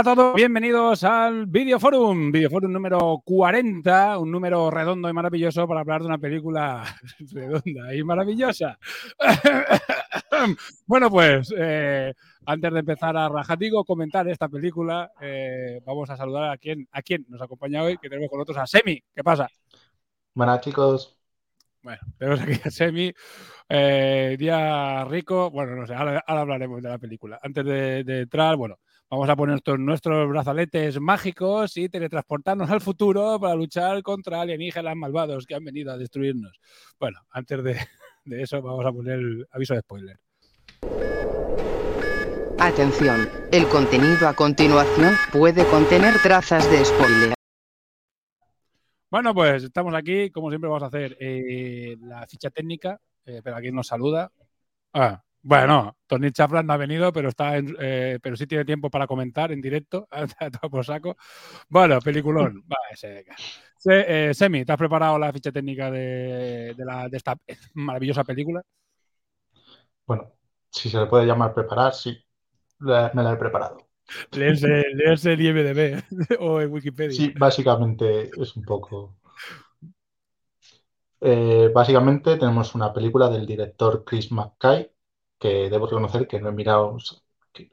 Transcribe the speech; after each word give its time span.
A 0.00 0.02
todos, 0.02 0.34
bienvenidos 0.34 1.04
al 1.04 1.44
Videoforum, 1.44 2.32
Videoforum 2.32 2.72
número 2.72 3.20
40, 3.22 4.16
un 4.16 4.30
número 4.30 4.70
redondo 4.70 5.10
y 5.10 5.12
maravilloso 5.12 5.68
para 5.68 5.80
hablar 5.80 6.00
de 6.00 6.06
una 6.06 6.16
película 6.16 6.82
redonda 7.32 7.94
y 7.94 8.02
maravillosa. 8.02 8.78
bueno, 10.86 11.10
pues 11.10 11.52
eh, 11.54 12.14
antes 12.46 12.72
de 12.72 12.78
empezar 12.78 13.14
a 13.14 13.28
rajatigo 13.28 13.84
comentar 13.84 14.26
esta 14.26 14.48
película, 14.48 15.12
eh, 15.20 15.82
vamos 15.84 16.08
a 16.08 16.16
saludar 16.16 16.50
a 16.50 16.56
quien, 16.56 16.88
a 16.92 17.02
quien 17.02 17.26
nos 17.28 17.42
acompaña 17.42 17.82
hoy, 17.82 17.98
que 17.98 18.08
tenemos 18.08 18.30
con 18.30 18.38
nosotros 18.38 18.56
a 18.56 18.66
Semi. 18.66 19.04
¿Qué 19.14 19.22
pasa? 19.22 19.50
Buenas 20.32 20.62
chicos. 20.62 21.14
Bueno, 21.82 22.00
tenemos 22.16 22.40
aquí 22.40 22.58
a 22.64 22.70
Semi, 22.70 23.12
eh, 23.68 24.36
día 24.38 25.04
rico, 25.04 25.50
bueno, 25.50 25.76
no 25.76 25.86
sé, 25.86 25.94
ahora, 25.94 26.24
ahora 26.26 26.40
hablaremos 26.40 26.82
de 26.82 26.88
la 26.88 26.96
película. 26.96 27.38
Antes 27.42 27.66
de, 27.66 28.02
de, 28.02 28.20
entrar, 28.20 28.56
bueno, 28.56 28.78
vamos 29.10 29.28
a 29.28 29.36
poner 29.36 29.54
nuestros, 29.54 29.78
nuestros 29.78 30.28
brazaletes 30.28 31.00
mágicos 31.00 31.76
y 31.76 31.88
teletransportarnos 31.88 32.70
al 32.70 32.80
futuro 32.80 33.38
para 33.40 33.54
luchar 33.54 34.02
contra 34.02 34.40
alienígenas 34.40 34.96
malvados 34.96 35.46
que 35.46 35.56
han 35.56 35.64
venido 35.64 35.92
a 35.92 35.98
destruirnos. 35.98 36.60
Bueno, 36.98 37.20
antes 37.30 37.64
de, 37.64 37.76
de 38.24 38.42
eso 38.42 38.62
vamos 38.62 38.86
a 38.86 38.92
poner 38.92 39.18
el 39.18 39.46
aviso 39.50 39.74
de 39.74 39.80
spoiler. 39.80 40.18
Atención, 42.58 43.28
el 43.52 43.66
contenido 43.68 44.28
a 44.28 44.34
continuación 44.34 45.14
puede 45.32 45.64
contener 45.66 46.14
trazas 46.22 46.70
de 46.70 46.84
spoiler. 46.84 47.34
Bueno, 49.10 49.34
pues 49.34 49.64
estamos 49.64 49.92
aquí, 49.94 50.30
como 50.30 50.50
siempre 50.50 50.68
vamos 50.68 50.84
a 50.84 50.86
hacer 50.86 51.16
eh, 51.18 51.96
la 52.00 52.26
ficha 52.28 52.50
técnica, 52.50 53.00
eh, 53.24 53.40
pero 53.42 53.56
aquí 53.56 53.72
nos 53.72 53.88
saluda. 53.88 54.30
Ah, 54.92 55.20
bueno, 55.42 55.96
Tony 56.06 56.30
Chaflan 56.32 56.66
no 56.66 56.72
ha 56.72 56.76
venido, 56.76 57.12
pero 57.12 57.28
está 57.28 57.56
en, 57.56 57.76
eh, 57.80 58.18
pero 58.22 58.36
sí 58.36 58.46
tiene 58.46 58.64
tiempo 58.64 58.90
para 58.90 59.06
comentar 59.06 59.52
en 59.52 59.60
directo, 59.60 60.08
todo 60.60 60.70
por 60.70 60.84
saco. 60.84 61.16
Bueno, 61.68 62.00
peliculón. 62.00 62.64
Se, 63.78 64.34
Semi, 64.34 64.64
¿te 64.66 64.72
has 64.72 64.78
preparado 64.78 65.18
la 65.18 65.32
ficha 65.32 65.50
técnica 65.50 65.90
de, 65.90 66.74
de, 66.76 66.84
la, 66.84 67.08
de 67.08 67.16
esta 67.16 67.34
maravillosa 67.72 68.24
película? 68.24 68.62
Bueno, 70.06 70.32
si 70.70 70.90
se 70.90 70.98
le 70.98 71.06
puede 71.06 71.24
llamar 71.24 71.54
preparar, 71.54 71.94
sí, 71.94 72.22
me 72.80 73.22
la 73.22 73.32
he 73.32 73.36
preparado. 73.36 73.90
Leerse, 74.32 74.84
leerse 74.94 75.32
el 75.32 75.40
IMDB 75.40 76.02
o 76.40 76.60
en 76.60 76.72
Wikipedia. 76.72 77.16
Sí, 77.16 77.32
básicamente 77.38 78.30
es 78.36 78.56
un 78.56 78.64
poco. 78.64 79.16
Eh, 81.20 81.70
básicamente 81.74 82.36
tenemos 82.36 82.74
una 82.74 82.92
película 82.92 83.28
del 83.28 83.46
director 83.46 84.04
Chris 84.04 84.32
McKay, 84.32 84.90
que 85.40 85.70
debo 85.70 85.86
reconocer 85.86 86.28
que 86.28 86.38
no 86.38 86.50
he 86.50 86.52
mirado. 86.52 86.96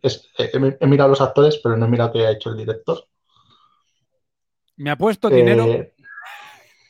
Es, 0.02 0.32
he, 0.38 0.50
he, 0.54 0.88
mirado 0.88 1.10
los 1.10 1.22
actores, 1.22 1.60
pero 1.62 1.78
no 1.78 1.86
he 1.86 1.90
mirado 1.90 2.14
qué 2.14 2.26
ha 2.26 2.32
hecho 2.32 2.50
el 2.50 2.58
director. 2.58 3.06
Me 4.78 4.90
ha 4.90 4.96
puesto 4.96 5.30
dinero 5.30 5.66
eh, 5.66 5.94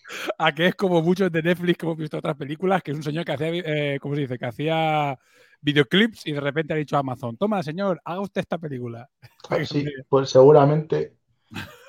a 0.38 0.53
que 0.53 0.67
es 0.67 0.75
como 0.75 1.01
muchos 1.01 1.31
de 1.31 1.41
Netflix 1.41 1.77
que 1.77 1.85
hemos 1.85 1.97
visto 1.97 2.17
otras 2.17 2.38
películas, 2.38 2.83
que 2.83 2.91
es 2.91 2.97
un 2.97 3.03
señor 3.03 3.25
que 3.25 3.31
hacía, 3.33 3.49
eh, 3.51 3.97
¿cómo 3.99 4.15
se 4.15 4.21
dice? 4.21 4.38
Que 4.38 4.45
hacía 4.45 5.17
videoclips 5.61 6.27
y 6.27 6.33
de 6.33 6.39
repente 6.39 6.73
ha 6.73 6.77
dicho 6.77 6.95
a 6.95 6.99
Amazon, 6.99 7.35
toma 7.38 7.63
señor, 7.63 7.99
haga 8.05 8.21
usted 8.21 8.41
esta 8.41 8.57
película. 8.57 9.09
Sí, 9.65 9.85
pues 10.09 10.29
seguramente, 10.29 11.15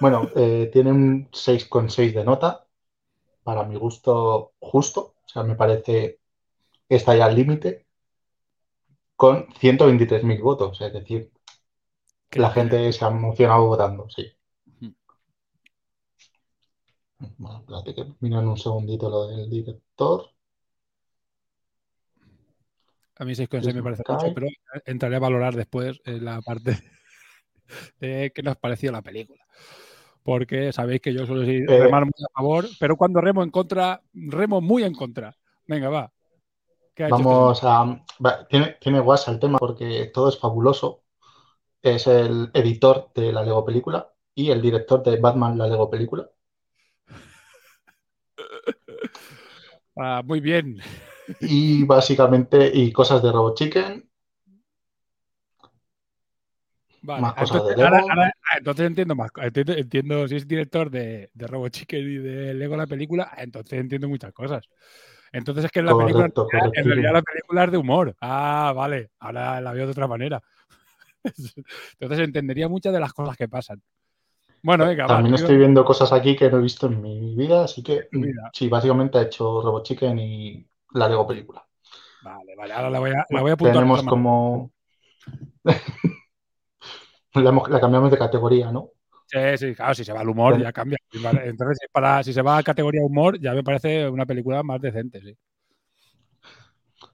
bueno, 0.01 0.31
eh, 0.37 0.71
tiene 0.73 0.93
un 0.93 1.29
6,6 1.33 2.15
de 2.15 2.25
nota, 2.25 2.65
para 3.43 3.65
mi 3.65 3.75
gusto 3.75 4.53
justo, 4.61 5.17
o 5.25 5.29
sea, 5.29 5.43
me 5.43 5.57
parece 5.57 6.21
que 6.89 6.95
está 6.95 7.17
ya 7.17 7.25
al 7.25 7.35
límite, 7.35 7.88
con 9.19 9.49
123.000 9.49 10.41
votos, 10.41 10.81
es 10.81 10.93
decir, 10.93 11.33
que 12.31 12.39
la 12.39 12.51
gente 12.51 12.93
se 12.93 13.05
ha 13.05 13.09
emocionado 13.09 13.67
votando, 13.67 14.09
sí. 14.09 14.25
Bueno, 17.37 17.59
espérate 17.59 17.97
que 17.97 18.15
miren 18.21 18.47
un 18.47 18.57
segundito 18.57 19.11
lo 19.11 19.27
del 19.27 19.51
director. 19.51 20.25
A 23.17 23.25
mí 23.25 23.33
6,6 23.33 23.75
me 23.75 23.83
parece 23.83 24.05
mucho, 24.09 24.33
pero 24.33 24.47
entraré 24.87 25.17
a 25.17 25.19
valorar 25.19 25.57
después 25.57 26.01
en 26.05 26.25
la 26.25 26.41
parte 26.41 26.79
de 27.99 28.31
qué 28.33 28.43
nos 28.45 28.57
pareció 28.57 28.93
la 28.93 29.03
película. 29.03 29.45
Porque 30.23 30.73
sabéis 30.73 31.01
que 31.01 31.13
yo 31.13 31.27
suelo 31.27 31.41
decir 31.41 31.69
eh, 31.69 31.81
remar 31.81 32.05
muy 32.05 32.25
a 32.25 32.33
favor, 32.33 32.69
pero 32.79 32.97
cuando 32.97 33.21
remo 33.21 33.43
en 33.43 33.51
contra, 33.51 34.01
remo 34.15 34.61
muy 34.61 34.85
en 34.85 34.95
contra. 34.95 35.37
Venga, 35.67 35.89
va. 35.89 36.13
Vamos 37.11 37.61
a. 37.63 38.05
Tiene, 38.49 38.77
tiene 38.81 39.01
guasa 39.01 39.31
el 39.31 39.39
tema 39.39 39.59
porque 39.59 40.11
todo 40.13 40.29
es 40.29 40.39
fabuloso. 40.39 41.05
Es 41.81 42.07
el 42.07 42.51
editor 42.55 43.11
de 43.15 43.33
la 43.33 43.45
Lego 43.45 43.65
película 43.65 44.13
y 44.35 44.51
el 44.51 44.61
director 44.61 45.03
de 45.03 45.17
Batman, 45.17 45.57
la 45.57 45.69
Lego 45.69 45.91
película. 45.91 46.29
Ah, 50.01 50.23
muy 50.25 50.39
bien. 50.39 50.79
Y 51.41 51.83
básicamente, 51.83 52.71
y 52.73 52.93
cosas 52.93 53.21
de 53.21 53.33
Robot 53.33 53.57
Chicken. 53.57 54.09
Vale, 57.03 57.21
más 57.21 57.35
cosas 57.35 57.57
entonces, 57.57 57.77
de 57.77 57.83
Lego. 57.83 57.97
Ahora, 57.97 58.07
ahora, 58.09 58.33
entonces 58.57 58.87
entiendo 58.87 59.17
más. 59.17 59.33
Entiendo, 59.39 59.73
entiendo, 59.73 60.29
si 60.29 60.37
es 60.37 60.47
director 60.47 60.89
de, 60.89 61.31
de 61.35 61.47
Robot 61.49 61.73
Chicken 61.73 62.01
y 62.01 62.17
de 62.19 62.55
Lego 62.55 62.77
la 62.77 62.87
película, 62.87 63.33
entonces 63.39 63.81
entiendo 63.81 64.09
muchas 64.09 64.33
cosas. 64.33 64.69
Entonces 65.33 65.67
es 65.67 65.71
que 65.71 65.83
la 65.83 65.93
correcto, 65.93 66.19
película, 66.19 66.61
correcto. 66.61 66.81
en 66.81 66.87
realidad 66.87 67.13
la 67.13 67.23
película 67.23 67.65
es 67.65 67.71
de 67.71 67.79
humor. 67.79 68.17
Ah, 68.21 68.73
vale, 68.75 69.11
ahora 69.21 69.61
la 69.61 69.73
veo 69.73 69.87
de 69.87 69.93
otra 69.93 70.07
manera. 70.07 70.43
Entonces 72.01 72.27
entendería 72.27 72.69
muchas 72.69 72.93
de 72.93 73.01
las 73.01 73.13
cosas 73.13 73.37
que 73.37 73.49
pasan. 73.49 73.83
Bueno, 74.63 74.87
venga, 74.87 75.07
También 75.07 75.35
estoy 75.37 75.57
viendo 75.57 75.85
cosas 75.85 76.13
aquí 76.13 76.35
que 76.35 76.51
no 76.51 76.59
he 76.59 76.63
visto 76.63 76.87
en 76.87 77.01
mi 77.01 77.37
vida, 77.37 77.65
así 77.65 77.83
que 77.83 78.09
Mira. 78.13 78.51
sí, 78.53 78.69
básicamente 78.69 79.19
he 79.19 79.23
hecho 79.23 79.63
Robot 79.63 79.85
Chicken 79.85 80.19
y 80.19 80.67
la 80.95 81.09
Lego 81.09 81.27
película. 81.27 81.65
Vale, 82.23 82.57
vale, 82.57 82.75
ahora 82.75 82.91
la 82.91 82.99
voy 82.99 83.11
a, 83.11 83.25
la 83.29 83.41
voy 83.41 83.51
a 83.51 83.55
apuntar. 83.55 83.75
Tenemos 83.75 84.03
como. 84.03 84.73
la, 87.35 87.53
la, 87.69 87.81
cambiamos 87.81 88.11
de 88.11 88.19
categoría, 88.19 88.73
¿no? 88.73 88.91
Sí, 89.29 89.39
sí, 89.59 89.75
claro, 89.75 89.95
si 89.95 90.05
se 90.05 90.13
va 90.15 90.21
al 90.21 90.29
humor 90.29 90.59
ya 90.59 90.73
cambia. 90.73 90.97
Entonces, 91.13 91.87
para, 91.93 92.23
si 92.23 92.33
se 92.33 92.41
va 92.41 92.57
a 92.57 92.63
categoría 92.63 93.03
humor, 93.05 93.39
ya 93.39 93.53
me 93.53 93.63
parece 93.63 94.09
una 94.09 94.25
película 94.25 94.63
más 94.63 94.81
decente, 94.81 95.21
sí. 95.21 95.37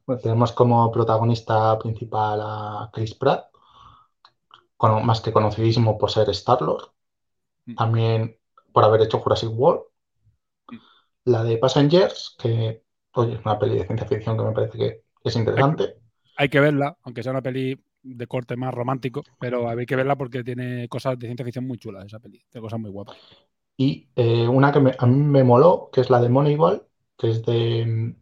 Bueno, 0.07 0.23
tenemos 0.23 0.53
como 0.53 0.93
protagonista 0.93 1.77
principal 1.79 2.41
a 2.41 2.91
Chris 2.93 3.15
Pratt, 3.15 3.47
con, 4.77 5.05
más 5.05 5.21
que 5.21 5.33
conocidísimo 5.33 5.99
por 5.99 6.11
ser 6.11 6.31
Star-Lord 6.31 6.93
también 7.77 8.37
por 8.73 8.85
haber 8.85 9.03
hecho 9.03 9.19
Jurassic 9.19 9.51
World. 9.51 9.83
La 11.25 11.43
de 11.43 11.57
Passengers, 11.57 12.37
que 12.39 12.83
oye, 13.15 13.35
es 13.35 13.41
una 13.45 13.59
peli 13.59 13.79
de 13.79 13.87
ciencia 13.87 14.07
ficción 14.07 14.37
que 14.37 14.45
me 14.45 14.53
parece 14.53 14.79
que 14.79 15.03
es 15.25 15.37
interesante. 15.37 15.85
Hay, 15.85 16.35
hay, 16.37 16.49
que 16.51 16.61
verla, 16.61 16.97
aunque 17.03 17.23
sea 17.23 17.33
una 17.33 17.43
peli 17.43 17.83
de 18.05 18.27
corte 18.27 18.57
más 18.57 18.73
romántico, 18.73 19.23
pero 19.41 19.69
hay 19.69 19.87
que 19.87 19.97
verla 19.97 20.17
porque 20.17 20.45
tiene 20.45 20.89
cosas 20.89 21.19
de 21.19 21.27
ciencia 21.27 21.45
ficción 21.45 21.67
muy 21.67 21.79
chulas 21.79 22.07
esa 22.07 22.21
peli, 22.21 22.45
tiene 22.51 22.63
cosas 22.63 22.79
muy 22.79 22.91
guapas. 22.91 23.17
Y 23.77 24.09
eh, 24.15 24.47
una 24.47 24.71
que 24.71 24.81
me, 24.81 24.95
a 24.97 25.07
mí 25.07 25.17
me 25.17 25.43
moló, 25.43 25.91
que 25.93 26.01
es 26.03 26.11
la 26.11 26.21
de 26.21 26.29
Moneyball, 26.29 26.87
que 27.19 27.31
es 27.31 27.43
de 27.45 28.15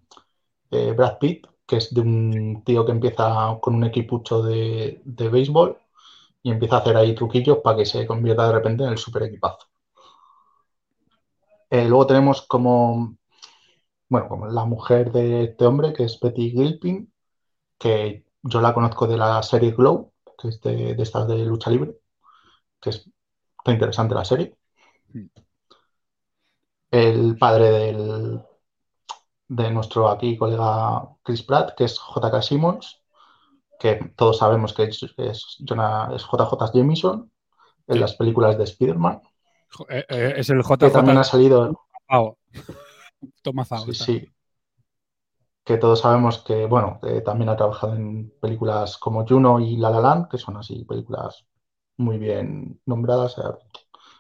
Brad 0.97 1.19
Pitt, 1.19 1.47
que 1.67 1.77
es 1.77 1.93
de 1.93 2.01
un 2.01 2.63
tío 2.65 2.85
que 2.87 2.93
empieza 2.93 3.59
con 3.61 3.75
un 3.75 3.85
equipucho 3.85 4.43
de, 4.43 5.03
de 5.05 5.29
béisbol 5.29 5.79
y 6.43 6.51
empieza 6.51 6.77
a 6.77 6.79
hacer 6.81 6.97
ahí 6.97 7.15
truquillos 7.15 7.59
para 7.59 7.77
que 7.79 7.87
se 7.87 8.07
convierta 8.07 8.47
de 8.47 8.53
repente 8.53 8.85
en 8.85 8.91
el 8.91 8.99
super 8.99 9.23
equipazo. 9.25 9.69
Eh, 11.71 11.89
luego 11.89 12.07
tenemos 12.07 12.43
como, 12.43 13.17
bueno, 14.09 14.29
como 14.29 14.47
la 14.47 14.65
mujer 14.65 15.11
de 15.13 15.45
este 15.45 15.65
hombre, 15.67 15.93
que 15.93 16.05
es 16.05 16.21
Betty 16.21 16.51
Gilpin, 16.51 17.13
que 17.79 18.25
yo 18.43 18.61
la 18.61 18.75
conozco 18.75 19.07
de 19.07 19.17
la 19.17 19.43
serie 19.43 19.73
Glow, 19.73 20.13
que 20.39 20.49
es 20.49 20.61
de, 20.61 20.95
de 20.95 21.03
estas 21.03 21.29
de 21.29 21.39
lucha 21.45 21.71
libre, 21.71 21.97
que 22.81 22.91
es 22.91 23.11
muy 23.67 23.75
interesante 23.75 24.15
la 24.17 24.25
serie. 24.25 24.57
El 26.93 27.37
padre 27.39 27.71
del, 27.73 28.41
de 29.49 29.71
nuestro 29.71 30.09
aquí 30.09 30.37
colega 30.37 31.09
Chris 31.23 31.43
Pratt, 31.43 31.75
que 31.77 31.85
es 31.85 31.99
J.K. 31.99 32.43
Simmons, 32.43 33.03
que 33.81 33.97
todos 34.17 34.39
sabemos 34.39 34.75
que 34.75 34.85
es, 34.85 35.03
es, 35.19 35.59
Jonah- 35.69 36.11
es 36.15 36.23
JJ 36.25 36.73
Jameson 36.75 37.31
en 37.89 38.01
las 38.01 38.15
películas 38.17 38.59
de 38.59 38.65
Spider-Man, 38.65 39.23
eh, 39.89 40.05
eh, 40.09 40.35
es 40.37 40.51
el 40.51 40.63
que 40.79 40.91
también 40.91 41.19
ha 41.19 41.25
JJ 41.25 41.25
salido, 41.25 41.81
está. 43.93 44.05
sí, 44.05 44.32
que 45.65 45.77
todos 45.79 46.01
sabemos 46.01 46.39
que, 46.43 46.67
bueno, 46.67 47.01
también 47.25 47.49
ha 47.51 47.57
trabajado 47.57 47.95
en 47.95 48.31
películas 48.41 48.99
como 48.99 49.27
Juno 49.27 49.61
y 49.61 49.77
La 49.77 49.91
La 49.91 50.01
Land, 50.01 50.29
que 50.29 50.39
son 50.39 50.57
así 50.57 50.85
películas 50.85 51.47
muy 51.97 52.19
bien 52.19 52.81
nombradas, 52.87 53.39
eh, 53.39 53.43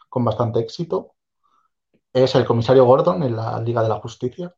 con 0.08 0.24
bastante 0.24 0.60
éxito. 0.60 1.14
Es 2.12 2.34
el 2.34 2.44
comisario 2.46 2.84
Gordon 2.86 3.22
en 3.22 3.36
la 3.36 3.60
Liga 3.60 3.82
de 3.82 3.88
la 3.88 4.00
Justicia. 4.00 4.54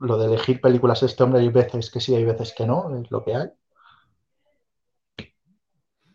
Lo 0.00 0.18
de 0.18 0.26
elegir 0.26 0.60
películas 0.60 1.00
de 1.00 1.06
este 1.06 1.22
hombre 1.22 1.40
hay 1.40 1.48
veces 1.48 1.92
que 1.92 2.00
sí, 2.00 2.12
hay 2.14 2.24
veces 2.24 2.52
que 2.52 2.66
no, 2.66 2.96
es 2.98 3.08
lo 3.10 3.22
que 3.22 3.36
hay. 3.36 3.50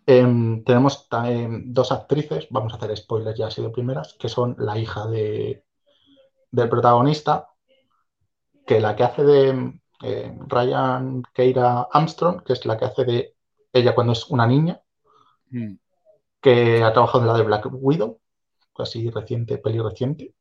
Em, 0.08 0.64
tenemos 0.64 1.08
em, 1.12 1.74
dos 1.74 1.92
actrices, 1.92 2.48
vamos 2.52 2.74
a 2.74 2.78
hacer 2.78 2.96
spoilers 2.96 3.38
ya 3.38 3.48
así 3.48 3.62
de 3.62 3.70
primeras, 3.70 4.16
que 4.20 4.30
son 4.30 4.56
la 4.60 4.78
hija 4.78 5.08
de, 5.08 5.66
del 6.52 6.70
protagonista, 6.70 7.50
que 8.66 8.80
la 8.82 8.96
que 8.96 9.04
hace 9.04 9.24
de 9.24 9.74
eh, 10.04 10.38
Ryan 10.48 11.24
Keira 11.34 11.88
Armstrong, 11.92 12.44
que 12.44 12.54
es 12.54 12.66
la 12.66 12.78
que 12.78 12.86
hace 12.86 13.06
de 13.06 13.36
ella 13.74 13.96
cuando 13.96 14.14
es 14.14 14.28
una 14.30 14.48
niña, 14.48 14.82
Mm. 15.52 15.78
que 16.42 16.84
ha 16.84 16.92
trabajado 16.94 17.24
en 17.24 17.28
la 17.28 17.38
de 17.38 17.44
Black 17.44 17.68
Widow, 17.72 18.20
así 18.78 19.10
reciente, 19.10 19.58
peli 19.58 19.80
reciente, 19.80 20.34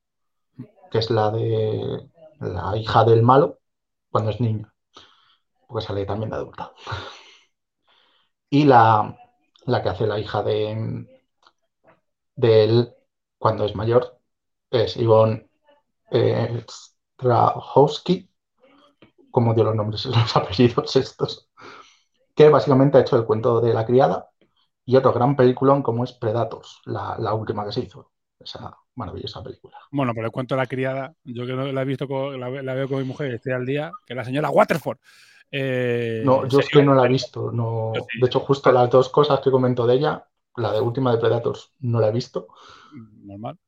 que 0.91 0.99
es 0.99 1.11
la 1.11 1.31
de 1.31 2.09
la 2.41 2.77
hija 2.77 3.05
del 3.05 3.23
malo 3.23 3.61
cuando 4.11 4.31
es 4.31 4.41
niña, 4.41 4.73
porque 5.67 5.87
sale 5.87 6.07
también 6.07 6.31
de 6.31 6.37
adulta. 6.37 6.73
Y 8.51 8.65
la, 8.65 9.17
la 9.67 9.83
que 9.83 9.89
hace 9.89 10.07
la 10.07 10.19
hija 10.19 10.43
de, 10.43 11.07
de 12.37 12.65
él 12.65 12.95
cuando 13.39 13.65
es 13.65 13.75
mayor 13.75 14.21
es 14.71 14.97
Yvonne 14.97 15.49
eh, 16.11 16.65
Strahovski, 17.25 18.31
como 19.31 19.55
dio 19.55 19.65
los 19.65 19.75
nombres, 19.75 20.05
los 20.07 20.37
apellidos 20.37 20.97
estos, 20.97 21.51
que 22.35 22.49
básicamente 22.51 22.99
ha 22.99 23.03
hecho 23.03 23.17
el 23.19 23.27
cuento 23.27 23.61
de 23.61 23.75
la 23.75 23.87
criada 23.87 24.31
y 24.85 24.97
otro 24.97 25.13
gran 25.13 25.37
peliculón 25.37 25.83
como 25.83 26.05
es 26.05 26.13
Predators, 26.13 26.81
la, 26.87 27.17
la 27.19 27.35
última 27.35 27.65
que 27.67 27.73
se 27.73 27.83
hizo, 27.83 28.13
esa 28.41 28.77
maravillosa 28.97 29.43
película. 29.43 29.79
Bueno, 29.91 30.13
pero 30.15 30.27
el 30.27 30.33
cuento 30.33 30.55
de 30.57 30.61
la 30.61 30.67
criada, 30.67 31.15
yo 31.25 31.47
que 31.47 31.53
no 31.53 31.71
la 31.73 31.83
he 31.83 31.85
visto, 31.85 32.09
con- 32.09 32.39
la, 32.41 32.51
la 32.51 32.75
veo 32.75 32.89
con 32.89 32.99
mi 32.99 33.05
mujer, 33.05 33.33
estoy 33.35 33.53
al 33.53 33.65
día, 33.67 33.93
que 34.07 34.15
la 34.15 34.25
señora 34.25 34.51
Waterford. 34.51 34.99
Eh, 35.53 36.25
No, 36.29 36.47
yo 36.49 36.59
es 36.61 36.71
que 36.71 36.83
no 36.83 36.95
la 36.95 37.05
he 37.05 37.09
visto, 37.09 37.51
no, 37.53 38.11
sí. 38.11 38.21
de 38.21 38.27
hecho 38.27 38.41
justo 38.41 38.73
las 38.73 38.91
dos 38.91 39.09
cosas 39.11 39.41
que 39.41 39.51
comento 39.51 39.87
de 39.87 39.95
ella, 39.97 40.29
la 40.57 40.73
de 40.73 40.81
última 40.81 41.13
de 41.13 41.19
Predators 41.19 41.73
no 41.81 42.01
la 42.01 42.09
he 42.09 42.13
visto, 42.13 42.49
Normal. 43.25 43.59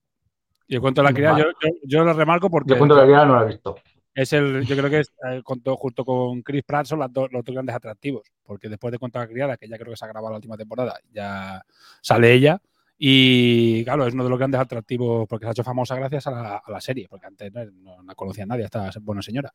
Y 0.68 0.74
el 0.74 0.80
cuento 0.80 1.00
de 1.02 1.08
la 1.08 1.14
criada, 1.14 1.38
yo, 1.38 1.44
yo, 1.62 1.68
yo 1.84 2.04
lo 2.04 2.12
remarco 2.12 2.50
porque 2.50 2.70
yo 2.70 2.78
cuento 2.78 2.94
de 2.96 3.00
la 3.02 3.06
criada 3.06 3.24
no 3.26 3.36
la 3.36 3.42
he 3.44 3.46
visto. 3.48 3.76
es 4.14 4.32
el, 4.32 4.64
yo 4.66 4.76
creo 4.76 4.90
que 4.90 5.00
es, 5.00 5.12
eh, 5.30 5.40
junto, 5.44 5.76
junto 5.76 6.04
con 6.04 6.42
Chris 6.42 6.62
Pratt 6.64 6.86
son 6.86 6.98
las 7.00 7.12
dos- 7.12 7.30
los 7.32 7.44
dos 7.44 7.54
grandes 7.54 7.76
atractivos. 7.76 8.22
Porque 8.42 8.68
después 8.68 8.90
de 8.92 8.98
Cuento 8.98 9.18
de 9.18 9.26
la 9.26 9.30
criada, 9.32 9.56
que 9.56 9.68
ya 9.68 9.76
creo 9.78 9.90
que 9.92 9.96
se 9.96 10.04
ha 10.04 10.08
grabado 10.08 10.30
la 10.30 10.36
última 10.36 10.56
temporada, 10.56 10.98
ya 11.12 11.62
sale 12.00 12.32
ella. 12.32 12.60
Y 12.98 13.84
claro, 13.84 14.06
es 14.06 14.14
uno 14.14 14.24
de 14.24 14.30
los 14.30 14.38
grandes 14.38 14.58
atractivos 14.58 15.28
porque 15.28 15.44
se 15.44 15.48
ha 15.48 15.52
hecho 15.52 15.62
famosa 15.62 15.94
gracias 15.96 16.26
a 16.28 16.30
la, 16.30 16.56
a 16.64 16.70
la 16.70 16.80
serie, 16.80 17.06
porque 17.10 17.26
antes 17.26 17.52
no, 17.52 17.64
no 17.72 18.02
la 18.02 18.14
conocía 18.14 18.46
nadie, 18.46 18.64
esta 18.64 18.90
buena 19.02 19.20
señora. 19.20 19.52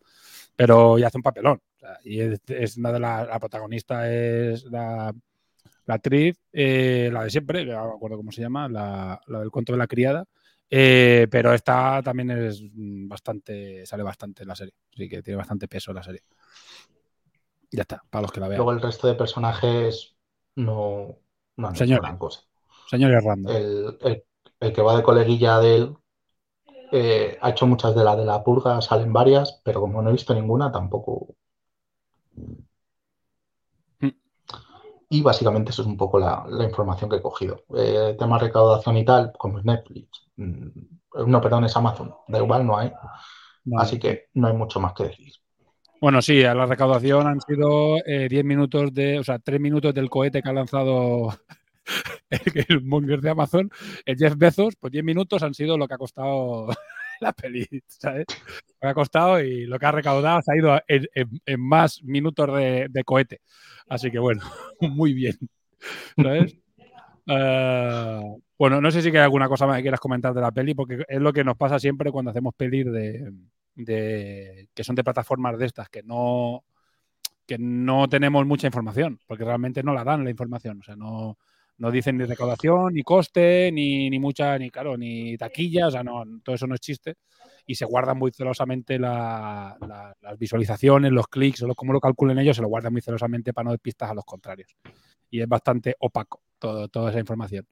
Pero 0.56 1.00
ya 1.00 1.08
hace 1.08 1.18
un 1.18 1.24
papelón. 1.24 1.60
o 1.76 1.80
sea, 1.80 1.98
y 2.06 2.20
es, 2.20 2.40
es 2.48 2.78
una 2.78 2.92
de 2.92 3.00
las. 3.00 3.28
La 3.28 3.40
protagonista 3.40 4.10
es 4.14 4.64
la, 4.66 5.12
la 5.88 5.94
actriz, 5.96 6.38
eh, 6.54 7.10
la 7.12 7.24
de 7.24 7.32
siempre, 7.32 7.66
no 7.66 7.88
me 7.90 7.96
acuerdo 7.96 8.18
cómo 8.18 8.32
se 8.32 8.42
llama, 8.42 8.70
la, 8.70 9.20
la 9.26 9.40
del 9.40 9.50
cuento 9.50 9.72
de 9.72 9.80
la 9.80 9.88
criada. 9.88 10.24
Eh, 10.74 11.28
pero 11.30 11.54
esta 11.54 12.02
también 12.02 12.32
es 12.32 12.62
mm, 12.62 13.08
bastante, 13.08 13.86
sale 13.86 14.04
bastante 14.04 14.44
en 14.44 14.48
la 14.50 14.56
serie. 14.56 14.74
Así 14.94 15.10
que 15.10 15.22
tiene 15.22 15.38
bastante 15.38 15.68
peso 15.68 15.92
en 15.92 15.96
la 15.96 16.04
serie. 16.04 16.24
Ya 17.72 17.82
está, 17.82 18.02
para 18.10 18.22
los 18.24 18.32
que 18.32 18.40
la 18.40 18.48
vean. 18.48 18.60
Luego 18.60 18.72
el 18.72 18.82
resto 18.82 19.08
de 19.08 19.16
personajes 19.16 20.16
no, 20.56 21.18
no 21.58 21.68
han 21.68 21.76
hecho 21.76 21.86
Señores. 21.86 22.02
gran 22.02 22.18
cosa. 22.18 22.42
Señores 22.90 23.24
random. 23.24 23.52
El, 23.56 23.98
el- 24.02 24.24
el 24.60 24.74
que 24.74 24.82
va 24.82 24.96
de 24.98 25.04
coleguilla 25.04 25.60
de 25.60 25.76
él 25.76 25.98
eh, 26.94 27.38
ha 27.42 27.50
hecho 27.52 27.68
muchas 27.68 27.96
de 27.96 28.04
las 28.04 28.18
de 28.18 28.26
la 28.26 28.44
purga, 28.44 28.82
salen 28.82 29.14
varias, 29.14 29.62
pero 29.64 29.82
como 29.82 30.02
no 30.02 30.10
he 30.10 30.14
visto 30.14 30.34
ninguna, 30.36 30.72
tampoco. 30.72 31.36
Mm. 34.04 34.12
Y 35.10 35.22
básicamente 35.22 35.72
eso 35.72 35.82
es 35.84 35.88
un 35.88 35.98
poco 35.98 36.18
la, 36.20 36.44
la 36.50 36.64
información 36.64 37.10
que 37.10 37.18
he 37.18 37.22
cogido. 37.22 37.64
Eh, 37.76 38.16
tema 38.18 38.40
recaudación 38.40 38.98
y 38.98 39.06
tal, 39.06 39.32
como 39.38 39.60
es 39.60 39.66
Netflix. 39.66 40.28
Mm, 40.46 41.28
No, 41.28 41.42
perdón, 41.42 41.66
es 41.66 41.76
Amazon. 41.76 42.14
Da 42.28 42.40
igual, 42.40 42.66
no 42.66 42.78
hay. 42.78 42.92
Así 43.78 44.00
que 44.00 44.28
no 44.34 44.48
hay 44.48 44.54
mucho 44.56 44.80
más 44.80 44.94
que 44.94 45.04
decir. 45.04 45.34
Bueno, 46.00 46.22
sí, 46.22 46.44
a 46.44 46.56
la 46.56 46.66
recaudación 46.66 47.28
han 47.28 47.42
sido 47.42 47.98
eh, 48.06 48.28
10 48.28 48.44
minutos 48.44 48.92
de, 48.94 49.20
o 49.20 49.24
sea, 49.24 49.38
3 49.38 49.60
minutos 49.60 49.94
del 49.94 50.10
cohete 50.10 50.42
que 50.42 50.50
ha 50.50 50.54
lanzado 50.54 51.30
el, 52.30 52.66
el 52.70 52.82
monger 52.84 53.22
de 53.22 53.30
Amazon, 53.30 53.70
el 54.06 54.18
Jeff 54.18 54.36
Bezos, 54.36 54.76
pues 54.80 54.92
10 54.92 55.04
minutos 55.04 55.44
han 55.44 55.54
sido 55.54 55.78
lo 55.78 55.88
que 55.88 55.94
ha 55.94 55.98
costado 56.00 56.70
la 57.22 57.34
peli, 57.34 57.68
¿sabes? 57.88 58.26
Lo 58.30 58.80
que 58.82 58.88
ha 58.88 58.94
costado 58.96 59.40
y 59.42 59.68
lo 59.68 59.78
que 59.78 59.86
ha 59.86 59.92
recaudado 59.92 60.42
se 60.42 60.52
ha 60.52 60.58
ido 60.58 60.82
en, 60.88 61.08
en- 61.14 61.42
en 61.46 61.62
más 61.62 62.02
minutos 62.04 62.48
de, 62.58 62.88
de 62.90 63.04
cohete. 63.04 63.42
Así 63.88 64.10
que 64.10 64.18
bueno, 64.20 64.42
muy 64.82 65.14
bien, 65.14 65.38
¿sabes? 66.16 66.58
Eh, 67.28 68.22
bueno, 68.62 68.80
no 68.80 68.92
sé 68.92 69.02
si 69.02 69.10
hay 69.10 69.16
alguna 69.18 69.48
cosa 69.50 69.66
más 69.66 69.78
que 69.78 69.82
quieras 69.82 70.00
comentar 70.00 70.36
de 70.36 70.42
la 70.42 70.52
peli, 70.52 70.76
porque 70.76 71.04
es 71.08 71.20
lo 71.20 71.34
que 71.34 71.44
nos 71.44 71.58
pasa 71.58 71.80
siempre 71.80 72.12
cuando 72.12 72.30
hacemos 72.30 72.54
pelis 72.56 72.86
de, 72.86 73.34
que 74.72 74.84
son 74.84 74.96
de 74.96 75.04
plataformas 75.04 75.58
de 75.58 75.66
estas, 75.66 75.90
que 75.90 76.04
no, 76.04 76.64
que 77.48 77.58
no 77.58 78.08
tenemos 78.08 78.46
mucha 78.46 78.68
información, 78.68 79.20
porque 79.26 79.46
realmente 79.46 79.82
no 79.82 79.96
la 79.96 80.04
dan 80.04 80.24
la 80.24 80.30
información. 80.30 80.78
O 80.80 80.84
sea, 80.84 80.96
no, 80.96 81.40
no 81.80 81.90
dicen 81.90 82.20
ni 82.20 82.26
recaudación, 82.26 82.94
ni 82.94 83.02
coste, 83.02 83.72
ni, 83.74 84.12
ni 84.12 84.20
mucha, 84.20 84.56
ni 84.60 84.70
claro, 84.70 84.96
ni 84.96 85.36
taquilla, 85.38 85.88
o 85.88 85.92
sea, 85.92 86.04
no, 86.04 86.24
todo 86.44 86.54
eso 86.54 86.68
no 86.68 86.76
es 86.76 86.82
chiste. 86.82 87.16
Y 87.66 87.74
se 87.74 87.86
guardan 87.86 88.20
muy 88.20 88.30
celosamente 88.30 89.00
la- 89.00 89.76
la- 89.82 90.16
las 90.22 90.38
visualizaciones, 90.38 91.12
los 91.12 91.26
clics, 91.28 91.64
o 91.64 91.68
lo, 91.68 91.74
como 91.74 91.94
lo 91.94 92.00
calculen 92.00 92.38
ellos, 92.38 92.58
se 92.58 92.62
lo 92.62 92.68
guardan 92.68 92.94
muy 92.94 93.02
celosamente 93.02 93.54
para 93.54 93.64
no 93.64 93.70
dar 93.72 93.80
pistas 93.80 94.12
a 94.12 94.14
los 94.14 94.24
contrarios. 94.24 94.76
Y 95.32 95.42
es 95.42 95.48
bastante 95.48 95.96
opaco 95.98 96.44
todo, 96.60 96.88
toda 96.90 97.10
esa 97.10 97.20
información. 97.20 97.66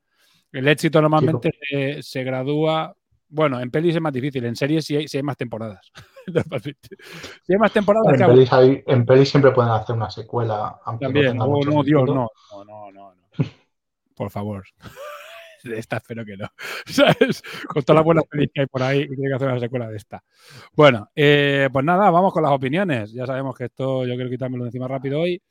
El 0.51 0.67
éxito 0.67 1.01
normalmente 1.01 1.51
se, 1.69 2.01
se 2.03 2.23
gradúa. 2.23 2.95
Bueno, 3.27 3.59
en 3.59 3.69
pelis 3.69 3.95
es 3.95 4.01
más 4.01 4.11
difícil, 4.13 4.43
en 4.45 4.55
series 4.55 4.83
sí 4.85 4.95
hay, 4.95 5.07
sí 5.07 5.17
hay 5.17 5.23
más 5.23 5.37
temporadas. 5.37 5.91
Si 7.43 7.53
hay 7.53 7.59
más 7.59 7.73
temporadas, 7.73 8.19
En 8.19 8.27
pelis, 8.27 8.53
hay- 8.53 8.83
en 8.85 9.03
pelis 9.05 9.29
siempre 9.29 9.51
pueden 9.51 9.71
hacer 9.71 9.95
una 9.95 10.11
secuela, 10.11 10.79
aunque 10.85 11.05
no 11.05 11.09
también. 11.11 11.31
tenga 11.33 11.45
Oh, 11.45 11.63
no, 11.63 11.83
Dios, 11.83 12.03
no. 12.07 12.13
No, 12.51 12.63
no, 12.65 12.91
no, 12.91 13.15
no. 13.15 13.45
Por 14.15 14.29
favor. 14.29 14.63
De 15.63 15.79
esta 15.79 15.97
espero 15.97 16.23
que 16.25 16.37
no. 16.37 16.47
¿Sabes? 16.85 17.41
Con 17.67 17.81
todas 17.83 17.95
las 17.97 18.05
buenas 18.05 18.25
pelis 18.29 18.49
que 18.53 18.61
hay 18.61 18.67
por 18.67 18.83
ahí 18.83 19.07
tiene 19.07 19.27
que 19.27 19.33
hacer 19.33 19.47
una 19.47 19.59
secuela 19.59 19.87
de 19.87 19.97
esta. 19.97 20.23
Bueno, 20.73 21.09
eh, 21.15 21.67
pues 21.73 21.83
nada, 21.83 22.11
vamos 22.11 22.31
con 22.31 22.43
las 22.43 22.51
opiniones. 22.51 23.11
Ya 23.11 23.25
sabemos 23.25 23.57
que 23.57 23.65
esto 23.65 24.05
yo 24.05 24.13
quiero 24.15 24.29
quitármelo 24.29 24.65
de 24.65 24.69
encima 24.69 24.87
rápido 24.87 25.21
hoy. 25.21 25.41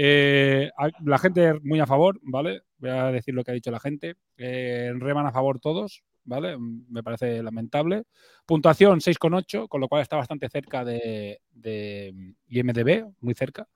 Eh, 0.00 0.70
la 1.04 1.18
gente 1.18 1.54
muy 1.64 1.80
a 1.80 1.86
favor, 1.86 2.20
¿vale? 2.22 2.62
Voy 2.78 2.90
a 2.90 3.10
decir 3.10 3.34
lo 3.34 3.42
que 3.42 3.50
ha 3.50 3.54
dicho 3.54 3.72
la 3.72 3.80
gente. 3.80 4.14
Eh, 4.36 4.92
reman 4.94 5.26
a 5.26 5.32
favor 5.32 5.58
todos, 5.58 6.04
¿vale? 6.22 6.56
Mm, 6.56 6.86
Me 6.88 7.02
parece 7.02 7.42
lamentable. 7.42 8.04
Puntuación 8.46 9.00
6,8, 9.00 9.66
con 9.66 9.80
lo 9.80 9.88
cual 9.88 10.02
está 10.02 10.16
bastante 10.16 10.48
cerca 10.48 10.84
de, 10.84 11.40
de 11.50 12.14
IMDB, 12.46 13.06
muy 13.20 13.34
cerca. 13.34 13.66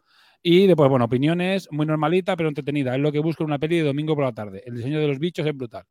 Y 0.41 0.69
después, 0.69 0.89
bueno, 0.89 1.07
opiniones 1.07 1.67
muy 1.73 1.87
normalita, 1.87 2.37
pero 2.37 2.49
entretenida. 2.49 2.95
Es 2.95 3.01
lo 3.01 3.11
que 3.11 3.19
busco 3.19 3.43
en 3.43 3.49
una 3.49 3.59
peli 3.59 3.79
de 3.79 3.85
domingo 3.85 4.15
por 4.15 4.25
la 4.25 4.33
tarde. 4.33 4.63
El 4.65 4.77
diseño 4.77 5.01
de 5.01 5.09
los 5.09 5.19
bichos 5.19 5.45
es 5.45 5.57
brutal. 5.57 5.85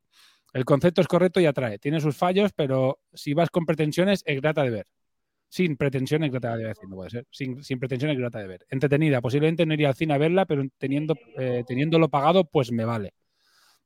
El 0.54 0.64
concepto 0.64 1.02
es 1.02 1.08
correcto 1.08 1.40
y 1.40 1.46
atrae. 1.46 1.78
Tiene 1.78 2.00
sus 2.00 2.16
fallos, 2.16 2.52
pero 2.54 3.00
si 3.12 3.34
vas 3.34 3.50
con 3.50 3.66
pretensiones, 3.66 4.22
es 4.26 4.40
grata 4.40 4.62
de 4.62 4.70
ver. 4.70 4.86
Sin 5.52 5.76
pretensiones, 5.76 6.30
grata 6.30 6.56
de 6.56 6.64
ver, 6.64 6.76
no 6.88 6.96
puede 6.96 7.10
ser. 7.10 7.26
Sin, 7.30 7.62
sin 7.62 7.78
pretensiones, 7.78 8.16
grata 8.16 8.38
de 8.38 8.46
ver. 8.46 8.66
Entretenida. 8.70 9.20
Posiblemente 9.20 9.66
no 9.66 9.74
iría 9.74 9.88
al 9.88 9.94
cine 9.94 10.14
a 10.14 10.18
verla, 10.18 10.46
pero 10.46 10.64
teniendo, 10.78 11.14
eh, 11.36 11.62
teniéndolo 11.66 12.08
pagado, 12.08 12.46
pues 12.46 12.72
me 12.72 12.86
vale. 12.86 13.12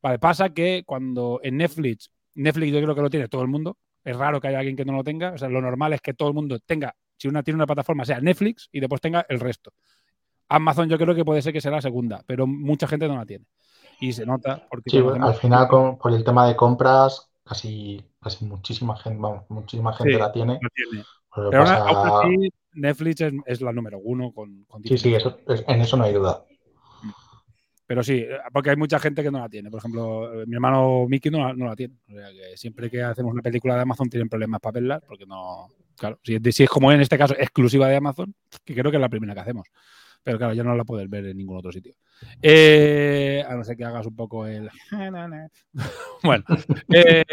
Vale, 0.01 0.17
pasa 0.17 0.51
que 0.51 0.83
cuando 0.85 1.41
en 1.43 1.57
Netflix, 1.57 2.09
Netflix 2.35 2.71
yo 2.71 2.81
creo 2.81 2.95
que 2.95 3.01
lo 3.01 3.09
tiene 3.09 3.27
todo 3.27 3.41
el 3.41 3.49
mundo, 3.49 3.77
Es 4.05 4.15
raro 4.15 4.39
que 4.39 4.47
haya 4.47 4.59
alguien 4.59 4.77
que 4.77 4.85
no 4.85 4.93
lo 4.93 5.03
tenga. 5.03 5.33
O 5.33 5.37
sea, 5.37 5.49
lo 5.49 5.59
normal 5.59 5.91
es 5.91 5.99
que 5.99 6.13
todo 6.13 6.29
el 6.29 6.35
mundo 6.35 6.57
tenga, 6.65 6.95
si 7.17 7.27
una 7.27 7.43
tiene 7.43 7.55
una 7.55 7.67
plataforma, 7.67 8.05
sea 8.05 8.21
Netflix 8.21 8.69
y 8.71 8.79
después 8.79 9.01
tenga 9.01 9.25
el 9.27 9.41
resto. 9.41 9.73
Amazon 10.47 10.87
yo 10.87 10.97
creo 10.97 11.13
que 11.13 11.25
puede 11.25 11.41
ser 11.41 11.51
que 11.51 11.59
sea 11.59 11.71
la 11.71 11.81
segunda, 11.81 12.23
pero 12.25 12.47
mucha 12.47 12.87
gente 12.87 13.09
no 13.09 13.17
la 13.17 13.25
tiene. 13.25 13.43
Y 13.99 14.13
se 14.13 14.25
nota 14.25 14.65
porque 14.69 14.89
Sí, 14.89 14.99
al 14.99 15.35
final 15.35 15.67
con, 15.67 15.97
por 15.97 16.13
el 16.13 16.23
tema 16.23 16.47
de 16.47 16.55
compras, 16.55 17.29
casi, 17.43 18.01
casi 18.21 18.45
muchísima 18.45 18.95
gente, 18.95 19.19
vamos, 19.19 19.43
muchísima 19.49 19.91
gente 19.91 20.13
Sí, 20.13 20.17
la 20.17 20.31
tiene. 20.31 20.59
Pero 21.51 21.63
pasa- 21.63 21.77
aún 21.87 22.35
así, 22.35 22.49
Netflix 22.73 23.21
es, 23.21 23.33
es 23.45 23.61
la 23.61 23.71
número 23.71 23.99
uno 23.99 24.31
con, 24.31 24.63
con 24.65 24.83
Sí, 24.83 24.97
sí, 24.97 25.13
eso, 25.15 25.39
es- 25.47 25.63
en 25.67 25.81
eso 25.81 25.97
no 25.97 26.03
hay 26.03 26.13
duda. 26.13 26.43
Pero 27.85 28.03
sí, 28.03 28.25
porque 28.51 28.71
hay 28.71 28.75
mucha 28.75 28.99
gente 28.99 29.23
que 29.23 29.31
no 29.31 29.39
la 29.39 29.47
tiene. 29.47 29.71
Por 29.71 29.79
ejemplo, 29.79 30.29
mi 30.45 30.55
hermano 30.55 31.05
Mickey 31.07 31.31
no 31.31 31.39
la, 31.47 31.53
no 31.53 31.67
la 31.67 31.75
tiene. 31.75 31.93
O 32.09 32.13
sea, 32.13 32.27
que 32.31 32.57
siempre 32.57 32.89
que 32.89 33.01
hacemos 33.01 33.31
una 33.31 33.41
película 33.41 33.75
de 33.75 33.81
Amazon 33.83 34.09
tienen 34.09 34.27
problemas 34.27 34.59
para 34.59 34.73
verla, 34.73 34.99
porque 34.99 35.25
no. 35.25 35.69
Claro, 35.95 36.19
si, 36.21 36.37
si 36.51 36.63
es 36.63 36.69
como 36.69 36.91
en 36.91 36.99
este 36.99 37.17
caso 37.17 37.33
exclusiva 37.39 37.87
de 37.87 37.95
Amazon, 37.95 38.35
que 38.65 38.73
creo 38.75 38.91
que 38.91 38.97
es 38.97 39.01
la 39.01 39.07
primera 39.09 39.33
que 39.33 39.39
hacemos. 39.39 39.67
Pero 40.21 40.37
claro, 40.37 40.53
ya 40.53 40.63
no 40.63 40.75
la 40.75 40.83
puedes 40.83 41.09
ver 41.09 41.27
en 41.27 41.37
ningún 41.37 41.57
otro 41.57 41.71
sitio. 41.71 41.93
Eh, 42.41 43.41
a 43.47 43.55
no 43.55 43.63
ser 43.63 43.77
que 43.77 43.85
hagas 43.85 44.05
un 44.05 44.15
poco 44.17 44.45
el. 44.45 44.69
bueno, 46.23 46.43
eh, 46.93 47.23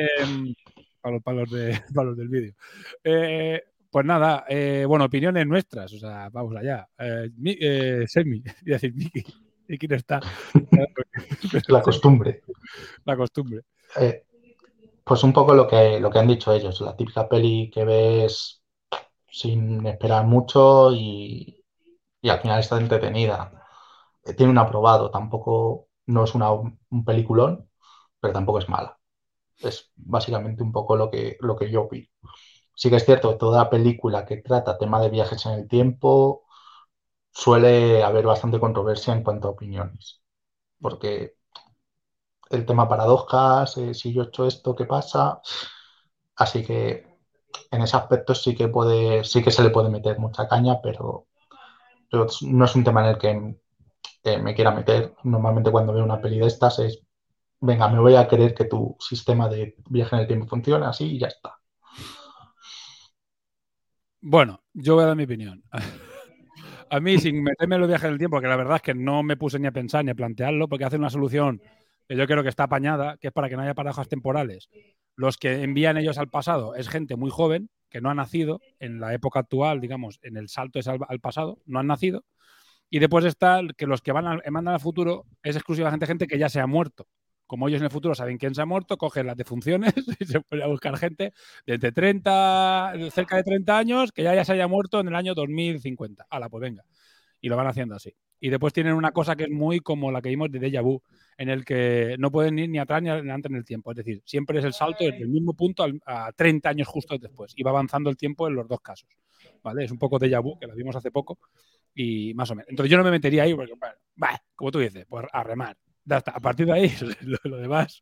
para, 1.01 1.15
los, 1.15 1.23
para, 1.25 1.37
los 1.39 1.51
de, 1.51 1.83
para 1.95 2.09
los 2.11 2.17
del 2.17 2.29
vídeo. 2.29 2.55
Eh, 3.03 3.61
pues 3.95 4.05
nada, 4.07 4.45
eh, 4.49 4.85
bueno, 4.89 5.05
opiniones 5.05 5.47
nuestras. 5.47 5.93
O 5.93 5.99
sea, 6.01 6.29
vamos 6.31 6.57
allá. 6.57 6.89
Eh, 6.99 7.31
mi- 7.37 7.57
eh, 7.61 8.05
Semi, 8.09 8.43
a 8.47 8.53
decir 8.65 8.93
Miki. 8.95 9.25
¿Y 9.69 9.79
quién 9.79 9.93
está? 9.93 10.27
La 11.69 11.83
costumbre. 11.83 12.43
La 13.05 13.17
costumbre. 13.17 13.63
Eh, 13.97 14.25
pues 15.05 15.23
un 15.25 15.33
poco 15.33 15.55
lo 15.55 15.69
que, 15.69 16.01
lo 16.01 16.11
que 16.11 16.19
han 16.19 16.29
dicho 16.29 16.53
ellos, 16.53 16.81
la 16.83 16.97
típica 16.97 17.29
peli 17.29 17.71
que 17.73 17.85
ves 17.85 18.63
sin 19.31 19.87
esperar 19.87 20.27
mucho 20.27 20.93
y, 20.95 21.65
y 22.23 22.31
al 22.31 22.41
final 22.41 22.61
está 22.61 22.79
entretenida. 22.79 23.53
Eh, 24.25 24.35
tiene 24.35 24.53
un 24.53 24.59
aprobado, 24.59 25.11
tampoco 25.11 25.89
no 26.07 26.25
es 26.25 26.35
una, 26.37 26.53
un 26.53 27.05
peliculón, 27.07 27.71
pero 28.21 28.35
tampoco 28.35 28.61
es 28.61 28.69
mala. 28.69 28.99
Es 29.59 29.93
básicamente 29.97 30.63
un 30.63 30.73
poco 30.73 30.97
lo 30.97 31.11
que, 31.11 31.37
lo 31.41 31.57
que 31.57 31.71
yo 31.71 31.89
vi. 31.89 32.11
Sí 32.75 32.91
que 32.91 32.97
es 32.97 33.05
cierto 33.05 33.37
toda 33.37 33.71
película 33.71 34.25
que 34.27 34.39
trata 34.39 34.79
tema 34.79 35.01
de 35.01 35.11
viajes 35.11 35.47
en 35.47 35.53
el 35.55 35.69
tiempo 35.69 36.45
suele 37.33 38.03
haber 38.05 38.27
bastante 38.27 38.61
controversia 38.61 39.13
en 39.15 39.23
cuanto 39.25 39.49
a 39.49 39.53
opiniones, 39.53 40.23
porque 40.81 41.37
el 42.51 42.65
tema 42.67 42.89
paradojas, 42.89 43.75
si 43.93 44.13
yo 44.13 44.23
he 44.23 44.27
hecho 44.27 44.47
esto, 44.47 44.75
¿qué 44.75 44.85
pasa? 44.87 45.41
Así 46.37 46.65
que 46.65 47.07
en 47.71 47.83
ese 47.83 47.97
aspecto 47.97 48.35
sí 48.35 48.55
que 48.55 48.69
puede, 48.69 49.25
sí 49.25 49.43
que 49.43 49.51
se 49.51 49.63
le 49.63 49.71
puede 49.71 49.91
meter 49.91 50.19
mucha 50.19 50.49
caña, 50.49 50.81
pero, 50.83 51.27
no 52.13 52.65
es 52.65 52.75
un 52.77 52.85
tema 52.85 53.03
en 53.03 53.09
el 53.11 53.19
que 53.19 54.39
me 54.43 54.55
quiera 54.55 54.71
meter. 54.73 55.15
Normalmente 55.25 55.71
cuando 55.71 55.93
veo 55.93 56.05
una 56.05 56.21
peli 56.21 56.39
de 56.39 56.47
estas 56.47 56.79
es, 56.79 57.03
venga, 57.61 57.89
me 57.89 58.01
voy 58.01 58.17
a 58.17 58.29
creer 58.29 58.55
que 58.55 58.67
tu 58.67 58.97
sistema 59.01 59.49
de 59.49 59.77
viaje 59.91 60.17
en 60.17 60.23
el 60.23 60.29
tiempo 60.29 60.47
funciona 60.49 60.91
así 60.91 61.17
y 61.17 61.21
ya 61.21 61.29
está. 61.29 61.54
Bueno, 64.27 64.63
yo 64.73 64.95
voy 64.95 65.05
a 65.05 65.09
dar 65.09 65.17
mi 65.17 65.25
opinión. 65.25 65.63
A 66.91 66.99
mí, 66.99 67.19
sin 67.19 67.43
meterme 67.43 67.75
en 67.75 67.83
los 67.83 67.89
viajes 67.89 68.07
en 68.07 68.13
el 68.13 68.19
tiempo, 68.19 68.41
que 68.41 68.47
la 68.47 68.57
verdad 68.57 68.77
es 68.77 68.83
que 68.83 68.95
no 68.95 69.23
me 69.23 69.37
puse 69.37 69.59
ni 69.59 69.67
a 69.67 69.73
pensar 69.73 70.03
ni 70.03 70.13
a 70.13 70.15
plantearlo, 70.15 70.67
porque 70.67 70.87
hacen 70.87 71.01
una 71.01 71.11
solución 71.11 71.61
que 72.09 72.17
yo 72.17 72.27
creo 72.27 72.43
que 72.43 72.49
está 72.49 72.65
apañada, 72.65 73.19
que 73.19 73.27
es 73.27 73.33
para 73.35 73.51
que 73.51 73.57
no 73.57 73.63
haya 73.63 73.75
paradojas 73.75 74.09
temporales. 74.09 74.71
Los 75.15 75.37
que 75.37 75.63
envían 75.63 75.99
ellos 75.99 76.17
al 76.17 76.31
pasado 76.31 76.75
es 76.75 76.89
gente 76.89 77.17
muy 77.17 77.31
joven, 77.31 77.69
que 77.91 78.01
no 78.01 78.09
ha 78.09 78.15
nacido 78.15 78.63
en 78.79 78.99
la 78.99 79.13
época 79.13 79.41
actual, 79.41 79.83
digamos, 79.83 80.19
en 80.23 80.39
el 80.39 80.49
salto 80.49 80.79
es 80.79 80.89
al, 80.89 81.01
al 81.07 81.21
pasado, 81.21 81.59
no 81.67 81.79
han 81.79 81.87
nacido. 81.87 82.25
Y 82.89 83.01
después 83.01 83.27
está 83.27 83.61
que 83.77 83.87
los 83.87 84.01
que 84.01 84.13
van 84.13 84.27
al, 84.27 84.43
mandan 84.51 84.73
al 84.73 84.81
futuro 84.81 85.27
es 85.43 85.57
exclusivamente 85.57 86.07
gente 86.07 86.27
que 86.27 86.39
ya 86.39 86.49
se 86.49 86.61
ha 86.61 86.67
muerto. 86.67 87.07
Como 87.47 87.69
ellos 87.69 87.81
en 87.81 87.87
el 87.87 87.91
futuro 87.91 88.15
saben 88.15 88.39
quién 88.39 88.55
se 88.55 88.63
ha 88.63 88.67
muerto, 88.67 88.97
cogen 88.97 89.27
las 89.27 89.37
defunciones 89.37 89.93
y 90.21 90.25
se 90.25 90.41
ponen 90.41 90.65
a 90.65 90.69
buscar 90.69 90.97
gente 90.97 91.33
de 91.67 91.75
entre 91.75 91.93
30, 91.93 92.95
cerca 93.11 93.37
de 93.37 93.43
30 93.43 93.79
años 93.79 94.13
que 94.13 94.23
ya, 94.23 94.45
se 94.45 94.53
haya 94.53 94.67
muerto 94.67 95.01
en 95.01 95.09
el 95.09 95.15
año 95.15 95.35
2050. 95.35 96.27
Hala, 96.31 96.49
pues 96.49 96.63
venga. 96.63 96.85
Y 97.41 97.49
lo 97.49 97.57
van 97.57 97.67
haciendo 97.67 97.95
así. 97.95 98.15
Y 98.41 98.51
después 98.51 98.73
tienen 98.73 98.95
una 98.95 99.13
cosa 99.13 99.37
que 99.37 99.45
es 99.45 99.51
muy 99.51 99.81
como 99.81 100.11
la 100.11 100.21
que 100.21 100.29
vimos 100.29 100.51
de 100.51 100.59
Deja 100.59 100.81
Vu, 100.81 101.03
en 101.39 101.49
el 101.49 101.65
que 101.65 102.17
no 102.19 102.31
pueden 102.31 102.59
ir 102.59 102.69
ni 102.69 102.79
atrás 102.79 103.03
ni 103.03 103.09
adelante 103.09 103.49
en 103.49 103.57
el 103.57 103.65
tiempo. 103.65 103.91
Es 103.91 103.97
decir, 103.97 104.23
siempre 104.25 104.59
es 104.59 104.65
el 104.65 104.73
salto 104.73 105.05
desde 105.05 105.23
el 105.23 105.29
mismo 105.29 105.55
punto 105.55 105.87
a 106.07 106.33
30 106.33 106.69
años 106.69 106.89
justo 106.89 107.17
después. 107.19 107.53
Y 107.57 107.63
va 107.63 107.71
avanzando 107.71 108.11
el 108.11 108.17
tiempo 108.17 108.49
en 108.49 108.55
los 108.55 108.67
dos 108.69 108.81
casos. 108.81 109.09
¿Vale? 109.63 109.85
Es 109.85 109.91
un 109.91 109.99
poco 109.99 110.19
Deja 110.19 110.41
Vu, 110.41 110.59
que 110.59 110.67
la 110.67 110.75
vimos 110.75 110.97
hace 110.97 111.11
poco. 111.11 111.39
Y 111.95 112.35
más 112.35 112.51
o 112.51 112.55
menos. 112.55 112.69
Entonces 112.69 112.91
yo 112.91 112.99
no 112.99 113.05
me 113.05 113.11
metería 113.11 113.45
ahí 113.45 113.55
porque, 113.55 113.73
bueno, 114.17 114.37
como 114.55 114.71
tú 114.71 114.79
dices, 114.79 115.07
pues 115.09 115.27
a 115.33 115.43
remar. 115.43 115.77
Ya 116.05 116.19
está. 116.19 116.33
A 116.33 116.41
partir 116.41 116.67
de 116.67 116.73
ahí, 116.73 116.93
lo, 117.23 117.39
lo, 117.45 117.57
demás 117.57 118.01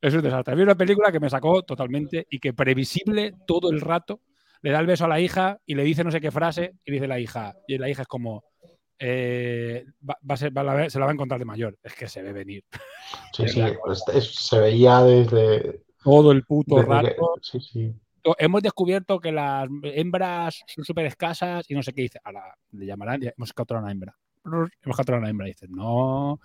es 0.00 0.14
un 0.14 0.22
desastre. 0.22 0.52
Había 0.52 0.64
una 0.64 0.74
película 0.74 1.12
que 1.12 1.20
me 1.20 1.30
sacó 1.30 1.62
totalmente 1.62 2.26
y 2.30 2.38
que 2.38 2.52
previsible 2.52 3.34
todo 3.46 3.70
el 3.70 3.80
rato 3.80 4.20
le 4.62 4.70
da 4.72 4.80
el 4.80 4.86
beso 4.86 5.04
a 5.04 5.08
la 5.08 5.20
hija 5.20 5.58
y 5.64 5.74
le 5.74 5.84
dice 5.84 6.02
no 6.02 6.10
sé 6.10 6.20
qué 6.20 6.30
frase 6.30 6.74
y 6.84 6.92
dice 6.92 7.06
la 7.06 7.20
hija. 7.20 7.54
Y 7.68 7.78
la 7.78 7.88
hija 7.88 8.02
es 8.02 8.08
como, 8.08 8.44
eh, 8.98 9.84
va, 10.08 10.16
va 10.28 10.34
a 10.34 10.36
ser, 10.36 10.56
va 10.56 10.84
a, 10.84 10.90
se 10.90 10.98
la 10.98 11.04
va 11.04 11.12
a 11.12 11.14
encontrar 11.14 11.38
de 11.38 11.44
mayor. 11.44 11.78
Es 11.82 11.94
que 11.94 12.08
se 12.08 12.22
ve 12.22 12.32
venir. 12.32 12.64
Sí, 13.32 13.48
sí, 13.48 13.62
pues 13.84 14.02
es, 14.12 14.34
se 14.34 14.58
veía 14.58 15.02
desde. 15.02 15.82
Todo 16.02 16.32
el 16.32 16.44
puto 16.44 16.82
rato. 16.82 17.08
que- 17.08 17.40
sí, 17.42 17.60
sí. 17.60 17.94
Hemos 18.38 18.60
descubierto 18.60 19.20
que 19.20 19.30
las 19.30 19.68
hembras 19.84 20.64
son 20.66 20.84
súper 20.84 21.06
escasas 21.06 21.64
y 21.70 21.74
no 21.74 21.82
sé 21.82 21.92
qué 21.92 22.02
dice. 22.02 22.18
Ahora 22.24 22.56
le 22.72 22.86
llamarán, 22.86 23.20
hemos 23.22 23.52
capturado 23.52 23.84
una 23.84 23.92
hembra. 23.92 24.16
Hemos 24.46 24.96
capturado 24.96 25.20
una 25.20 25.30
hembra. 25.30 25.46
Dice, 25.46 25.66
no. 25.68 26.40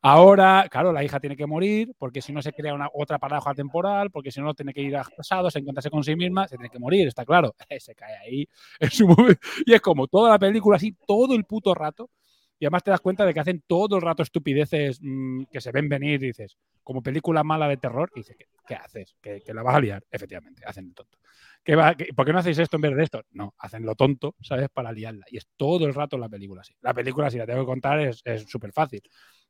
Ahora, 0.00 0.66
claro, 0.70 0.92
la 0.92 1.04
hija 1.04 1.20
tiene 1.20 1.36
que 1.36 1.46
morir 1.46 1.92
porque 1.98 2.22
si 2.22 2.32
no 2.32 2.42
se 2.42 2.52
crea 2.52 2.74
una 2.74 2.88
otra 2.92 3.18
paradoja 3.18 3.54
temporal, 3.54 4.10
porque 4.10 4.30
si 4.30 4.40
no 4.40 4.54
tiene 4.54 4.72
que 4.72 4.80
ir 4.80 4.96
a 4.96 5.04
pasado, 5.04 5.50
se 5.50 5.58
encontrarse 5.58 5.90
con 5.90 6.02
sí 6.02 6.16
misma, 6.16 6.48
se 6.48 6.56
tiene 6.56 6.70
que 6.70 6.78
morir, 6.78 7.06
está 7.08 7.24
claro. 7.24 7.54
Se 7.78 7.94
cae 7.94 8.16
ahí. 8.16 8.48
Y 9.66 9.72
es 9.74 9.80
como 9.80 10.06
toda 10.06 10.30
la 10.30 10.38
película 10.38 10.76
así, 10.76 10.96
todo 11.06 11.34
el 11.34 11.44
puto 11.44 11.74
rato. 11.74 12.10
Y 12.58 12.64
además 12.64 12.84
te 12.84 12.92
das 12.92 13.00
cuenta 13.00 13.26
de 13.26 13.34
que 13.34 13.40
hacen 13.40 13.62
todo 13.66 13.96
el 13.96 14.02
rato 14.02 14.22
estupideces 14.22 15.00
mmm, 15.02 15.44
que 15.50 15.60
se 15.60 15.72
ven 15.72 15.88
venir 15.88 16.22
y 16.22 16.28
dices, 16.28 16.56
como 16.84 17.02
película 17.02 17.42
mala 17.42 17.66
de 17.68 17.76
terror, 17.76 18.10
y 18.14 18.20
dices, 18.20 18.36
¿qué, 18.38 18.46
qué 18.66 18.74
haces? 18.76 19.16
¿Que, 19.20 19.40
¿Que, 19.40 19.52
la 19.52 19.62
vas 19.62 19.74
a 19.74 19.80
liar? 19.80 20.04
Efectivamente, 20.10 20.62
hacen 20.64 20.86
el 20.86 20.94
tonto. 20.94 21.18
¿Qué 21.64 21.76
va, 21.76 21.94
qué, 21.94 22.08
¿Por 22.14 22.26
qué 22.26 22.32
no 22.32 22.38
hacéis 22.40 22.58
esto 22.58 22.76
en 22.76 22.82
vez 22.82 22.96
de 22.96 23.04
esto? 23.04 23.22
No, 23.30 23.54
hacen 23.58 23.84
lo 23.84 23.94
tonto, 23.94 24.34
¿sabes? 24.40 24.68
Para 24.68 24.92
liarla. 24.92 25.24
Y 25.30 25.36
es 25.36 25.48
todo 25.56 25.86
el 25.86 25.94
rato 25.94 26.18
la 26.18 26.28
película 26.28 26.62
así. 26.62 26.74
La 26.80 26.92
película, 26.94 27.30
si 27.30 27.38
la 27.38 27.46
tengo 27.46 27.60
que 27.60 27.66
contar, 27.66 28.00
es 28.00 28.22
súper 28.48 28.72
fácil. 28.72 29.02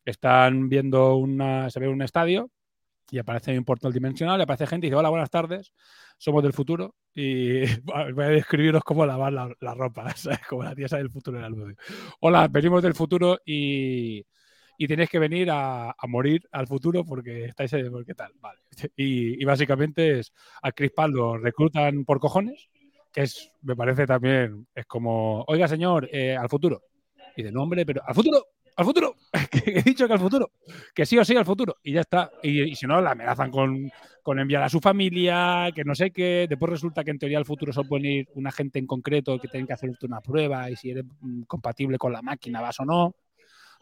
Están 0.05 0.69
viendo 0.69 1.17
una, 1.17 1.71
se 1.71 1.81
ve 1.81 1.89
un 1.89 2.03
estadio 2.03 2.51
y 3.13 3.19
aparece 3.19 3.57
un 3.59 3.65
portal 3.65 3.93
dimensional, 3.93 4.41
y 4.41 4.43
aparece 4.43 4.67
gente 4.67 4.87
y 4.87 4.91
dice, 4.91 4.97
hola, 4.97 5.11
buenas 5.11 5.29
tardes, 5.29 5.75
somos 6.17 6.43
del 6.43 6.55
futuro 6.55 6.95
y 7.15 7.61
voy 7.85 8.25
a 8.25 8.29
describiros 8.29 8.83
cómo 8.83 9.05
lavar 9.05 9.33
la, 9.33 9.75
ropa, 9.75 10.11
¿sabes? 10.17 10.41
Como 10.49 10.65
la 10.65 10.75
tía 10.75 10.87
del 10.89 11.11
futuro. 11.11 11.39
Hola, 12.21 12.49
venimos 12.49 12.83
del 12.83 12.95
futuro 12.95 13.39
y, 13.45 14.25
y 14.79 14.87
tenéis 14.87 15.11
que 15.11 15.19
venir 15.19 15.49
a, 15.51 15.95
morir 16.09 16.49
al 16.53 16.67
futuro 16.67 17.05
porque 17.05 17.47
estáis, 17.47 17.73
porque 17.91 18.15
tal, 18.15 18.33
vale. 18.41 18.61
Y, 18.97 19.45
básicamente 19.45 20.21
es, 20.21 20.33
a 20.63 20.73
Chris 20.73 20.93
lo 21.09 21.39
reclutan 21.39 22.05
por 22.05 22.21
cojones, 22.21 22.69
que 23.13 23.23
es, 23.23 23.51
me 23.63 23.77
parece 23.77 24.07
también, 24.07 24.67
es 24.75 24.87
como, 24.87 25.45
oiga 25.47 25.69
señor, 25.69 26.09
eh, 26.13 26.37
al 26.37 26.49
futuro. 26.49 26.83
Y 27.37 27.43
de 27.43 27.53
nombre, 27.53 27.87
pero 27.87 28.03
al 28.05 28.15
futuro, 28.15 28.45
al 28.77 28.85
futuro, 28.85 29.17
he 29.67 29.83
dicho 29.83 30.07
que 30.07 30.13
al 30.13 30.19
futuro, 30.19 30.51
que 30.95 31.07
sí 31.07 31.19
o 31.19 31.25
sí 31.25 31.37
al 31.37 31.45
futuro, 31.45 31.77
y 31.83 31.93
ya 31.93 32.01
está. 32.01 32.31
Y, 32.43 32.75
si 32.75 32.87
no, 32.87 33.01
la 33.01 33.13
amenazan 33.13 33.51
con, 33.51 33.91
con, 34.23 34.39
enviar 34.39 34.63
a 34.63 34.69
su 34.69 34.81
familia, 34.81 35.71
que 35.75 35.85
no 35.85 35.95
sé 35.95 36.11
qué. 36.11 36.47
Después 36.49 36.71
resulta 36.71 37.05
que 37.05 37.11
en 37.11 37.19
teoría 37.19 37.39
al 37.39 37.45
futuro 37.45 37.73
pueden 37.85 38.07
ir 38.07 38.29
una 38.35 38.51
gente 38.51 38.79
en 38.79 38.87
concreto 38.87 39.39
que 39.39 39.49
tienen 39.49 39.67
que 39.67 39.75
hacerte 39.75 40.07
una 40.07 40.21
prueba 40.21 40.71
y 40.71 40.77
si 40.77 40.91
eres 40.91 41.05
mm, 41.21 41.43
compatible 41.43 41.99
con 41.99 42.13
la 42.13 42.23
máquina 42.23 42.61
vas 42.61 42.81
o 42.81 42.85
no, 42.85 43.15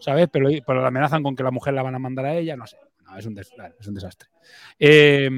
¿sabes? 0.00 0.28
Pero, 0.33 0.49
pero 0.66 0.80
la 0.80 0.88
amenazan 0.88 1.23
con 1.23 1.37
que 1.37 1.42
la 1.42 1.50
mujer 1.50 1.75
la 1.75 1.83
van 1.83 1.95
a 1.95 1.99
mandar 1.99 2.26
a 2.26 2.37
ella, 2.37 2.57
no 2.57 2.66
sé. 2.66 2.76
No, 3.04 3.16
es, 3.16 3.26
un 3.26 3.38
es 3.38 3.88
un 3.88 3.95
desastre. 3.95 4.28
Eh, 4.78 5.30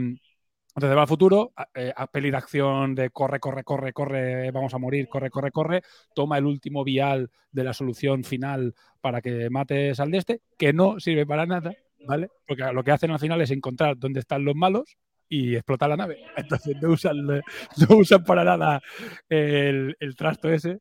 entonces 0.74 0.96
va 0.96 1.02
al 1.02 1.08
futuro, 1.08 1.52
eh, 1.74 1.92
a 1.94 2.06
peli 2.06 2.30
de 2.30 2.36
acción 2.38 2.94
de 2.94 3.10
corre, 3.10 3.38
corre, 3.38 3.62
corre, 3.62 3.92
corre, 3.92 4.50
vamos 4.50 4.72
a 4.72 4.78
morir, 4.78 5.06
corre, 5.06 5.28
corre, 5.28 5.50
corre, 5.50 5.82
toma 6.14 6.38
el 6.38 6.46
último 6.46 6.82
vial 6.82 7.30
de 7.50 7.64
la 7.64 7.74
solución 7.74 8.24
final 8.24 8.74
para 9.02 9.20
que 9.20 9.50
mates 9.50 10.00
al 10.00 10.10
de 10.10 10.18
este, 10.18 10.40
que 10.56 10.72
no 10.72 10.98
sirve 10.98 11.26
para 11.26 11.44
nada, 11.44 11.74
¿vale? 12.06 12.30
Porque 12.46 12.64
lo 12.72 12.82
que 12.82 12.90
hacen 12.90 13.10
al 13.10 13.18
final 13.18 13.42
es 13.42 13.50
encontrar 13.50 13.98
dónde 13.98 14.20
están 14.20 14.46
los 14.46 14.54
malos 14.54 14.96
y 15.28 15.56
explotar 15.56 15.90
la 15.90 15.96
nave. 15.98 16.24
Entonces 16.38 16.74
no 16.80 16.88
usan, 16.88 17.26
no 17.26 17.96
usan 17.96 18.24
para 18.24 18.42
nada 18.42 18.80
el, 19.28 19.94
el 20.00 20.16
trasto 20.16 20.50
ese, 20.50 20.80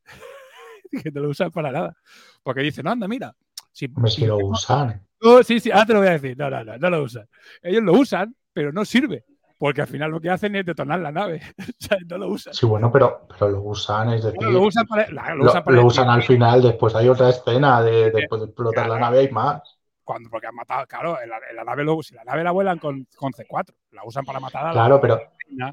que 1.04 1.12
no 1.12 1.22
lo 1.22 1.30
usan 1.30 1.52
para 1.52 1.70
nada. 1.70 1.98
Porque 2.44 2.62
dicen, 2.62 2.88
anda, 2.88 3.10
mira. 3.10 3.36
Si, 3.72 3.88
si, 3.88 4.12
si 4.12 4.26
lo 4.26 4.38
usan. 4.38 5.06
No, 5.22 5.44
sí, 5.44 5.60
sí, 5.60 5.72
ahora 5.72 5.86
te 5.86 5.94
lo 5.94 6.00
voy 6.00 6.08
a 6.10 6.12
decir. 6.14 6.38
No, 6.38 6.50
no, 6.50 6.64
no, 6.64 6.78
no 6.78 6.90
lo 6.90 7.04
usan. 7.04 7.28
Ellos 7.62 7.84
lo 7.84 7.94
usan, 7.94 8.36
pero 8.54 8.72
no 8.72 8.86
sirve 8.86 9.26
porque 9.62 9.82
al 9.82 9.88
final 9.88 10.10
lo 10.10 10.20
que 10.20 10.32
hacen 10.32 10.56
es 10.56 10.66
detonar 10.66 11.00
la 11.00 11.12
nave. 11.12 11.40
no 12.10 12.18
lo 12.18 12.30
usan. 12.30 12.52
Sí, 12.52 12.66
bueno, 12.66 12.92
pero, 12.92 13.28
pero 13.28 13.52
lo 13.52 13.62
usan, 13.62 14.10
es 14.10 14.24
decir, 14.24 14.36
Bueno, 14.38 14.54
lo 14.54 14.62
usan, 14.64 14.88
para- 14.88 15.08
la- 15.12 15.36
lo 15.36 15.44
lo, 15.44 15.52
usan 15.52 15.64
para 15.64 15.78
lo 15.78 15.86
usan 15.86 16.10
al 16.10 16.24
final, 16.24 16.64
después 16.64 16.96
hay 16.96 17.08
otra 17.08 17.30
escena 17.30 17.84
de 17.84 18.10
después 18.10 18.42
de 18.42 18.48
explotar 18.48 18.90
la 18.90 18.98
nave 18.98 19.20
hay 19.20 19.30
más. 19.30 19.78
Cuando, 20.04 20.32
porque 20.32 20.48
han 20.48 20.56
matado, 20.56 20.88
claro, 20.88 21.22
en 21.22 21.30
la, 21.30 21.38
en 21.48 21.56
la 21.56 21.64
nave 21.64 21.84
lo, 21.84 22.02
si 22.02 22.16
la 22.16 22.24
nave 22.24 22.44
la 22.44 22.50
vuelan 22.50 22.80
con, 22.80 23.08
con 23.16 23.32
C4, 23.34 23.76
la 23.92 24.02
usan 24.04 24.26
para 24.26 24.40
matar 24.40 24.64
a 24.64 24.68
la 24.70 24.74
Claro, 24.74 25.00
pero 25.00 25.22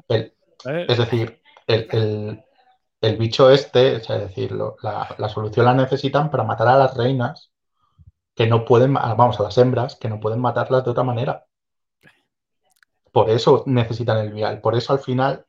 el- 0.07 0.33
¿sabes? 0.59 0.85
es 0.87 0.97
decir, 0.99 1.41
el, 1.65 1.87
el- 1.91 2.43
el 3.01 3.17
bicho 3.17 3.49
este, 3.49 3.95
es 3.95 4.07
decir, 4.07 4.51
lo- 4.51 4.75
la, 4.83 5.15
la 5.17 5.29
solución 5.29 5.65
la 5.65 5.73
necesitan 5.73 6.29
para 6.29 6.43
matar 6.43 6.67
a 6.67 6.77
las 6.77 6.95
reinas 6.95 7.51
que 8.39 8.47
no 8.47 8.63
pueden, 8.63 8.93
vamos, 8.93 9.37
a 9.37 9.43
las 9.43 9.57
hembras, 9.57 9.97
que 9.97 10.07
no 10.07 10.21
pueden 10.21 10.39
matarlas 10.39 10.85
de 10.85 10.91
otra 10.91 11.03
manera. 11.03 11.45
Por 13.11 13.29
eso 13.29 13.65
necesitan 13.65 14.17
el 14.19 14.31
vial, 14.31 14.61
por 14.61 14.75
eso 14.75 14.93
al 14.93 14.99
final 14.99 15.45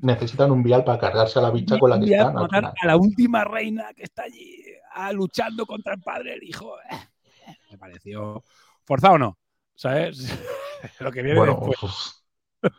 necesitan 0.00 0.50
un 0.50 0.60
vial 0.60 0.82
para 0.82 0.98
cargarse 0.98 1.38
a 1.38 1.42
la 1.42 1.52
bicha 1.52 1.78
con 1.78 1.90
la 1.90 2.00
que 2.00 2.06
están 2.06 2.36
al 2.36 2.42
matar 2.42 2.58
final. 2.58 2.74
a 2.80 2.86
la 2.88 2.96
última 2.96 3.44
reina 3.44 3.94
que 3.94 4.02
está 4.02 4.24
allí 4.24 4.60
ah, 4.92 5.12
luchando 5.12 5.64
contra 5.66 5.94
el 5.94 6.00
padre 6.00 6.32
del 6.32 6.42
hijo. 6.42 6.74
Me 7.70 7.78
pareció 7.78 8.42
forzado 8.84 9.14
o 9.14 9.18
no, 9.18 9.38
¿sabes? 9.76 10.26
Lo 10.98 11.12
que 11.12 11.22
viene 11.22 11.38
Bueno, 11.38 11.60
después. 11.64 12.24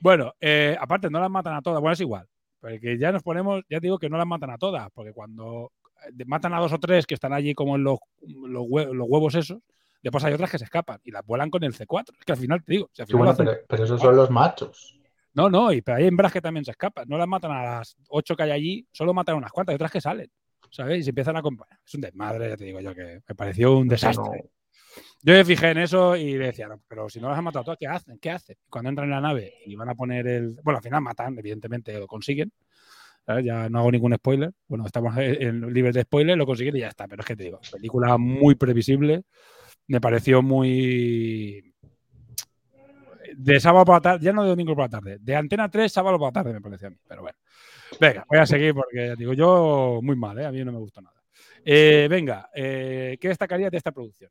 Bueno, 0.00 0.32
eh, 0.40 0.78
aparte 0.80 1.10
no 1.10 1.20
las 1.20 1.30
matan 1.30 1.56
a 1.56 1.60
todas. 1.60 1.82
Bueno, 1.82 1.92
es 1.92 2.00
igual. 2.00 2.26
Porque 2.58 2.96
ya 2.98 3.12
nos 3.12 3.22
ponemos, 3.22 3.62
ya 3.68 3.80
digo 3.80 3.98
que 3.98 4.08
no 4.08 4.16
las 4.16 4.26
matan 4.26 4.50
a 4.50 4.56
todas, 4.56 4.88
porque 4.94 5.12
cuando 5.12 5.72
matan 6.26 6.54
a 6.54 6.60
dos 6.60 6.72
o 6.72 6.78
tres 6.78 7.06
que 7.06 7.14
están 7.14 7.32
allí 7.32 7.54
como 7.54 7.76
en 7.76 7.84
los, 7.84 7.98
los, 8.22 8.62
hue- 8.64 8.92
los 8.92 9.06
huevos 9.08 9.34
esos, 9.34 9.58
después 10.02 10.24
hay 10.24 10.32
otras 10.34 10.50
que 10.50 10.58
se 10.58 10.64
escapan 10.64 11.00
y 11.04 11.10
las 11.10 11.24
vuelan 11.24 11.50
con 11.50 11.62
el 11.64 11.72
C4. 11.74 12.14
Es 12.18 12.24
que 12.24 12.32
al 12.32 12.38
final 12.38 12.62
te 12.64 12.72
digo, 12.72 12.90
si 12.92 13.02
al 13.02 13.06
sí, 13.08 13.12
final 13.12 13.26
lo 13.26 13.32
bueno, 13.32 13.32
hacen- 13.32 13.46
pero, 13.46 13.66
pero 13.68 13.84
esos 13.84 14.00
son 14.00 14.16
los 14.16 14.30
machos. 14.30 14.98
no, 15.34 15.48
no, 15.50 15.72
y 15.72 15.82
pero 15.82 15.98
hay 15.98 16.06
hembras 16.06 16.32
que 16.32 16.40
también 16.40 16.64
se 16.64 16.70
escapan. 16.72 17.08
No 17.08 17.18
las 17.18 17.26
matan 17.28 17.50
a 17.52 17.62
las 17.62 17.96
ocho 18.08 18.36
que 18.36 18.42
hay 18.44 18.50
allí, 18.52 18.86
solo 18.92 19.12
matan 19.14 19.34
a 19.34 19.38
unas 19.38 19.52
cuantas 19.52 19.72
y 19.72 19.76
otras 19.76 19.90
que 19.90 20.00
salen. 20.00 20.30
¿Sabes? 20.70 20.98
Y 20.98 21.02
se 21.04 21.10
empiezan 21.10 21.36
a 21.36 21.38
acompañar. 21.38 21.78
Es 21.86 21.94
un 21.94 22.00
desmadre, 22.00 22.48
ya 22.48 22.56
te 22.56 22.64
digo 22.64 22.80
yo, 22.80 22.92
que 22.94 23.20
me 23.28 23.34
pareció 23.36 23.76
un 23.78 23.86
desastre. 23.86 24.42
no- 24.44 24.50
Yo 25.22 25.32
me 25.34 25.44
fijé 25.44 25.70
en 25.70 25.78
eso 25.78 26.16
y 26.16 26.34
decía, 26.34 26.66
no, 26.66 26.80
pero 26.88 27.08
si 27.08 27.20
no 27.20 27.28
las 27.28 27.38
han 27.38 27.44
matado 27.44 27.64
todas, 27.64 27.78
¿qué 27.78 27.86
hacen? 27.86 28.18
¿Qué 28.18 28.30
hacen? 28.30 28.56
Cuando 28.68 28.88
entran 28.90 29.06
en 29.06 29.12
la 29.12 29.20
nave 29.20 29.54
y 29.66 29.74
van 29.76 29.88
a 29.88 29.94
poner 29.94 30.26
el. 30.26 30.56
Bueno, 30.64 30.78
al 30.78 30.82
final 30.82 31.00
matan, 31.00 31.38
evidentemente 31.38 31.96
lo 31.98 32.06
consiguen. 32.08 32.50
¿Sabes? 33.24 33.44
Ya 33.44 33.68
no 33.68 33.78
hago 33.78 33.92
ningún 33.92 34.14
spoiler. 34.14 34.52
Bueno, 34.68 34.86
estamos 34.86 35.16
en 35.16 35.72
libres 35.72 35.94
de 35.94 36.02
spoiler, 36.02 36.36
lo 36.36 36.46
consiguen 36.46 36.76
y 36.76 36.80
ya 36.80 36.88
está. 36.88 37.06
Pero 37.08 37.20
es 37.20 37.26
que 37.26 37.36
te 37.36 37.44
digo, 37.44 37.60
película 37.72 38.16
muy 38.18 38.54
previsible. 38.54 39.22
Me 39.86 40.00
pareció 40.00 40.42
muy. 40.42 41.74
De 43.36 43.58
sábado 43.58 43.84
por 43.84 43.96
la 43.96 44.00
tarde, 44.00 44.24
ya 44.24 44.32
no 44.32 44.44
de 44.44 44.50
domingo 44.50 44.74
por 44.74 44.84
la 44.84 44.88
tarde, 44.88 45.18
de 45.20 45.34
Antena 45.34 45.68
3, 45.68 45.90
sábado 45.90 46.18
por 46.18 46.28
la 46.28 46.32
tarde 46.32 46.52
me 46.52 46.60
pareció 46.60 46.86
a 46.86 46.90
mí, 46.90 46.96
pero 47.08 47.22
bueno. 47.22 47.36
Venga, 48.00 48.24
voy 48.28 48.38
a 48.38 48.46
seguir 48.46 48.74
porque 48.74 49.08
ya 49.08 49.16
digo, 49.16 49.32
yo 49.32 49.98
muy 50.02 50.14
mal, 50.14 50.38
¿eh? 50.38 50.46
a 50.46 50.52
mí 50.52 50.64
no 50.64 50.70
me 50.70 50.78
gustó 50.78 51.00
nada. 51.00 51.20
Eh, 51.64 52.06
venga, 52.08 52.48
eh, 52.54 53.16
¿qué 53.20 53.28
destacaría 53.28 53.70
de 53.70 53.76
esta 53.76 53.90
producción? 53.90 54.30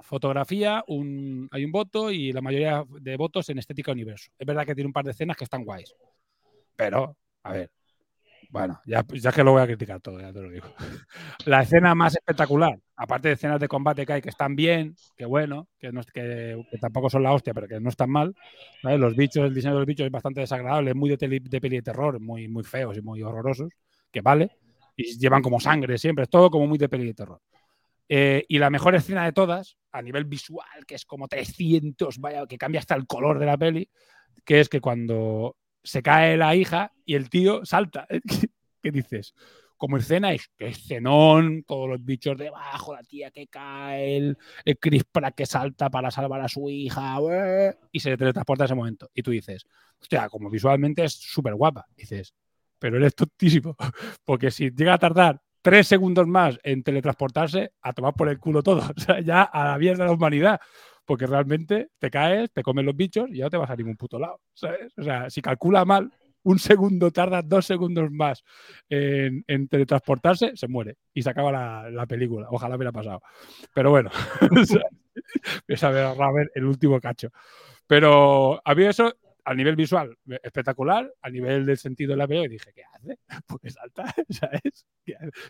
Fotografía, 0.00 0.84
un, 0.86 1.48
hay 1.50 1.64
un 1.64 1.72
voto 1.72 2.10
y 2.10 2.32
la 2.32 2.40
mayoría 2.40 2.84
de 2.88 3.16
votos 3.16 3.48
en 3.50 3.58
estética 3.58 3.92
universo. 3.92 4.30
Es 4.38 4.46
verdad 4.46 4.64
que 4.64 4.74
tiene 4.74 4.86
un 4.86 4.92
par 4.92 5.04
de 5.04 5.10
escenas 5.10 5.36
que 5.36 5.44
están 5.44 5.64
guays, 5.64 5.94
pero, 6.76 7.16
a 7.42 7.52
ver, 7.52 7.70
bueno, 8.54 8.80
ya, 8.86 9.04
ya 9.12 9.32
que 9.32 9.42
lo 9.42 9.50
voy 9.50 9.62
a 9.62 9.66
criticar 9.66 10.00
todo, 10.00 10.20
ya 10.20 10.32
te 10.32 10.40
lo 10.40 10.48
digo. 10.48 10.66
La 11.46 11.62
escena 11.62 11.92
más 11.96 12.14
espectacular, 12.14 12.78
aparte 12.96 13.26
de 13.28 13.34
escenas 13.34 13.58
de 13.58 13.66
combate 13.66 14.06
que 14.06 14.12
hay 14.12 14.22
que 14.22 14.28
están 14.28 14.54
bien, 14.54 14.94
que 15.16 15.24
bueno, 15.26 15.68
que, 15.80 15.90
no, 15.90 16.02
que, 16.04 16.64
que 16.70 16.78
tampoco 16.78 17.10
son 17.10 17.24
la 17.24 17.32
hostia, 17.32 17.52
pero 17.52 17.66
que 17.66 17.80
no 17.80 17.88
están 17.88 18.10
mal. 18.10 18.32
¿sabes? 18.80 19.00
Los 19.00 19.16
bichos, 19.16 19.44
el 19.44 19.54
diseño 19.54 19.74
de 19.74 19.80
los 19.80 19.86
bichos 19.86 20.06
es 20.06 20.12
bastante 20.12 20.40
desagradable, 20.40 20.90
es 20.90 20.96
muy 20.96 21.10
de, 21.10 21.18
tele- 21.18 21.40
de 21.42 21.60
peli 21.60 21.76
de 21.76 21.82
terror, 21.82 22.20
muy, 22.20 22.46
muy 22.46 22.62
feos 22.62 22.96
y 22.96 23.02
muy 23.02 23.22
horrorosos, 23.22 23.72
que 24.12 24.20
vale. 24.20 24.50
Y 24.96 25.18
llevan 25.18 25.42
como 25.42 25.58
sangre 25.58 25.98
siempre, 25.98 26.22
es 26.24 26.30
todo 26.30 26.48
como 26.48 26.68
muy 26.68 26.78
de 26.78 26.88
peli 26.88 27.06
de 27.06 27.14
terror. 27.14 27.40
Eh, 28.08 28.44
y 28.48 28.58
la 28.58 28.70
mejor 28.70 28.94
escena 28.94 29.24
de 29.24 29.32
todas, 29.32 29.76
a 29.92 30.02
nivel 30.02 30.24
visual, 30.26 30.86
que 30.86 30.94
es 30.94 31.04
como 31.04 31.28
300, 31.28 32.18
vaya, 32.18 32.46
que 32.46 32.58
cambia 32.58 32.80
hasta 32.80 32.94
el 32.94 33.06
color 33.06 33.38
de 33.38 33.46
la 33.46 33.56
peli, 33.58 33.88
que 34.44 34.60
es 34.60 34.68
que 34.68 34.80
cuando 34.80 35.56
se 35.84 36.02
cae 36.02 36.36
la 36.36 36.56
hija 36.56 36.92
y 37.04 37.14
el 37.14 37.30
tío 37.30 37.64
salta. 37.64 38.08
¿Qué 38.82 38.90
dices? 38.90 39.34
Como 39.76 39.98
escena 39.98 40.32
es 40.32 40.48
que 40.56 40.68
escenón, 40.68 41.64
todos 41.64 41.88
los 41.88 42.04
bichos 42.04 42.38
debajo, 42.38 42.94
la 42.94 43.02
tía 43.02 43.30
que 43.30 43.48
cae, 43.48 44.16
el, 44.16 44.38
el 44.64 44.78
Chris 44.78 45.04
que 45.36 45.46
salta 45.46 45.90
para 45.90 46.10
salvar 46.10 46.40
a 46.40 46.48
su 46.48 46.70
hija, 46.70 47.18
y 47.92 48.00
se 48.00 48.16
teletransporta 48.16 48.64
ese 48.64 48.74
momento. 48.74 49.10
Y 49.14 49.22
tú 49.22 49.30
dices, 49.30 49.66
hostia, 50.00 50.28
como 50.28 50.48
visualmente 50.48 51.04
es 51.04 51.12
súper 51.12 51.54
guapa. 51.54 51.86
Dices, 51.96 52.34
pero 52.78 52.96
eres 52.96 53.14
tontísimo, 53.14 53.76
porque 54.24 54.50
si 54.50 54.70
llega 54.70 54.94
a 54.94 54.98
tardar 54.98 55.42
tres 55.60 55.88
segundos 55.88 56.26
más 56.26 56.58
en 56.62 56.82
teletransportarse, 56.82 57.72
a 57.80 57.92
tomar 57.92 58.14
por 58.14 58.28
el 58.28 58.38
culo 58.38 58.62
todo, 58.62 58.82
o 58.96 59.00
sea, 59.00 59.20
ya 59.20 59.42
a 59.42 59.64
la 59.64 59.78
mierda 59.78 60.04
de 60.04 60.08
la 60.10 60.14
humanidad, 60.14 60.60
porque 61.04 61.26
realmente 61.26 61.88
te 61.98 62.10
caes, 62.10 62.52
te 62.52 62.62
comen 62.62 62.86
los 62.86 62.96
bichos 62.96 63.28
y 63.30 63.38
ya 63.38 63.44
no 63.44 63.50
te 63.50 63.56
vas 63.56 63.70
a 63.70 63.76
ningún 63.76 63.96
puto 63.96 64.18
lado, 64.18 64.40
¿sabes? 64.54 64.92
O 64.96 65.02
sea, 65.02 65.30
si 65.30 65.42
calcula 65.42 65.84
mal, 65.84 66.10
un 66.44 66.58
segundo 66.58 67.10
tarda 67.10 67.42
dos 67.42 67.66
segundos 67.66 68.10
más 68.10 68.44
en, 68.88 69.44
en 69.46 69.68
teletransportarse, 69.68 70.52
se 70.56 70.68
muere 70.68 70.96
y 71.12 71.22
se 71.22 71.30
acaba 71.30 71.50
la, 71.50 71.90
la 71.90 72.06
película. 72.06 72.48
Ojalá 72.50 72.76
hubiera 72.76 72.92
pasado. 72.92 73.22
Pero 73.74 73.90
bueno, 73.90 74.10
sabe 75.76 76.02
a 76.02 76.32
ver 76.32 76.50
el 76.54 76.64
último 76.64 77.00
cacho. 77.00 77.30
Pero 77.86 78.60
a 78.64 78.74
mí 78.74 78.84
eso, 78.84 79.14
a 79.44 79.54
nivel 79.54 79.76
visual, 79.76 80.16
espectacular, 80.42 81.12
a 81.20 81.30
nivel 81.30 81.66
del 81.66 81.76
sentido 81.76 82.12
de 82.12 82.16
la 82.16 82.26
veo 82.26 82.44
y 82.44 82.48
dije, 82.48 82.72
¿qué 82.74 82.82
hace? 82.92 83.18
Porque 83.46 83.70
salta, 83.70 84.04
¿sabes? 84.28 84.86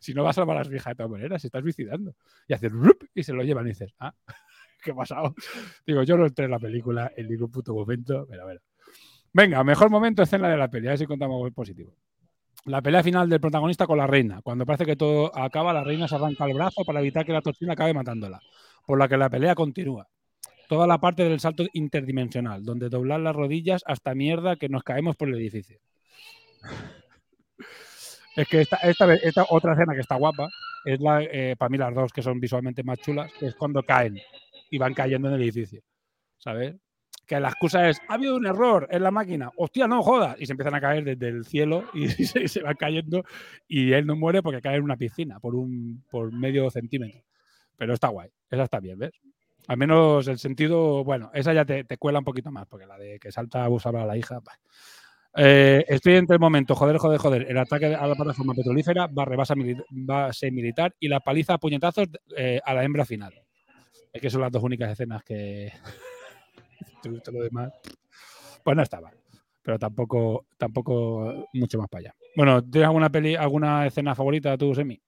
Si 0.01 0.15
no 0.15 0.25
vas 0.25 0.37
a 0.37 0.43
salvar 0.43 0.57
a 0.57 0.61
las 0.61 0.69
viejas 0.69 0.93
de 0.93 0.97
todas 0.97 1.13
maneras, 1.13 1.41
se 1.41 1.49
estás 1.49 1.63
suicidando. 1.63 2.15
Y 2.49 2.55
haces 2.55 2.73
y 3.15 3.23
se 3.23 3.33
lo 3.33 3.43
llevan 3.43 3.67
y 3.67 3.71
dices, 3.71 3.95
ah, 4.01 4.15
¿qué 4.85 4.93
ha 4.93 4.95
pasado? 4.95 5.35
Digo, 5.87 6.03
yo 6.03 6.17
no 6.17 6.27
entré 6.27 6.45
en 6.45 6.53
la 6.53 6.59
película 6.59 7.11
en 7.17 7.29
ningún 7.29 7.51
puto 7.51 7.75
momento, 7.75 8.27
pero 8.29 8.45
bueno. 8.45 8.61
Venga, 9.33 9.65
mejor 9.65 9.91
momento 9.91 10.23
escena 10.23 10.49
de 10.49 10.57
la 10.57 10.69
peli, 10.69 10.87
a 10.87 10.91
ver 10.91 10.99
si 10.99 11.07
contamos 11.07 11.43
algo 11.43 11.53
positivo. 11.53 11.93
La 12.67 12.81
pelea 12.81 13.03
final 13.03 13.29
del 13.29 13.41
protagonista 13.41 13.87
con 13.87 13.99
la 13.99 14.07
reina. 14.07 14.41
Cuando 14.43 14.65
parece 14.65 14.87
que 14.87 14.97
todo 14.97 15.37
acaba, 15.37 15.73
la 15.73 15.83
reina 15.83 16.07
se 16.07 16.15
arranca 16.15 16.45
el 16.47 16.55
brazo 16.55 16.85
para 16.87 17.01
evitar 17.01 17.27
que 17.27 17.33
la 17.33 17.43
toxina 17.43 17.73
acabe 17.73 17.93
matándola. 17.93 18.41
Por 18.87 18.99
la 18.99 19.09
que 19.09 19.17
la 19.17 19.29
pelea 19.29 19.55
continúa. 19.55 20.09
Toda 20.69 20.87
la 20.87 20.99
parte 20.99 21.25
del 21.25 21.41
salto 21.41 21.65
interdimensional, 21.75 22.65
donde 22.65 22.89
doblar 22.89 23.21
las 23.21 23.37
rodillas 23.37 23.83
hasta 23.87 24.15
mierda 24.15 24.57
que 24.57 24.69
nos 24.69 24.83
caemos 24.83 25.17
por 25.17 25.29
el 25.29 25.35
edificio. 25.35 25.79
Es 28.37 28.49
que 28.49 28.63
esta, 28.63 28.79
esta, 28.79 29.15
esta 29.15 29.47
otra 29.49 29.75
escena 29.75 29.95
que 29.95 30.01
está 30.01 30.17
guapa 30.17 30.49
es 30.85 31.01
la, 31.01 31.23
eh, 31.23 31.55
para 31.57 31.69
mí 31.69 31.79
las 31.79 31.95
dos 31.95 32.13
que 32.13 32.21
son 32.21 32.41
visualmente 32.41 32.83
más 32.83 32.99
chulas, 32.99 33.31
es 33.41 33.55
cuando 33.55 33.83
caen 33.85 34.19
y 34.75 34.79
van 34.79 34.93
cayendo 34.93 35.29
en 35.29 35.35
el 35.35 35.43
edificio. 35.43 35.83
¿Sabes? 36.37 36.75
Que 37.27 37.39
la 37.39 37.49
excusa 37.49 37.89
es, 37.89 38.01
ha 38.09 38.15
habido 38.15 38.35
un 38.37 38.45
error 38.45 38.89
en 38.91 39.05
la 39.05 39.13
máquina, 39.13 39.51
hostia, 39.57 39.87
no 39.87 40.03
jodas, 40.03 40.37
y 40.41 40.47
se 40.47 40.53
empiezan 40.53 40.75
a 40.75 40.81
caer 40.81 41.05
desde 41.05 41.29
el 41.29 41.45
cielo 41.45 41.85
y 41.95 42.09
se, 42.49 42.61
van 42.61 42.75
cayendo 42.75 43.23
y 43.69 43.93
él 43.93 44.05
no 44.05 44.17
muere 44.17 44.43
porque 44.43 44.61
cae 44.61 44.77
en 44.77 44.83
una 44.83 44.97
piscina 44.97 45.39
por, 45.39 45.55
un, 45.55 46.03
por 46.11 46.33
medio 46.33 46.69
centímetro. 46.71 47.23
Pero 47.77 47.95
está 47.95 48.09
guay, 48.09 48.31
esa 48.51 48.65
está 48.65 48.81
bien, 48.81 48.99
¿ves? 48.99 49.13
Al 49.69 49.77
menos 49.77 50.27
el 50.27 50.39
sentido, 50.39 51.05
bueno, 51.05 51.31
esa 51.33 51.53
ya 51.55 51.65
te, 51.65 51.85
te 51.85 51.97
cuela 51.99 52.19
un 52.19 52.25
poquito 52.25 52.51
más, 52.51 52.67
porque 52.67 52.85
la 52.87 52.99
de 52.99 53.21
que 53.21 53.31
salta 53.31 53.65
a 53.65 53.79
salvar 53.79 54.03
a 54.03 54.07
la 54.07 54.17
hija. 54.17 54.41
Eh, 55.37 55.85
estoy 55.89 56.15
entre 56.15 56.35
el 56.35 56.41
momento, 56.41 56.75
joder, 56.75 56.99
joder, 56.99 57.19
joder, 57.19 57.47
el 57.49 57.59
ataque 57.59 57.95
a 57.95 58.07
la 58.07 58.15
plataforma 58.17 58.55
petrolífera, 58.55 59.07
barre 59.07 59.37
base, 59.37 59.55
mili- 59.55 59.85
base 59.91 60.51
militar 60.51 60.95
y 60.99 61.09
la 61.09 61.21
paliza 61.21 61.55
a 61.55 61.59
puñetazos 61.59 62.09
eh, 62.37 62.61
a 62.65 62.75
la 62.75 62.85
hembra 62.85 63.05
final. 63.05 63.44
Es 64.15 64.23
que 64.23 64.31
son 64.31 64.41
las 64.43 64.53
dos 64.53 64.63
únicas 64.63 64.91
escenas 64.93 65.23
que. 65.25 65.73
Todo 67.03 67.39
lo 67.39 67.45
demás. 67.45 67.73
Pues 68.63 68.77
no 68.77 68.83
está 68.83 69.01
mal. 69.01 69.15
Pero 69.63 69.79
tampoco, 69.79 70.47
tampoco 70.57 71.49
mucho 71.53 71.79
más 71.79 71.89
para 71.89 72.01
allá. 72.01 72.15
Bueno, 72.37 72.63
¿tienes 72.63 72.87
alguna 72.87 73.11
peli, 73.11 73.35
alguna 73.35 73.87
escena 73.87 74.15
favorita 74.15 74.57
tú, 74.57 74.75
Semi? 74.75 75.01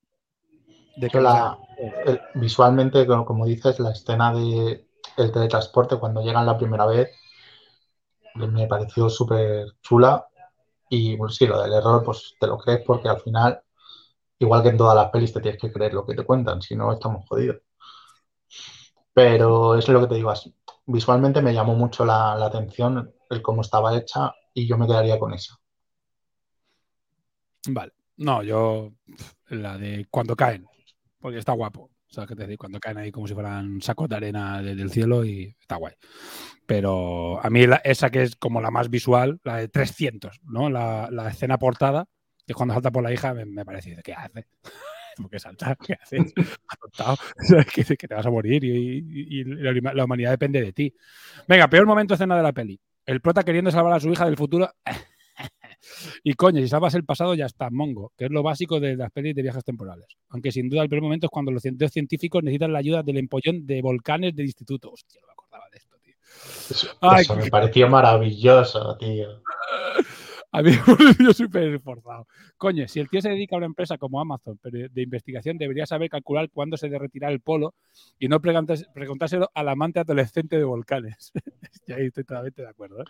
De 0.96 1.08
Yo 1.08 1.20
la- 1.20 1.56
el- 2.06 2.20
visualmente, 2.34 3.06
como, 3.06 3.24
como 3.24 3.46
dices, 3.46 3.78
la 3.78 3.92
escena 3.92 4.34
de 4.34 4.86
el 5.16 5.32
teletransporte 5.32 5.98
cuando 5.98 6.22
llegan 6.22 6.46
la 6.46 6.58
primera 6.58 6.84
vez 6.86 7.10
me 8.34 8.66
pareció 8.66 9.08
súper 9.08 9.66
chula. 9.82 10.26
Y 10.88 11.16
sí, 11.30 11.46
lo 11.46 11.62
del 11.62 11.72
error, 11.72 12.02
pues 12.04 12.34
te 12.38 12.46
lo 12.46 12.58
crees 12.58 12.82
porque 12.86 13.08
al 13.08 13.20
final, 13.20 13.60
igual 14.38 14.62
que 14.62 14.68
en 14.70 14.76
todas 14.76 14.94
las 14.96 15.10
pelis, 15.10 15.32
te 15.32 15.40
tienes 15.40 15.60
que 15.60 15.72
creer 15.72 15.94
lo 15.94 16.06
que 16.06 16.14
te 16.14 16.24
cuentan, 16.24 16.62
si 16.62 16.76
no, 16.76 16.92
estamos 16.92 17.24
jodidos. 17.28 17.58
Pero 19.16 19.76
es 19.76 19.88
lo 19.88 20.00
que 20.02 20.08
te 20.08 20.14
digo, 20.16 20.28
así, 20.30 20.54
visualmente 20.84 21.40
me 21.40 21.54
llamó 21.54 21.74
mucho 21.74 22.04
la, 22.04 22.36
la 22.36 22.46
atención 22.46 23.14
el 23.30 23.40
cómo 23.40 23.62
estaba 23.62 23.96
hecha 23.96 24.34
y 24.52 24.68
yo 24.68 24.76
me 24.76 24.86
quedaría 24.86 25.18
con 25.18 25.32
esa. 25.32 25.56
Vale. 27.68 27.92
No, 28.18 28.42
yo. 28.42 28.92
La 29.48 29.78
de 29.78 30.06
cuando 30.10 30.36
caen. 30.36 30.66
Porque 31.18 31.38
está 31.38 31.52
guapo. 31.52 31.90
¿Sabes 32.08 32.28
qué 32.28 32.36
te 32.36 32.42
decir? 32.42 32.58
Cuando 32.58 32.78
caen 32.78 32.98
ahí 32.98 33.10
como 33.10 33.26
si 33.26 33.34
fueran 33.34 33.80
sacos 33.82 34.08
de 34.08 34.16
arena 34.16 34.62
desde 34.62 34.82
el 34.82 34.90
cielo 34.90 35.24
y 35.24 35.56
está 35.60 35.76
guay. 35.76 35.94
Pero 36.66 37.44
a 37.44 37.50
mí 37.50 37.66
la- 37.66 37.76
esa 37.84 38.10
que 38.10 38.22
es 38.22 38.36
como 38.36 38.60
la 38.60 38.70
más 38.70 38.90
visual, 38.90 39.40
la 39.44 39.56
de 39.56 39.68
300, 39.68 40.40
¿no? 40.44 40.70
La, 40.70 41.08
la 41.10 41.28
escena 41.30 41.58
portada, 41.58 42.06
que 42.46 42.54
cuando 42.54 42.74
salta 42.74 42.92
por 42.92 43.02
la 43.02 43.12
hija, 43.12 43.34
me, 43.34 43.44
me 43.46 43.64
parece, 43.64 43.96
¿qué 44.04 44.14
hace? 44.14 44.46
¿Por 45.16 45.30
qué 45.30 45.38
saltar? 45.38 45.76
¿Qué 45.86 45.94
haces? 45.94 46.32
Que, 47.74 47.84
que 47.96 48.08
te 48.08 48.14
vas 48.14 48.26
a 48.26 48.30
morir 48.30 48.62
y, 48.64 48.68
y- 48.70 49.40
y 49.40 49.44
la, 49.44 49.70
huma- 49.72 49.94
la 49.94 50.04
humanidad 50.04 50.30
depende 50.30 50.60
de 50.62 50.72
ti. 50.72 50.94
Venga, 51.48 51.68
peor 51.68 51.86
momento 51.86 52.14
escena 52.14 52.36
de 52.36 52.42
la 52.42 52.52
peli. 52.52 52.78
El 53.04 53.20
prota 53.20 53.42
queriendo 53.44 53.70
salvar 53.70 53.92
a 53.94 54.00
su 54.00 54.10
hija 54.10 54.24
del 54.26 54.36
futuro. 54.36 54.70
Y 56.24 56.32
coño, 56.34 56.60
si 56.62 56.68
salvas 56.68 56.94
el 56.94 57.04
pasado 57.04 57.34
ya 57.34 57.44
está, 57.46 57.68
mongo, 57.70 58.10
que 58.16 58.24
es 58.24 58.30
lo 58.30 58.42
básico 58.42 58.80
de 58.80 58.96
las 58.96 59.12
pelis 59.12 59.36
de 59.36 59.42
viajes 59.42 59.62
temporales. 59.62 60.06
Aunque 60.30 60.50
sin 60.50 60.68
duda 60.68 60.82
el 60.82 60.88
peor 60.88 61.02
momento 61.02 61.26
es 61.26 61.30
cuando 61.30 61.52
los 61.52 61.62
cien- 61.64 61.88
científicos 61.90 62.42
necesitan 62.42 62.72
la 62.72 62.78
ayuda 62.80 63.02
del 63.04 63.18
empollón 63.18 63.66
de 63.66 63.82
volcanes 63.82 64.34
del 64.34 64.46
instituto. 64.46 64.90
Hostia, 64.90 65.20
no 65.20 65.26
me 65.28 65.32
acordaba 65.34 65.64
de 65.70 65.78
esto, 65.78 65.96
tío. 66.02 66.14
Eso, 66.70 66.88
Ay, 67.02 67.22
eso 67.22 67.36
me 67.36 67.48
pareció 67.50 67.88
maravilloso, 67.88 68.96
tío. 68.98 69.42
A 70.56 70.62
mí 70.62 70.70
me 70.88 70.96
pareció 70.96 71.32
súper 71.34 71.74
esforzado. 71.74 72.26
Coño, 72.56 72.88
si 72.88 72.98
el 72.98 73.10
tío 73.10 73.20
se 73.20 73.28
dedica 73.28 73.56
a 73.56 73.58
una 73.58 73.66
empresa 73.66 73.98
como 73.98 74.18
Amazon 74.20 74.58
pero 74.62 74.88
de 74.88 75.02
investigación, 75.02 75.58
debería 75.58 75.84
saber 75.84 76.08
calcular 76.08 76.48
cuándo 76.50 76.78
se 76.78 76.88
derretirá 76.88 77.28
el 77.28 77.40
polo 77.40 77.74
y 78.18 78.28
no 78.28 78.40
preguntárselo 78.40 79.50
al 79.52 79.68
amante 79.68 80.00
adolescente 80.00 80.56
de 80.56 80.64
volcanes. 80.64 81.30
y 81.86 81.92
ahí 81.92 82.06
estoy 82.06 82.24
totalmente 82.24 82.62
de 82.62 82.68
acuerdo. 82.68 83.02
¿eh? 83.02 83.04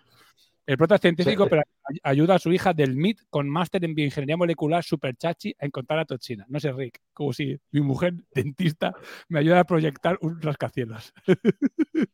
El 0.67 0.77
prota 0.77 0.99
científico, 0.99 1.45
Sí. 1.45 1.51
pero 1.51 1.63
ay- 1.85 2.01
ayuda 2.03 2.35
a 2.35 2.39
su 2.41 2.53
hija 2.53 2.73
del 2.73 2.91
MIT 2.91 3.21
con 3.31 3.49
máster 3.49 3.85
en 3.85 3.95
bioingeniería 3.95 4.37
molecular 4.37 4.83
super 4.83 5.15
chachi 5.17 5.55
a 5.61 5.67
encontrar 5.67 5.99
la 6.01 6.05
toxina. 6.05 6.45
No 6.49 6.59
sé, 6.59 6.73
Rick, 6.73 7.01
como 7.13 7.33
si 7.33 7.57
mi 7.71 7.81
mujer 7.81 8.15
dentista 8.35 8.93
me 9.29 9.39
ayuda 9.39 9.61
a 9.61 9.65
proyectar 9.65 10.19
un 10.21 10.43
rascacielos. 10.43 11.15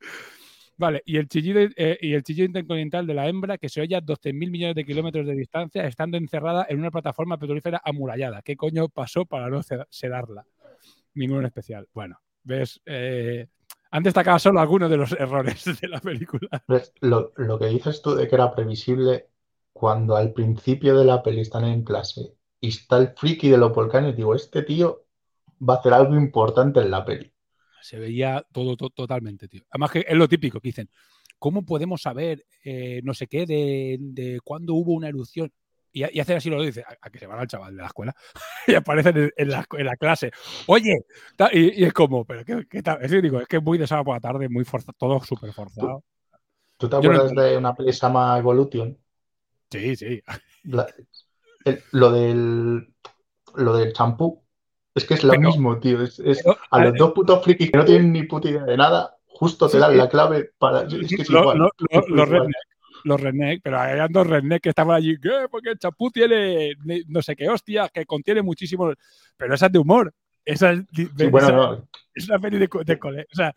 Vale, 0.83 1.01
y 1.07 1.17
el 1.17 1.29
chillido, 1.29 1.61
eh, 1.77 1.97
y 2.01 2.13
el 2.13 2.25
chillido 2.25 2.47
intercontinental 2.47 3.07
de 3.07 3.15
la 3.15 3.29
hembra 3.29 3.57
que 3.57 3.69
se 3.69 3.81
oye 3.81 3.95
a 3.95 4.01
12.000 4.01 4.51
millones 4.51 4.75
de 4.75 4.85
kilómetros 4.85 5.25
de 5.25 5.37
distancia 5.37 5.87
estando 5.87 6.17
encerrada 6.17 6.67
en 6.69 6.81
una 6.81 6.91
plataforma 6.91 7.39
petrolífera 7.39 7.81
amurallada. 7.85 8.43
¿Qué 8.43 8.57
coño 8.57 8.89
pasó 8.89 9.25
para 9.25 9.49
no 9.49 9.61
sedarla? 9.63 10.45
Ninguno 11.15 11.39
en 11.39 11.47
especial. 11.47 11.87
Bueno, 11.95 12.19
ves, 12.43 12.83
eh, 12.85 13.47
han 13.93 14.41
solo 14.41 14.59
algunos 14.59 14.91
de 14.91 14.97
los 14.97 15.13
errores 15.21 15.65
de 15.81 15.87
la 15.87 16.01
película. 16.01 16.49
Lo, 17.01 17.33
lo 17.37 17.59
que 17.61 17.67
dices 17.67 18.03
tú 18.03 18.17
de 18.17 18.27
que 18.27 18.35
era 18.35 18.53
previsible 18.53 19.29
cuando 19.73 20.17
al 20.17 20.33
principio 20.33 20.99
de 20.99 21.05
la 21.05 21.23
peli 21.23 21.43
están 21.43 21.65
en 21.65 21.85
clase 21.85 22.35
y 22.59 22.71
está 22.71 22.99
el 22.99 23.15
friki 23.17 23.49
de 23.51 23.59
los 23.59 23.73
volcanes, 23.73 24.17
digo, 24.17 24.35
este 24.35 24.63
tío 24.65 25.05
va 25.61 25.75
a 25.75 25.77
hacer 25.77 25.93
algo 25.93 26.17
importante 26.17 26.81
en 26.81 26.91
la 26.91 27.05
peli. 27.05 27.32
Se 27.83 27.99
veía 27.99 28.45
todo, 28.53 28.77
to- 28.77 28.91
totalmente, 28.91 29.49
tío. 29.49 29.63
Además 29.71 29.91
que 29.91 30.05
es 30.07 30.17
lo 30.17 30.29
típico 30.29 30.61
que 30.61 30.69
dicen, 30.69 30.89
¿cómo 31.39 31.65
podemos 31.65 32.03
saber 32.03 32.45
eh, 32.65 33.01
no 33.05 33.13
sé 33.15 33.27
qué 33.27 33.45
de, 33.47 33.97
de 34.01 34.41
cuándo 34.45 34.75
hubo 34.75 34.93
una 34.93 35.09
erupción? 35.09 35.53
Y, 35.93 36.05
y 36.17 36.21
hacen 36.21 36.37
así 36.39 36.49
lo 36.49 36.63
dice, 36.63 36.83
a, 36.83 36.97
a 37.01 37.11
que 37.11 37.19
se 37.19 37.27
van 37.27 37.39
al 37.39 37.47
chaval 37.47 37.75
de 37.77 37.83
la 37.83 37.89
escuela 37.89 38.15
y 38.67 38.75
aparecen 38.75 39.17
en, 39.17 39.31
en 39.37 39.49
la, 39.51 39.67
en 39.77 39.87
la 39.87 39.97
clase. 39.97 40.31
Oye, 40.67 41.05
y, 41.53 41.83
y 41.83 41.85
es 41.85 41.93
como, 41.93 42.25
pero 42.25 42.45
qué, 42.45 42.67
qué 42.71 42.83
tal? 42.83 43.03
Es 43.03 43.11
que 43.11 43.21
digo, 43.21 43.41
es 43.41 43.47
que 43.49 43.57
es 43.59 43.63
muy 43.63 43.77
de 43.79 43.87
sábado 43.87 44.07
por 44.07 44.15
la 44.17 44.21
tarde, 44.21 44.49
muy 44.49 44.65
forzado, 44.65 44.95
todo 44.99 45.21
súper 45.23 45.53
forzado. 45.53 46.05
¿Tú 46.79 46.89
te 46.89 46.97
no 46.97 46.99
acuerdas 47.01 47.35
de 47.35 47.57
una 47.57 47.75
peli 47.75 47.89
que 47.89 47.93
se 47.93 48.01
llama 48.01 48.39
Evolution? 48.39 48.99
Sí, 49.71 49.97
sí. 49.97 50.23
La- 50.65 50.87
el- 51.65 51.83
lo 51.93 52.11
del 52.11 52.95
lo 53.55 53.77
del 53.77 53.93
champú. 53.93 54.42
Es 54.95 55.05
que 55.07 55.15
es 55.15 55.25
lo 55.25 55.31
Pero- 55.31 55.43
mismo, 55.49 55.79
tío. 55.79 56.03
Es, 56.03 56.19
es 56.21 56.43
pero, 56.43 56.59
a 56.71 56.85
los 56.85 56.95
dos 56.97 57.13
putos 57.13 57.43
frikis 57.43 57.71
que 57.71 57.79
no 57.79 57.85
tienen 57.85 58.13
ni 58.13 58.25
puta 58.25 58.49
idea 58.51 58.65
de 58.65 58.77
nada, 58.77 59.17
justo 59.27 59.69
te 59.69 59.79
dan 59.79 59.97
la 59.97 60.09
clave 60.09 60.51
para. 60.59 60.83
Es 60.83 61.09
que 61.09 61.23
es 61.23 61.31
Lo- 61.31 61.41
igual. 61.41 61.59
lo- 61.59 61.65
lo- 61.79 62.01
es 62.01 62.09
los 62.09 62.29
redneck, 62.29 62.57
los 63.05 63.21
redneck, 63.21 63.61
pero 63.63 63.83
eran 63.83 64.13
dos 64.13 64.27
redneck 64.27 64.63
que 64.63 64.69
estaban 64.69 64.95
allí, 64.97 65.19
¿qué? 65.21 65.47
Porque 65.51 65.71
el 65.71 65.79
champú 65.79 66.11
tiene 66.11 66.75
ne- 66.85 67.03
no 67.09 67.23
sé 67.23 67.35
qué 67.35 67.49
hostia, 67.49 67.89
que 67.89 68.05
contiene 68.05 68.43
muchísimo. 68.43 68.93
Pero 69.37 69.55
esa 69.55 69.67
es 69.67 69.73
de 69.73 69.79
humor. 69.79 70.13
Esa 70.45 70.73
es, 70.73 70.87
di- 70.91 71.07
Sí, 71.17 71.27
bueno, 71.29 71.47
esa- 71.49 71.57
no. 71.57 71.89
es 72.15 72.29
una 72.29 72.39
peli 72.39 72.59
de, 72.59 72.69
co- 72.69 72.85
de 72.85 72.99
cole. 72.99 73.27
O 73.33 73.35
sea, 73.35 73.53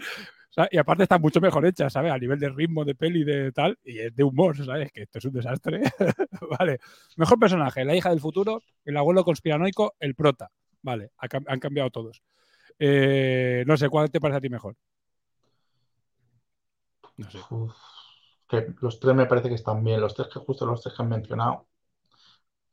y 0.71 0.78
aparte 0.78 1.04
está 1.04 1.17
mucho 1.19 1.41
mejor 1.41 1.65
hecha, 1.65 1.89
¿sabes? 1.89 2.13
A 2.13 2.17
nivel 2.17 2.39
de 2.39 2.48
ritmo, 2.48 2.86
de 2.86 2.95
peli, 2.95 3.26
de 3.26 3.52
tal, 3.52 3.78
y 3.84 4.00
es 4.00 4.15
de 4.15 4.24
humor, 4.24 4.56
¿sabes? 4.65 4.89
Que 4.93 5.02
esto 5.02 5.17
es 5.19 5.26
un 5.26 5.34
desastre. 5.34 5.82
vale. 6.60 6.80
Mejor 7.17 7.38
personaje, 7.39 7.84
la 7.84 7.93
hija 7.93 8.10
del 8.12 8.21
futuro, 8.21 8.62
el 8.86 8.95
abuelo 8.95 9.26
conspiranoico, 9.26 9.95
el 10.00 10.15
prota. 10.15 10.50
Vale, 10.88 11.12
han 11.48 11.60
cambiado 11.60 11.89
todos. 11.91 12.21
Eh, 12.80 13.63
no 13.67 13.78
sé, 13.78 13.89
¿cuál 13.89 14.12
te 14.12 14.21
parece 14.21 14.38
a 14.39 14.41
ti 14.41 14.50
mejor? 14.50 14.76
No 17.17 17.30
sé. 17.32 17.45
Uf, 17.50 17.74
que 18.50 18.74
los 18.82 19.00
tres 19.00 19.15
me 19.15 19.26
parece 19.26 19.50
que 19.50 19.56
están 19.56 19.84
bien. 19.84 20.02
Los 20.02 20.13
tres 20.15 20.28
que 20.34 20.39
justo 20.39 20.65
los 20.65 20.82
tres 20.82 20.95
que 20.95 21.02
han 21.04 21.10
mencionado. 21.10 21.67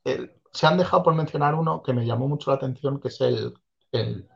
El- 0.05 0.31
se 0.53 0.65
han 0.67 0.77
dejado 0.77 1.03
por 1.03 1.13
mencionar 1.15 1.55
uno 1.55 1.83
que 1.83 1.91
me 1.93 2.05
llamó 2.05 2.27
mucho 2.29 2.51
la 2.51 2.55
atención, 2.57 2.99
que 3.01 3.09
es 3.09 3.19
el, 3.21 3.53
el, 3.91 4.29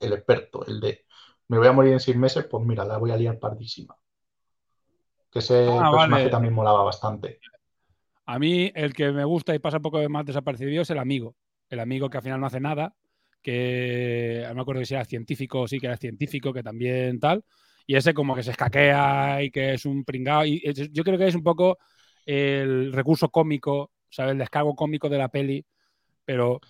el 0.00 0.12
experto, 0.14 0.66
el 0.66 0.80
de 0.80 1.06
me 1.48 1.58
voy 1.58 1.68
a 1.68 1.72
morir 1.72 1.92
en 1.94 2.00
seis 2.00 2.16
meses, 2.16 2.46
pues 2.50 2.64
mira, 2.66 2.84
la 2.84 2.98
voy 2.98 3.10
a 3.12 3.16
liar 3.16 3.38
pardísima. 3.38 3.96
Que 5.32 5.40
ese 5.40 5.84
Ah, 5.84 5.90
personaje 5.90 6.28
vale. 6.28 6.30
también 6.30 6.54
molaba 6.54 6.84
bastante. 6.84 7.40
A 8.26 8.38
mí 8.38 8.72
el 8.74 8.94
que 8.94 9.12
me 9.12 9.24
gusta 9.24 9.54
y 9.54 9.58
pasa 9.60 9.76
un 9.78 9.82
poco 9.82 10.08
más 10.08 10.24
desapercibido 10.26 10.82
es 10.82 10.90
el 10.90 10.98
amigo. 10.98 11.36
El 11.68 11.80
amigo 11.80 12.10
que 12.10 12.16
al 12.18 12.22
final 12.22 12.40
no 12.40 12.46
hace 12.46 12.60
nada, 12.60 12.94
que 13.42 14.44
no 14.48 14.54
me 14.54 14.60
acuerdo 14.62 14.84
si 14.84 14.94
era 14.94 15.04
científico 15.04 15.66
sí 15.68 15.78
que 15.80 15.86
era 15.86 15.96
científico, 15.96 16.52
que 16.52 16.62
también 16.62 17.20
tal. 17.20 17.44
Y 17.86 17.96
ese 17.96 18.14
como 18.14 18.34
que 18.34 18.42
se 18.42 18.52
escaquea 18.52 19.42
y 19.42 19.50
que 19.50 19.74
es 19.74 19.84
un 19.86 20.04
pringao. 20.04 20.46
Y 20.46 20.62
yo 20.92 21.04
creo 21.04 21.18
que 21.18 21.26
es 21.28 21.34
un 21.34 21.42
poco 21.42 21.78
el 22.26 22.92
recurso 22.92 23.28
cómico, 23.30 23.90
¿sabes? 24.08 24.32
El 24.32 24.38
descargo 24.38 24.74
cómico 24.76 25.08
de 25.08 25.18
la 25.18 25.28
peli. 25.28 25.64
Pero 26.24 26.60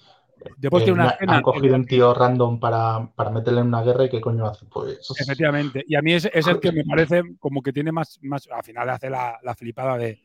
después 0.56 0.82
Eh, 0.82 0.84
tiene 0.84 1.00
una 1.00 1.10
escena 1.10 1.36
han 1.36 1.42
cogido 1.42 1.76
un 1.76 1.86
tío 1.86 2.12
random 2.14 2.58
para, 2.60 3.10
para 3.14 3.30
meterle 3.30 3.60
en 3.60 3.68
una 3.68 3.82
guerra 3.82 4.04
y 4.04 4.10
qué 4.10 4.20
coño 4.20 4.46
hace. 4.46 4.66
Pues 4.66 4.98
Efectivamente. 5.18 5.84
Y 5.86 5.94
a 5.96 6.02
mí 6.02 6.14
es, 6.14 6.24
es 6.32 6.46
el 6.46 6.58
que 6.60 6.72
me 6.72 6.84
parece 6.84 7.22
como 7.38 7.62
que 7.62 7.72
tiene 7.72 7.92
más, 7.92 8.18
más 8.22 8.48
al 8.50 8.64
final 8.64 8.88
hace 8.90 9.10
la, 9.10 9.38
la 9.42 9.54
flipada 9.54 9.98
de 9.98 10.20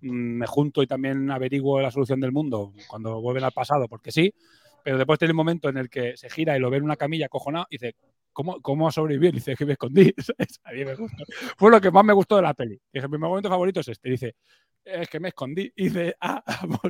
mm, 0.00 0.08
me 0.38 0.46
junto 0.46 0.82
y 0.82 0.86
también 0.86 1.30
averiguo 1.30 1.80
la 1.80 1.90
solución 1.90 2.20
del 2.20 2.32
mundo 2.32 2.72
cuando 2.88 3.20
vuelven 3.20 3.44
al 3.44 3.52
pasado, 3.52 3.86
porque 3.88 4.12
sí, 4.12 4.32
pero 4.82 4.98
después 4.98 5.18
tiene 5.18 5.32
un 5.32 5.38
momento 5.38 5.68
en 5.68 5.76
el 5.76 5.88
que 5.88 6.16
se 6.16 6.30
gira 6.30 6.56
y 6.56 6.60
lo 6.60 6.70
ve 6.70 6.78
en 6.78 6.84
una 6.84 6.96
camilla 6.96 7.28
cojonado 7.28 7.66
y 7.70 7.76
dice, 7.76 7.96
¿cómo, 8.32 8.60
cómo 8.60 8.88
ha 8.88 8.92
sobrevivido? 8.92 9.30
Y 9.30 9.34
dice, 9.34 9.56
que 9.56 9.66
me 9.66 9.72
escondí. 9.72 10.12
A 10.64 10.72
mí 10.72 10.84
me 10.84 10.94
gustó. 10.94 11.24
Fue 11.56 11.70
lo 11.70 11.80
que 11.80 11.90
más 11.90 12.04
me 12.04 12.12
gustó 12.12 12.36
de 12.36 12.42
la 12.42 12.54
peli. 12.54 12.80
Dije, 12.92 13.08
mi 13.08 13.18
momento 13.18 13.48
favorito 13.48 13.80
es 13.80 13.88
este. 13.88 14.10
Dice, 14.10 14.34
es 14.84 15.08
que 15.08 15.20
me 15.20 15.28
escondí. 15.28 15.72
Y 15.76 15.84
dice, 15.84 16.16
ah, 16.20 16.42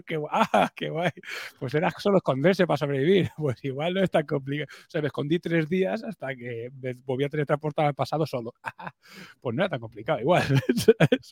qué, 0.06 0.16
guay, 0.16 0.30
ah, 0.32 0.70
qué 0.74 0.90
guay. 0.90 1.10
Pues 1.58 1.74
era 1.74 1.90
solo 1.98 2.18
esconderse 2.18 2.66
para 2.66 2.76
sobrevivir. 2.76 3.30
Pues 3.36 3.64
igual 3.64 3.94
no 3.94 4.02
es 4.02 4.10
tan 4.10 4.26
complicado. 4.26 4.68
O 4.86 4.90
sea, 4.90 5.00
me 5.00 5.08
escondí 5.08 5.38
tres 5.38 5.68
días 5.68 6.04
hasta 6.04 6.34
que 6.34 6.70
me 6.80 6.94
volví 7.04 7.24
a 7.24 7.28
teletransportar 7.28 7.86
al 7.86 7.94
pasado 7.94 8.26
solo. 8.26 8.52
Pues 9.40 9.56
no 9.56 9.62
era 9.62 9.70
tan 9.70 9.80
complicado, 9.80 10.20
igual. 10.20 10.44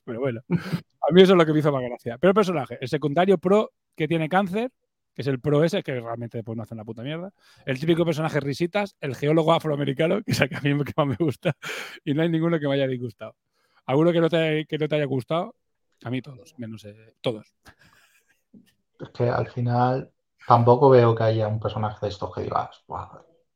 Pero 0.04 0.20
bueno, 0.20 0.40
a 0.48 1.12
mí 1.12 1.22
eso 1.22 1.32
es 1.32 1.38
lo 1.38 1.46
que 1.46 1.52
me 1.52 1.58
hizo 1.60 1.72
más 1.72 1.82
gracia. 1.82 2.18
Pero 2.18 2.30
el 2.30 2.34
personaje, 2.34 2.78
el 2.80 2.88
secundario 2.88 3.38
pro 3.38 3.72
que 3.94 4.08
tiene 4.08 4.28
cáncer, 4.28 4.70
es 5.18 5.26
el 5.26 5.40
pro 5.40 5.64
ese, 5.64 5.82
que 5.82 6.00
realmente 6.00 6.38
después 6.38 6.56
no 6.56 6.62
hace 6.62 6.74
una 6.74 6.84
puta 6.84 7.02
mierda. 7.02 7.32
El 7.66 7.80
típico 7.80 8.04
personaje 8.04 8.38
risitas, 8.38 8.96
el 9.00 9.16
geólogo 9.16 9.52
afroamericano, 9.52 10.22
que 10.24 10.32
es 10.32 10.40
el 10.40 10.48
que 10.48 10.56
a 10.56 10.60
mí 10.60 10.84
que 10.84 10.92
más 10.96 11.06
me 11.06 11.16
gusta. 11.16 11.54
Y 12.04 12.14
no 12.14 12.22
hay 12.22 12.28
ninguno 12.28 12.58
que 12.60 12.68
me 12.68 12.74
haya 12.74 12.86
disgustado. 12.86 13.34
¿Alguno 13.86 14.12
que 14.12 14.20
no 14.20 14.30
te, 14.30 14.64
que 14.66 14.78
no 14.78 14.88
te 14.88 14.94
haya 14.94 15.06
gustado? 15.06 15.56
A 16.04 16.10
mí 16.10 16.22
todos, 16.22 16.54
menos 16.56 16.84
eh, 16.84 17.14
todos. 17.20 17.52
Es 19.00 19.08
que 19.10 19.28
al 19.28 19.48
final 19.48 20.12
tampoco 20.46 20.88
veo 20.88 21.14
que 21.14 21.24
haya 21.24 21.48
un 21.48 21.58
personaje 21.58 21.98
de 22.00 22.08
estos 22.08 22.32
que 22.32 22.42
digas, 22.42 22.84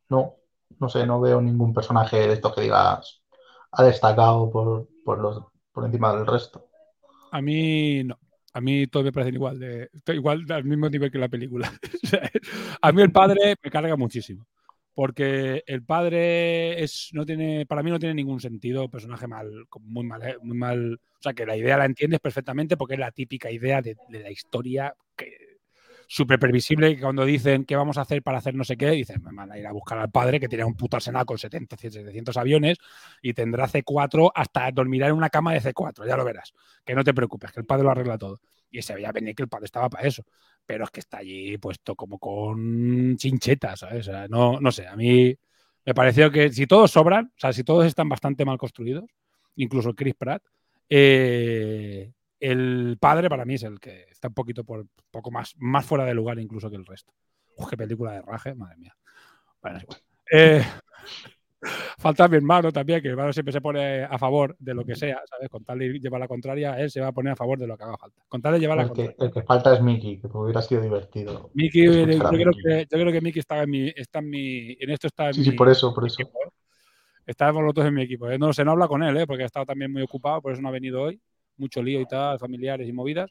no, 0.09 0.37
no 0.81 0.89
sé, 0.89 1.07
no 1.07 1.21
veo 1.21 1.41
ningún 1.41 1.73
personaje 1.73 2.27
de 2.27 2.33
estos 2.33 2.55
que 2.55 2.63
digas 2.63 3.23
ha 3.71 3.85
destacado 3.85 4.51
por, 4.51 4.89
por, 5.05 5.19
los, 5.19 5.43
por 5.73 5.85
encima 5.85 6.15
del 6.15 6.27
resto. 6.27 6.69
A 7.31 7.41
mí 7.41 8.05
no. 8.05 8.19
A 8.55 8.61
mí 8.61 8.87
todos 8.87 9.05
me 9.05 9.13
parecen 9.13 9.35
igual, 9.35 9.59
de, 9.59 9.89
igual 10.09 10.45
al 10.51 10.65
mismo 10.65 10.89
nivel 10.89 11.11
que 11.11 11.19
la 11.19 11.29
película. 11.29 11.73
A 12.83 12.93
mí 12.93 13.03
el 13.03 13.13
padre 13.13 13.57
me 13.63 13.71
carga 13.71 13.97
muchísimo. 13.97 14.47
Porque 14.95 15.65
el 15.67 15.83
padre 15.83 16.83
es, 16.83 17.09
no 17.13 17.25
tiene, 17.25 17.65
para 17.65 17.83
mí 17.83 17.91
no 17.91 17.99
tiene 17.99 18.15
ningún 18.15 18.41
sentido, 18.41 18.91
personaje 18.91 19.27
mal, 19.27 19.51
muy 19.81 20.05
mal, 20.05 20.23
eh, 20.23 20.37
muy 20.43 20.57
mal. 20.57 20.95
O 20.95 21.23
sea, 21.23 21.33
que 21.33 21.47
la 21.47 21.57
idea 21.57 21.79
la 21.79 21.87
entiendes 21.87 22.21
perfectamente 22.21 22.77
porque 22.77 22.95
es 22.95 23.01
la 23.01 23.11
típica 23.11 23.51
idea 23.51 23.81
de, 23.81 23.97
de 24.11 24.21
la 24.21 24.31
historia 24.31 24.95
que 25.17 25.42
súper 26.13 26.39
previsible 26.39 26.95
que 26.95 27.01
cuando 27.01 27.25
dicen 27.25 27.65
qué 27.65 27.75
vamos 27.75 27.97
a 27.97 28.03
hacer 28.03 28.23
para 28.23 28.37
hacer 28.37 28.55
no 28.55 28.65
sé 28.65 28.77
qué, 28.77 28.91
dicen, 28.91 29.23
me 29.23 29.33
van 29.33 29.51
a 29.51 29.59
ir 29.59 29.67
a 29.67 29.73
buscar 29.73 29.99
al 29.99 30.11
padre 30.11 30.39
que 30.39 30.47
tiene 30.47 30.63
un 30.63 30.75
puto 30.75 30.97
arsenal 30.97 31.25
con 31.25 31.39
70, 31.39 31.75
700 31.75 32.37
aviones 32.37 32.77
y 33.23 33.33
tendrá 33.33 33.67
C4 33.67 34.31
hasta 34.35 34.71
dormirá 34.73 35.07
en 35.07 35.15
una 35.15 35.31
cama 35.31 35.55
de 35.55 35.63
C4, 35.63 36.07
ya 36.07 36.15
lo 36.19 36.25
verás. 36.27 36.53
Que 36.85 36.95
no 36.95 37.03
te 37.03 37.15
preocupes, 37.15 37.51
que 37.51 37.61
el 37.61 37.67
padre 37.67 37.85
lo 37.85 37.93
arregla 37.93 38.19
todo. 38.19 38.41
Y 38.71 38.83
se 38.83 38.95
veía 38.95 39.11
venir 39.11 39.35
que 39.35 39.43
el 39.43 39.49
padre 39.49 39.65
estaba 39.65 39.89
para 39.89 40.07
eso. 40.07 40.23
Pero 40.67 40.85
es 40.85 40.91
que 40.91 41.01
está 41.01 41.17
allí 41.19 41.57
puesto 41.57 41.97
como 41.97 42.19
con 42.19 43.17
chinchetas, 43.17 43.81
¿sabes? 43.81 44.07
O 44.07 44.11
sea, 44.13 44.29
no, 44.29 44.61
no 44.61 44.71
sé, 44.71 44.87
a 44.87 44.97
mí 44.97 45.35
Me 45.87 45.95
pareció 45.95 46.31
que 46.31 46.53
si 46.53 46.67
todos 46.67 46.91
sobran, 46.91 47.33
o 47.35 47.41
sea, 47.41 47.55
si 47.55 47.65
todos 47.65 47.87
están 47.87 48.11
bastante 48.11 48.45
mal 48.45 48.59
construidos, 48.59 49.07
incluso 49.57 49.95
Chris 49.95 50.15
Pratt, 50.15 50.43
eh, 50.91 52.13
el 52.43 52.97
padre 53.01 53.29
para 53.29 53.45
mí 53.45 53.55
es 53.55 53.63
el 53.63 53.79
que 53.79 54.07
está 54.11 54.29
un 54.29 54.35
poquito 54.35 54.65
por 54.65 54.87
poco 55.11 55.31
más, 55.31 55.55
más 55.59 55.87
fuera 55.87 56.05
de 56.05 56.15
lugar 56.15 56.39
incluso 56.41 56.69
que 56.69 56.77
el 56.77 56.85
resto. 56.87 57.13
Uf, 57.57 57.69
qué 57.71 57.77
película 57.77 58.13
de 58.13 58.23
raje, 58.23 58.55
madre 58.55 58.77
mía. 58.79 58.97
Bueno, 59.61 59.79
es 59.79 59.85
igual. 59.85 59.99
Eh, 60.33 60.63
falta 61.99 62.27
mi 62.27 62.37
hermano 62.37 62.73
también, 62.73 63.01
que 63.01 63.09
mi 63.09 63.13
hermano 63.13 63.33
siempre 63.33 63.53
se 63.53 63.61
pone 63.61 64.03
a 64.03 64.19
favor 64.19 64.57
de 64.59 64.75
lo 64.75 64.85
que 64.85 64.97
sea, 64.97 65.21
¿sabes? 65.29 65.49
Con 65.49 65.65
tal 65.65 65.79
de 65.79 65.99
llevar 66.01 66.21
la 66.21 66.27
contraria, 66.27 66.79
él 66.81 66.91
se 66.91 67.01
va 67.01 67.09
a 67.09 67.13
poner 67.13 67.35
a 67.35 67.37
favor 67.37 67.59
de 67.59 67.67
lo 67.69 67.77
que 67.77 67.85
haga 67.85 67.97
falta. 67.97 68.23
Con 68.29 68.43
tal 68.43 68.55
de 68.55 68.61
llevar 68.61 68.77
la 68.79 68.83
El 68.85 68.89
contraria. 68.89 69.17
que, 69.19 69.25
el 69.27 69.33
que 69.33 69.43
falta 69.43 69.75
es 69.75 69.81
Mickey, 69.83 70.21
que 70.21 70.27
hubiera 70.27 70.63
sido 70.63 70.83
divertido. 70.83 71.51
Mickey, 71.55 71.85
yo, 71.85 71.93
creo 72.29 72.53
que, 72.53 72.87
yo 72.91 72.99
creo 72.99 73.13
que 73.13 73.21
Mickey 73.21 73.41
está 73.41 73.63
en 73.63 73.71
mi, 73.71 73.93
está 73.95 74.19
en 74.19 74.31
mi, 74.31 74.77
en 74.81 74.91
esto 74.91 75.07
está 75.07 75.29
en 75.29 75.35
Sí, 75.35 75.41
mi, 75.41 75.47
sí, 75.47 75.53
por 75.53 75.69
eso, 75.69 75.95
por 75.95 76.07
eso. 76.07 76.21
equipo, 76.23 76.39
¿eh? 76.45 76.49
Estábamos 77.25 77.63
los 77.63 77.73
dos 77.75 77.87
en 77.87 77.95
mi 77.95 78.03
equipo. 78.03 78.29
¿eh? 78.29 78.37
No 78.39 78.53
sé, 78.53 78.65
no 78.65 78.73
habla 78.73 78.89
con 78.89 79.03
él, 79.05 79.17
¿eh? 79.17 79.27
porque 79.29 79.45
ha 79.45 79.47
estado 79.47 79.67
también 79.67 79.93
muy 79.93 80.03
ocupado, 80.03 80.43
por 80.43 80.53
eso 80.53 80.61
no 80.61 80.69
ha 80.69 80.73
venido 80.73 81.03
hoy. 81.03 81.21
Mucho 81.63 81.81
lío 81.81 82.01
y 82.01 82.07
tal, 82.07 82.41
familiares 82.41 82.89
y 82.89 82.93
movidas. 82.93 83.31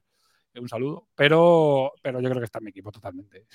Eh, 0.53 0.61
Un 0.61 0.69
saludo. 0.69 1.09
Pero, 1.15 1.91
pero 2.01 2.21
yo 2.21 2.29
creo 2.29 2.39
que 2.39 2.45
está 2.45 2.59
en 2.59 2.63
mi 2.63 2.69
equipo 2.69 2.89
totalmente. 2.89 3.45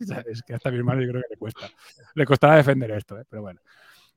es 0.26 0.42
que 0.42 0.54
hasta 0.54 0.68
mi 0.72 0.78
hermano 0.78 1.00
yo 1.00 1.10
creo 1.10 1.22
que 1.22 1.28
le 1.34 1.36
cuesta. 1.36 1.70
Le 2.16 2.24
costará 2.24 2.56
defender 2.56 2.90
esto, 2.90 3.20
¿eh? 3.20 3.24
pero 3.28 3.42
bueno. 3.42 3.60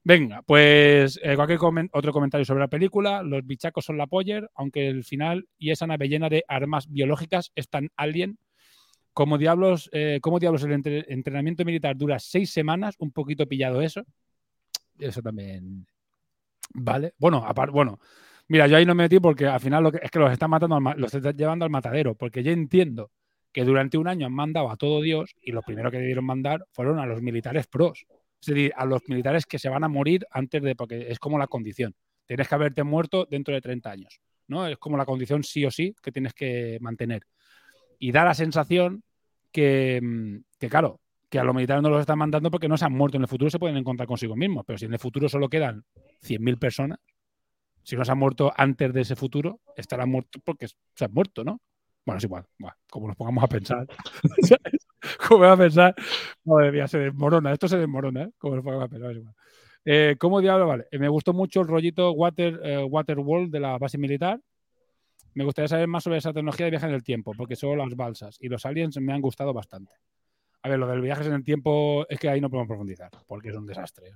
Venga, 0.04 0.42
pues 0.42 1.20
eh, 1.22 1.36
cualquier 1.36 1.60
otro 1.92 2.12
comentario 2.12 2.44
sobre 2.44 2.62
la 2.62 2.68
película. 2.68 3.22
Los 3.22 3.46
bichacos 3.46 3.86
son 3.86 4.00
la 4.00 4.08
poller, 4.08 4.50
aunque 4.56 4.88
el 4.88 5.04
final 5.04 5.48
y 5.60 5.70
esa 5.70 5.86
nave 5.86 6.10
llena 6.10 6.28
de 6.28 6.44
armas 6.48 6.90
biológicas 6.90 7.52
es 7.54 7.70
tan 7.70 7.90
alien. 7.96 8.40
Como 9.14 9.38
diablos, 9.38 9.92
eh, 9.94 10.18
como 10.24 10.40
diablos 10.40 10.64
el 10.64 10.72
entre- 10.72 11.06
entrenamiento 11.14 11.64
militar 11.64 11.96
dura 11.96 12.18
seis 12.18 12.50
semanas, 12.52 12.96
un 12.98 13.12
poquito 13.12 13.46
pillado 13.48 13.80
eso. 13.84 14.02
Eso 14.98 15.22
también. 15.22 15.86
Vale. 16.74 17.14
Bueno, 17.20 17.44
aparte, 17.46 17.72
bueno. 17.72 18.00
Mira, 18.48 18.68
yo 18.68 18.78
ahí 18.78 18.86
no 18.86 18.94
me 18.94 19.04
metí 19.04 19.20
porque 19.20 19.48
al 19.48 19.60
final 19.60 19.84
lo 19.84 19.92
que, 19.92 20.00
es 20.04 20.12
que 20.12 20.20
los 20.20 20.32
están 20.32 20.50
matando, 20.50 20.80
los 20.98 21.14
están 21.14 21.36
llevando 21.36 21.66
al 21.66 21.72
matadero. 21.72 22.16
Porque 22.16 22.44
yo 22.44 22.52
entiendo 22.52 23.12
que 23.52 23.64
durante 23.64 23.98
un 23.98 24.08
año 24.08 24.26
han 24.26 24.34
mandado 24.34 24.70
a 24.70 24.78
todo 24.78 25.02
Dios 25.02 25.36
y 25.42 25.52
lo 25.52 25.62
primero 25.62 25.92
que 25.92 25.98
debieron 25.98 26.26
mandar 26.26 26.66
fueron 26.72 27.00
a 27.00 27.06
los 27.06 27.22
militares 27.22 27.68
pros. 27.68 28.06
Es 28.42 28.48
decir, 28.48 28.74
a 28.76 28.86
los 28.86 29.02
militares 29.08 29.46
que 29.46 29.60
se 29.60 29.70
van 29.70 29.84
a 29.84 29.88
morir 29.88 30.26
antes 30.32 30.62
de. 30.62 30.76
Porque 30.76 31.08
es 31.10 31.20
como 31.20 31.38
la 31.38 31.48
condición. 31.48 31.96
Tienes 32.26 32.48
que 32.48 32.56
haberte 32.56 32.84
muerto 32.84 33.26
dentro 33.30 33.54
de 33.54 33.62
30 33.62 33.92
años. 33.92 34.20
¿no? 34.48 34.68
Es 34.68 34.78
como 34.78 34.98
la 34.98 35.06
condición 35.06 35.44
sí 35.44 35.66
o 35.66 35.72
sí 35.72 35.96
que 36.02 36.12
tienes 36.12 36.34
que 36.34 36.78
mantener. 36.82 37.24
Y 38.00 38.12
da 38.12 38.26
la 38.26 38.34
sensación 38.34 39.04
que, 39.52 40.00
mm, 40.02 40.38
que 40.60 40.70
claro, 40.70 41.00
que 41.30 41.40
a 41.40 41.44
los 41.44 41.56
militares 41.56 41.82
no 41.82 41.90
los 41.90 42.02
están 42.02 42.20
mandando 42.20 42.52
porque 42.52 42.68
no 42.68 42.78
se 42.78 42.86
han 42.86 42.94
muerto. 42.94 43.18
En 43.18 43.24
el 43.24 43.30
futuro 43.30 43.50
se 43.50 43.60
pueden 43.60 43.78
encontrar 43.78 44.08
consigo 44.08 44.36
mismos, 44.36 44.64
pero 44.68 44.78
si 44.78 44.86
en 44.86 44.94
el 44.94 45.00
futuro 45.00 45.30
solo 45.30 45.50
quedan 45.50 45.84
100.000 46.22 46.58
personas, 46.58 47.00
si 47.84 47.96
no 47.96 48.06
se 48.06 48.12
han 48.12 48.18
muerto 48.18 48.52
antes 48.56 48.94
de 48.94 49.02
ese 49.02 49.16
futuro, 49.16 49.60
estarán 49.76 50.10
muertos 50.10 50.42
porque 50.44 50.68
se 50.68 51.06
han 51.06 51.14
muerto, 51.14 51.44
¿no? 51.44 51.62
Bueno, 52.06 52.18
es 52.18 52.24
igual, 52.24 52.46
Buah, 52.58 52.74
como 52.90 53.08
nos 53.08 53.16
pongamos 53.16 53.44
a 53.44 53.48
pensar. 53.48 53.88
como 55.28 55.46
a 55.46 55.58
pensar, 55.58 55.96
madre 56.44 56.72
mía, 56.72 56.88
se 56.88 57.00
desmorona, 57.00 57.54
esto 57.54 57.68
se 57.68 57.78
desmorona, 57.78 58.24
¿eh? 58.24 58.32
Como 58.38 58.56
nos 58.56 58.64
pongamos 58.64 58.86
a 58.86 58.90
pensar. 58.90 59.34
Eh, 59.86 60.16
¿Cómo 60.20 60.42
diablo? 60.42 60.68
Vale, 60.68 60.86
eh, 60.92 61.00
me 61.00 61.08
gustó 61.10 61.34
mucho 61.34 61.62
el 61.62 61.68
rollito 61.68 62.12
Water, 62.12 62.60
eh, 62.64 62.88
de 63.50 63.60
la 63.60 63.78
base 63.78 63.98
militar. 63.98 64.40
Me 65.34 65.44
gustaría 65.44 65.68
saber 65.68 65.88
más 65.88 66.04
sobre 66.04 66.18
esa 66.18 66.32
tecnología 66.32 66.66
de 66.66 66.72
viaje 66.72 66.86
en 66.86 66.94
el 66.94 67.04
tiempo, 67.04 67.34
porque 67.36 67.56
son 67.56 67.78
las 67.78 67.96
balsas 67.96 68.38
y 68.40 68.50
los 68.50 68.66
aliens 68.66 68.98
me 69.00 69.14
han 69.14 69.22
gustado 69.22 69.54
bastante. 69.54 69.94
A 70.62 70.70
ver, 70.70 70.80
lo 70.80 70.88
del 70.88 71.02
viajes 71.02 71.28
en 71.28 71.34
el 71.34 71.44
tiempo 71.44 72.06
es 72.08 72.20
que 72.20 72.30
ahí 72.30 72.40
no 72.40 72.50
podemos 72.50 72.68
profundizar, 72.68 73.10
porque 73.28 73.50
es 73.50 73.56
un 73.56 73.66
desastre. 73.66 74.12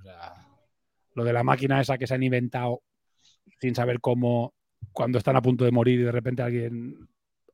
Lo 1.16 1.24
de 1.24 1.34
la 1.34 1.44
máquina 1.44 1.82
esa 1.82 1.98
que 1.98 2.06
se 2.06 2.14
han 2.14 2.24
inventado 2.24 2.82
sin 3.60 3.76
saber 3.76 4.00
cómo, 4.00 4.54
cuando 4.92 5.18
están 5.18 5.36
a 5.36 5.42
punto 5.42 5.66
de 5.66 5.72
morir 5.72 6.00
y 6.00 6.04
de 6.04 6.12
repente 6.12 6.42
alguien 6.42 7.08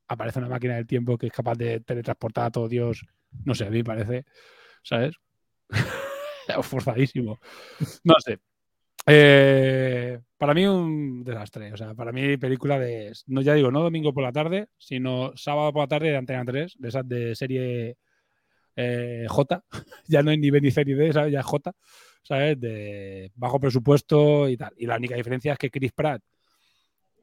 aparece 0.08 0.40
una 0.40 0.50
máquina 0.50 0.76
del 0.76 0.88
tiempo 0.88 1.18
que 1.18 1.28
es 1.28 1.34
capaz 1.34 1.56
de 1.56 1.80
teletransportar 1.80 2.46
a 2.46 2.52
todo 2.52 2.68
Dios, 2.68 3.06
no 3.46 3.56
sé, 3.56 3.66
a 3.66 3.70
mí 3.70 3.78
me 3.78 3.84
parece, 3.84 4.26
¿sabes? 4.84 5.16
Forzadísimo. 6.64 7.40
No 8.04 8.16
sé. 8.20 8.40
Eh, 9.06 10.20
para 10.38 10.54
mí 10.54 10.66
un 10.66 11.24
desastre. 11.24 11.74
O 11.74 11.78
sea, 11.78 11.94
para 11.94 12.12
mí 12.12 12.38
película 12.38 12.80
de, 12.80 13.12
no 13.28 13.42
ya 13.42 13.54
digo, 13.54 13.72
no 13.72 13.82
domingo 13.82 14.14
por 14.14 14.24
la 14.24 14.32
tarde, 14.32 14.68
sino 14.78 15.32
sábado 15.36 15.74
por 15.74 15.84
la 15.84 15.88
tarde 15.88 16.10
de 16.10 16.18
Antena 16.18 16.46
3, 16.46 16.76
de 16.78 16.88
esas 16.88 17.08
de 17.08 17.36
serie 17.36 17.98
eh, 18.76 19.26
J, 19.28 19.64
ya 20.08 20.24
no 20.24 20.32
es 20.32 20.40
ni 20.40 20.50
B 20.50 20.62
ni 20.62 20.70
ni 20.70 20.94
D, 20.94 21.14
¿sabes? 21.14 21.32
Ya 21.32 21.42
es 21.42 21.46
J, 21.46 21.74
¿sabes? 22.24 22.60
De 22.60 23.32
bajo 23.36 23.60
presupuesto 23.60 24.50
y 24.50 24.58
tal. 24.58 24.74
Y 24.78 24.86
la 24.86 24.98
única 24.98 25.16
diferencia 25.16 25.54
es 25.54 25.60
que 25.60 25.70
Chris 25.70 25.92
Pratt, 25.92 26.22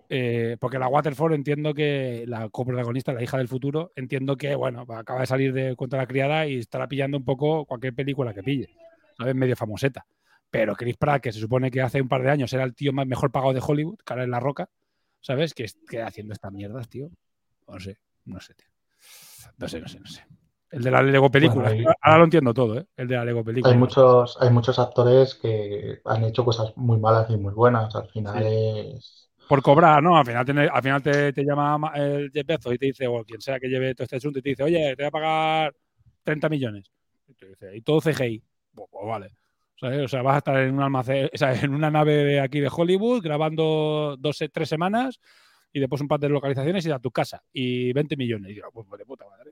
eh, 0.08 0.56
porque 0.60 0.78
la 0.78 0.88
Waterford 0.88 1.34
entiendo 1.34 1.72
que 1.72 2.24
la 2.26 2.48
coprotagonista, 2.48 3.12
la 3.12 3.22
hija 3.22 3.38
del 3.38 3.48
futuro, 3.48 3.92
entiendo 3.96 4.36
que, 4.36 4.54
bueno, 4.54 4.84
acaba 4.88 5.20
de 5.20 5.26
salir 5.26 5.52
de 5.52 5.76
contra 5.76 6.00
la 6.00 6.06
criada 6.06 6.46
y 6.46 6.58
estará 6.58 6.88
pillando 6.88 7.16
un 7.16 7.24
poco 7.24 7.64
cualquier 7.64 7.94
película 7.94 8.34
que 8.34 8.42
pille, 8.42 8.68
¿sabes? 9.16 9.34
Medio 9.34 9.56
famoseta. 9.56 10.04
Pero 10.50 10.74
Chris 10.74 10.96
Pratt, 10.96 11.22
que 11.22 11.32
se 11.32 11.38
supone 11.38 11.70
que 11.70 11.80
hace 11.80 12.02
un 12.02 12.08
par 12.08 12.22
de 12.22 12.30
años 12.30 12.52
era 12.52 12.64
el 12.64 12.74
tío 12.74 12.92
más 12.92 13.06
mejor 13.06 13.30
pagado 13.30 13.52
de 13.52 13.62
Hollywood, 13.64 13.98
cara 14.04 14.24
en 14.24 14.32
la 14.32 14.40
roca, 14.40 14.68
¿sabes? 15.20 15.54
Que, 15.54 15.66
que 15.88 16.02
haciendo 16.02 16.34
estas 16.34 16.52
mierdas, 16.52 16.88
tío. 16.88 17.10
No 17.68 17.78
sé, 17.78 17.98
no 18.24 18.40
sé, 18.40 18.54
tío. 18.54 18.68
No 19.58 19.68
sé, 19.68 19.80
no 19.80 19.86
sé, 19.86 20.00
no 20.00 20.06
sé. 20.06 20.24
El 20.70 20.82
de 20.82 20.90
la 20.90 21.02
Lego 21.02 21.30
película. 21.30 21.68
Bueno, 21.70 21.90
hay- 21.90 21.94
Ahora 22.00 22.18
lo 22.18 22.24
entiendo 22.24 22.54
todo, 22.54 22.78
¿eh? 22.78 22.86
El 22.96 23.08
de 23.08 23.16
la 23.16 23.24
Lego 23.24 23.44
película. 23.44 23.72
Hay 23.72 23.78
muchos, 23.78 24.36
hay 24.40 24.50
muchos 24.50 24.78
actores 24.78 25.34
que 25.34 26.00
han 26.04 26.24
hecho 26.24 26.44
cosas 26.44 26.72
muy 26.76 26.98
malas 26.98 27.28
y 27.30 27.36
muy 27.36 27.52
buenas. 27.52 27.94
Al 27.96 28.08
final 28.08 28.42
es. 28.42 29.28
Por 29.48 29.62
cobrar, 29.62 30.00
¿no? 30.02 30.16
Al 30.16 30.24
final, 30.24 30.44
te, 30.46 30.52
al 30.52 30.82
final 30.82 31.02
te, 31.02 31.32
te 31.32 31.42
llama 31.44 31.76
ma- 31.76 31.92
el 31.96 32.30
Jeff 32.32 32.46
Bezos 32.46 32.72
y 32.74 32.78
te 32.78 32.86
dice, 32.86 33.06
o 33.08 33.24
quien 33.24 33.40
sea 33.40 33.58
que 33.58 33.66
lleve 33.68 33.94
todo 33.96 34.04
este 34.04 34.16
asunto, 34.16 34.38
y 34.38 34.42
te 34.42 34.50
dice, 34.50 34.62
oye, 34.62 34.94
te 34.94 35.02
voy 35.02 35.08
a 35.08 35.10
pagar 35.10 35.74
30 36.22 36.48
millones. 36.48 36.88
Y, 37.26 37.34
te 37.34 37.48
dice, 37.48 37.76
y 37.76 37.80
todo 37.82 38.00
CGI. 38.00 38.40
Pues, 38.72 38.88
pues 38.92 39.06
vale. 39.08 39.30
O 40.04 40.08
sea, 40.08 40.22
vas 40.22 40.34
a 40.34 40.38
estar 40.38 40.56
en 40.58 40.74
un 40.74 40.82
almacén, 40.82 41.30
o 41.32 41.36
sea, 41.36 41.52
en 41.54 41.74
una 41.74 41.90
nave 41.90 42.12
de 42.12 42.40
aquí 42.40 42.60
de 42.60 42.70
Hollywood 42.70 43.22
grabando 43.22 44.14
dos, 44.18 44.38
tres 44.52 44.68
semanas 44.68 45.18
y 45.72 45.80
después 45.80 46.02
un 46.02 46.08
par 46.08 46.20
de 46.20 46.28
localizaciones 46.28 46.84
y 46.86 46.90
a 46.90 46.98
tu 46.98 47.10
casa 47.10 47.42
y 47.52 47.92
20 47.92 48.16
millones. 48.16 48.50
Y 48.50 48.54
digo, 48.54 48.68
pues 48.72 48.86
madre, 48.88 49.04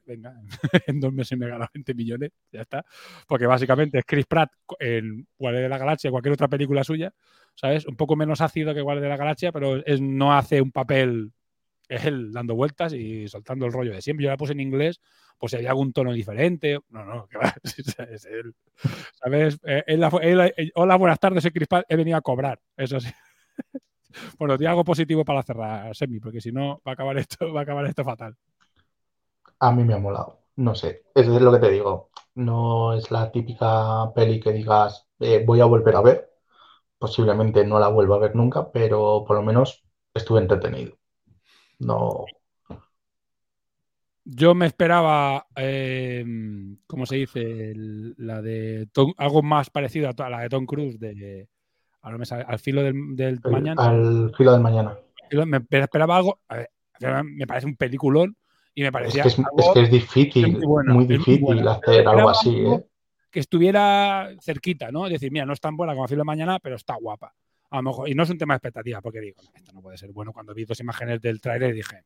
venga, 0.09 0.35
en 0.87 1.01
dos 1.01 1.13
meses 1.13 1.39
me 1.39 1.47
he 1.47 1.51
ganado 1.51 1.71
20 1.75 1.95
millones, 1.95 2.31
ya 2.51 2.63
está. 2.63 2.85
Porque 3.27 3.47
básicamente 3.47 3.99
es 3.99 4.05
Chris 4.07 4.27
Pratt 4.27 4.51
en 4.81 5.27
Guardia 5.39 5.61
de 5.61 5.69
la 5.69 5.79
Galaxia, 5.79 6.11
cualquier 6.11 6.33
otra 6.33 6.49
película 6.49 6.83
suya, 6.83 7.13
¿sabes? 7.55 7.87
Un 7.87 7.97
poco 7.97 8.17
menos 8.17 8.41
ácido 8.41 8.75
que 8.75 8.81
Guardia 8.81 9.03
de 9.03 9.09
la 9.11 9.17
Galaxia, 9.17 9.53
pero 9.53 9.85
es, 9.85 10.01
no 10.01 10.37
hace 10.37 10.61
un 10.61 10.73
papel, 10.73 11.33
es 11.89 12.05
él 12.07 12.33
dando 12.33 12.55
vueltas 12.55 12.95
y 12.95 13.29
soltando 13.29 13.67
el 13.67 13.73
rollo 13.73 13.93
de 13.93 14.03
siempre. 14.03 14.25
Yo 14.25 14.31
la 14.31 14.37
puse 14.37 14.53
en 14.53 14.61
inglés, 14.61 15.01
pues 15.39 15.51
si 15.51 15.57
había 15.57 15.71
algún 15.71 15.93
tono 15.93 16.13
diferente. 16.13 16.79
No, 16.89 17.05
no, 17.05 17.27
que 17.29 17.37
va, 17.39 17.55
es 18.11 18.25
él. 18.25 18.55
¿Sabes? 19.15 19.59
Eh, 19.65 19.85
eh, 19.87 20.71
hola, 20.75 20.97
buenas 20.97 21.21
tardes, 21.21 21.43
soy 21.43 21.53
Chris 21.53 21.69
Pratt, 21.69 21.85
he 21.89 21.97
venido 21.97 22.17
a 22.17 22.23
cobrar, 22.23 22.61
eso 22.77 22.99
sí. 22.99 23.11
Bueno, 24.39 24.57
di 24.57 24.65
algo 24.65 24.85
positivo 24.85 25.23
para 25.23 25.43
cerrar, 25.43 25.95
Semi, 25.95 26.19
porque 26.19 26.41
si 26.41 26.51
no 26.51 26.81
va 26.87 26.93
a 26.93 26.95
acabar 26.95 27.19
esto, 27.19 27.53
va 27.53 27.61
a 27.61 27.63
acabar 27.65 27.85
esto 27.85 28.05
fatal. 28.05 28.35
A 29.61 29.73
mí 29.73 29.85
me 29.85 29.95
ha 29.95 29.99
molado. 29.99 30.41
No 30.57 30.75
sé, 30.75 31.05
eso 31.15 31.37
es 31.37 31.43
lo 31.43 31.53
que 31.53 31.59
te 31.59 31.71
digo. 31.71 32.11
No 32.35 32.93
es 32.95 33.11
la 33.11 33.31
típica 33.31 34.13
peli 34.15 34.41
que 34.41 34.53
digas, 34.53 35.07
eh, 35.21 35.43
voy 35.47 35.61
a 35.61 35.65
volver 35.67 35.97
a 35.97 36.01
ver. 36.03 36.31
Posiblemente 36.99 37.65
no 37.65 37.79
la 37.79 37.89
vuelva 37.89 38.17
a 38.17 38.21
ver 38.21 38.37
nunca, 38.37 38.71
pero 38.73 39.25
por 39.27 39.37
lo 39.37 39.43
menos 39.43 39.85
estuve 40.15 40.41
entretenido. 40.41 40.97
No. 41.81 42.27
Yo 44.25 44.55
me 44.55 44.67
esperaba, 44.67 45.47
eh, 45.57 46.25
¿cómo 46.87 47.07
se 47.07 47.17
dice? 47.17 47.71
El- 47.71 48.15
la 48.19 48.43
de 48.43 48.89
Tom- 48.93 49.15
algo 49.17 49.43
más 49.43 49.71
parecido 49.71 50.11
a 50.17 50.31
la 50.31 50.41
de 50.41 50.49
Tom 50.51 50.67
Cruise, 50.67 50.99
de 51.01 51.49
ahora 52.03 52.19
me 52.19 52.27
sale, 52.27 52.45
al 52.47 52.59
filo 52.59 52.83
del, 52.83 53.17
del 53.17 53.41
el- 53.45 53.51
mañana. 53.51 53.89
al 53.89 54.35
filo 54.37 54.53
del 54.53 54.61
mañana. 54.61 54.99
Me 55.47 55.65
esperaba 55.71 56.17
algo, 56.17 56.41
ver, 56.51 56.69
me 57.25 57.47
parece 57.47 57.67
un 57.67 57.77
peliculón 57.77 58.37
y 58.79 58.83
me 58.83 58.87
Es 58.87 58.93
parecía 58.93 59.23
que 59.25 59.29
es, 59.29 59.37
que 59.75 59.81
es 59.83 59.91
difícil, 59.91 60.57
muy 60.87 61.05
difícil 61.05 61.67
hacer 61.67 62.07
algo 62.07 62.31
así, 62.31 62.61
¿eh? 62.65 62.87
que 63.29 63.41
estuviera 63.41 64.31
cerquita, 64.41 64.93
¿no? 64.93 65.09
Decir, 65.09 65.33
mira, 65.33 65.45
no 65.45 65.53
es 65.53 65.61
tan 65.61 65.77
buena 65.77 65.95
como 65.95 66.07
filo 66.07 66.21
de 66.21 66.27
mañana, 66.27 66.61
pero 66.61 66.77
está 66.77 66.95
guapa. 66.95 67.35
A 67.71 67.79
lo 67.79 67.83
mejor, 67.83 68.09
y 68.09 68.15
no 68.15 68.23
es 68.23 68.31
un 68.31 68.39
tema 68.39 68.55
de 68.55 68.59
expectativa, 68.59 69.03
porque 69.03 69.19
digo, 69.21 69.43
"No, 69.43 69.51
esto 69.57 69.73
no 69.73 69.83
puede 69.83 69.99
ser 69.99 70.13
bueno. 70.13 70.33
Cuando 70.33 70.55
vi 70.55 70.65
dos 70.65 70.79
imágenes 70.79 71.21
del 71.21 71.41
tráiler 71.41 71.75
dije, 71.75 72.05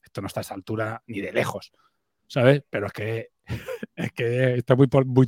esto 0.00 0.20
no 0.20 0.28
está 0.28 0.38
a 0.38 0.42
esa 0.42 0.54
altura 0.54 1.02
ni 1.08 1.20
de 1.20 1.32
lejos, 1.32 1.72
¿sabes? 2.28 2.62
Pero 2.70 2.86
es 2.86 2.92
que, 2.92 3.28
es 3.96 4.12
que 4.12 4.54
está 4.54 4.76
muy, 4.76 4.86
por, 4.86 5.04
muy- 5.04 5.26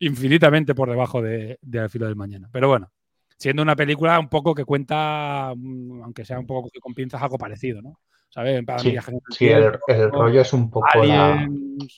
infinitamente 0.00 0.74
por 0.74 0.90
debajo 0.90 1.22
de, 1.22 1.60
de 1.62 1.88
filo 1.88 2.06
del 2.06 2.16
mañana. 2.16 2.48
Pero 2.52 2.66
bueno, 2.66 2.90
siendo 3.38 3.62
una 3.62 3.74
película 3.74 4.18
un 4.18 4.28
poco 4.28 4.54
que 4.54 4.66
cuenta, 4.66 5.54
mm, 5.56 6.02
aunque 6.02 6.26
sea 6.26 6.38
un 6.38 6.46
poco 6.46 6.68
con 6.80 6.92
pinzas, 6.92 7.22
algo 7.22 7.38
parecido, 7.38 7.80
¿no? 7.80 8.00
¿Sabes? 8.28 8.62
Para 8.64 8.80
Sí, 8.80 8.94
sí, 9.30 9.48
el, 9.48 9.72
rollo 10.10 10.42
es 10.42 10.52
un 10.52 10.70
poco 10.70 10.86
la- 11.02 11.48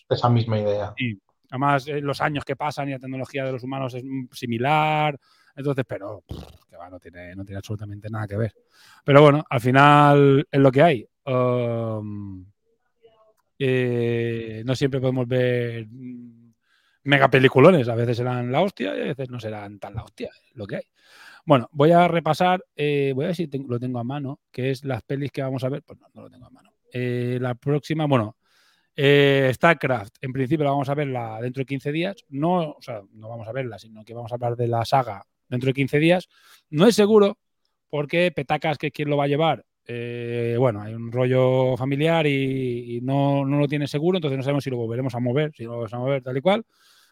esa 0.09 0.29
misma 0.29 0.61
idea. 0.61 0.94
Sí, 0.96 1.18
Además, 1.50 1.88
eh, 1.88 2.00
los 2.00 2.20
años 2.20 2.44
que 2.44 2.57
pasan 2.57 2.88
y 2.88 2.92
la 2.92 2.98
tecnología 2.98 3.44
de 3.44 3.53
los 3.53 3.62
humanos 3.62 3.94
es 3.94 4.05
mm, 4.05 4.29
similar. 4.33 5.18
Entonces, 5.57 5.85
pero 5.87 6.22
que 6.68 6.76
va, 6.76 6.88
no, 6.88 7.00
tiene, 7.00 7.35
no 7.35 7.44
tiene 7.44 7.59
absolutamente 7.59 8.09
nada 8.09 8.26
que 8.29 8.37
ver. 8.37 8.55
Pero 9.05 9.20
bueno, 9.20 9.44
al 9.48 9.61
final 9.61 10.46
es 10.50 10.61
lo 10.61 10.70
que 10.70 10.83
hay. 10.83 11.07
Um, 11.26 12.46
eh, 13.59 14.62
no 14.64 14.74
siempre 14.74 15.00
podemos 15.00 15.26
ver 15.26 15.87
mm, 15.88 16.53
mega 17.05 17.29
peliculones. 17.29 17.88
A 17.88 17.96
veces 17.96 18.18
serán 18.18 18.53
la 18.53 18.62
hostia 18.62 18.96
y 18.96 19.00
a 19.00 19.05
veces 19.07 19.29
no 19.29 19.40
serán 19.40 19.81
tan 19.81 19.94
la 19.94 20.05
hostia. 20.05 20.31
Es 20.48 20.57
lo 20.57 20.66
que 20.66 20.76
hay. 20.76 20.85
Bueno, 21.50 21.68
voy 21.72 21.90
a 21.90 22.06
repasar, 22.06 22.64
eh, 22.76 23.10
voy 23.12 23.24
a 23.24 23.26
ver 23.26 23.34
si 23.34 23.50
lo 23.66 23.80
tengo 23.80 23.98
a 23.98 24.04
mano, 24.04 24.38
que 24.52 24.70
es 24.70 24.84
las 24.84 25.02
pelis 25.02 25.32
que 25.32 25.42
vamos 25.42 25.64
a 25.64 25.68
ver. 25.68 25.82
Pues 25.82 25.98
no, 25.98 26.06
no 26.14 26.22
lo 26.22 26.30
tengo 26.30 26.46
a 26.46 26.50
mano. 26.50 26.70
Eh, 26.92 27.38
la 27.40 27.56
próxima, 27.56 28.06
bueno, 28.06 28.36
eh, 28.94 29.50
StarCraft, 29.52 30.14
en 30.20 30.32
principio 30.32 30.62
la 30.64 30.70
vamos 30.70 30.88
a 30.88 30.94
verla 30.94 31.40
dentro 31.42 31.62
de 31.62 31.66
15 31.66 31.90
días. 31.90 32.24
No, 32.28 32.70
o 32.70 32.80
sea, 32.80 33.02
no 33.14 33.28
vamos 33.28 33.48
a 33.48 33.52
verla, 33.52 33.80
sino 33.80 34.04
que 34.04 34.14
vamos 34.14 34.30
a 34.30 34.36
hablar 34.36 34.54
de 34.54 34.68
la 34.68 34.84
saga 34.84 35.26
dentro 35.48 35.66
de 35.66 35.72
15 35.72 35.98
días. 35.98 36.28
No 36.68 36.86
es 36.86 36.94
seguro, 36.94 37.36
porque 37.88 38.30
Petacas, 38.30 38.78
que 38.78 38.86
es 38.86 38.92
quien 38.92 39.10
lo 39.10 39.16
va 39.16 39.24
a 39.24 39.26
llevar, 39.26 39.64
bueno, 40.56 40.82
hay 40.82 40.94
un 40.94 41.10
rollo 41.10 41.76
familiar 41.76 42.28
y, 42.28 42.98
y 42.98 43.00
no, 43.00 43.44
no 43.44 43.58
lo 43.58 43.66
tiene 43.66 43.88
seguro, 43.88 44.18
entonces 44.18 44.36
no 44.36 44.44
sabemos 44.44 44.62
si 44.62 44.70
lo 44.70 44.76
volveremos 44.76 45.16
a 45.16 45.18
mover, 45.18 45.50
si 45.56 45.64
lo 45.64 45.72
vamos 45.72 45.92
a 45.92 45.98
mover 45.98 46.22
tal 46.22 46.36
y 46.36 46.40
cual. 46.42 46.64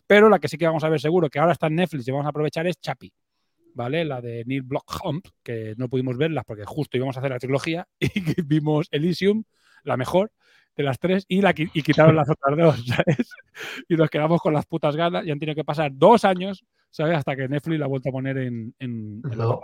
Pero 0.06 0.28
la 0.28 0.38
que 0.38 0.46
sí 0.46 0.56
que 0.56 0.66
vamos 0.66 0.84
a 0.84 0.88
ver 0.88 1.00
seguro, 1.00 1.28
que 1.28 1.40
ahora 1.40 1.54
está 1.54 1.66
en 1.66 1.74
Netflix 1.74 2.06
y 2.06 2.12
vamos 2.12 2.26
a 2.26 2.28
aprovechar, 2.28 2.68
es 2.68 2.80
Chapi. 2.80 3.12
¿Vale? 3.78 4.04
La 4.04 4.20
de 4.20 4.42
Neil 4.44 4.62
Blomkamp, 4.62 5.24
que 5.44 5.74
no 5.76 5.88
pudimos 5.88 6.16
verla 6.16 6.42
porque 6.42 6.64
justo 6.64 6.96
íbamos 6.96 7.16
a 7.16 7.20
hacer 7.20 7.30
la 7.30 7.38
trilogía 7.38 7.86
y 8.00 8.42
vimos 8.42 8.88
Elysium, 8.90 9.44
la 9.84 9.96
mejor 9.96 10.32
de 10.76 10.82
las 10.82 10.98
tres, 10.98 11.24
y, 11.28 11.40
la, 11.40 11.54
y 11.56 11.82
quitaron 11.82 12.16
las 12.16 12.28
otras 12.28 12.56
dos, 12.56 12.86
¿sabes? 12.86 13.30
Y 13.88 13.94
nos 13.96 14.10
quedamos 14.10 14.40
con 14.40 14.52
las 14.52 14.66
putas 14.66 14.96
ganas 14.96 15.24
y 15.24 15.30
han 15.30 15.38
tenido 15.38 15.54
que 15.54 15.64
pasar 15.64 15.92
dos 15.94 16.24
años, 16.24 16.64
¿sabes? 16.90 17.16
Hasta 17.18 17.36
que 17.36 17.48
Netflix 17.48 17.78
la 17.78 17.84
ha 17.86 17.88
vuelto 17.88 18.08
a 18.08 18.12
poner 18.12 18.38
en, 18.38 18.74
en- 18.80 19.22
en 19.30 19.38
la 19.38 19.60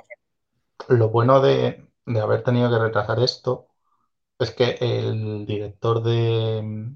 Lo, 0.89 1.09
bueno 1.11 1.41
de, 1.41 1.89
de 2.07 2.21
haber 2.21 2.43
tenido 2.43 2.71
que 2.71 2.79
retrasar 2.79 3.19
esto 3.21 3.69
es 4.39 4.53
que 4.53 4.77
el 4.81 5.47
director 5.47 6.03
de, 6.03 6.93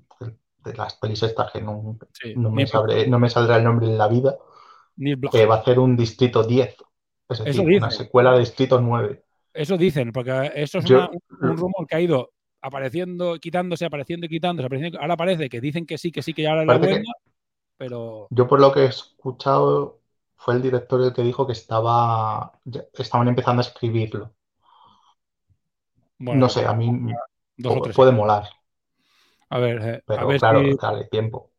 de 0.64 0.74
las 0.74 0.96
pelis 0.96 1.22
estas, 1.22 1.52
que 1.52 1.60
no, 1.62 1.98
Sí, 2.12 2.34
no 2.34 2.50
me 2.50 2.66
sabré- 2.66 3.08
no 3.08 3.18
me 3.18 3.30
saldrá 3.30 3.56
el 3.56 3.64
nombre 3.64 3.86
en 3.86 3.98
la 3.98 4.08
vida, 4.08 4.36
que 5.30 5.46
va 5.46 5.56
a 5.56 5.58
hacer 5.58 5.78
un 5.78 5.96
Distrito 5.96 6.42
10. 6.44 6.76
Es 7.30 7.38
Eso 7.42 7.62
decir, 7.62 7.64
dicen. 7.64 7.82
una 7.82 7.90
secuela 7.90 8.32
de 8.34 8.40
Distrito 8.40 8.78
9. 8.82 9.24
Eso 9.52 9.76
dicen, 9.76 10.12
porque 10.12 10.52
eso 10.54 10.78
es 10.78 10.84
Yo- 10.86 10.86
una- 10.86 11.08
un, 11.08 11.20
un 11.40 11.56
rumor 11.56 11.86
que 11.86 11.96
ha 11.96 12.00
ido 12.00 12.32
apareciendo, 12.60 13.38
quitándose, 13.38 13.84
apareciendo 13.86 14.26
y 14.26 14.28
quitándose, 14.28 14.66
apareciendo. 14.66 15.00
Ahora 15.00 15.16
parece 15.16 15.48
que 15.48 15.60
dicen 15.60 15.86
que 15.86 15.98
sí, 15.98 16.12
que 16.12 16.22
sí, 16.22 16.34
que 16.34 16.42
ya 16.42 16.50
ahora 16.50 16.64
la 16.64 16.74
buena, 16.74 17.02
pero 17.78 18.30
Yo 18.30 18.46
por 18.48 18.60
lo 18.60 18.72
que 18.72 18.80
he 18.82 18.86
escuchado, 18.86 20.00
fue 20.36 20.54
el 20.54 20.62
director 20.62 21.00
el 21.02 21.12
que 21.12 21.22
dijo 21.22 21.46
que 21.46 21.52
estaba, 21.52 22.58
estaban 22.94 23.28
empezando 23.28 23.60
a 23.60 23.64
escribirlo. 23.66 24.34
bueno, 26.18 26.44
no 26.44 26.48
sé, 26.48 26.64
a 26.66 26.72
mí 26.74 26.86
dos 27.56 27.74
o 27.76 27.80
tres. 27.80 27.96
puede 27.96 28.12
molar, 28.12 28.48
A 29.50 29.58
ver, 29.58 29.78
eh, 29.82 30.02
a 30.14 30.24
ver 30.24 30.40
claro, 30.40 30.62
si, 30.70 30.78
dale 30.80 31.04
tiempo. 31.06 31.50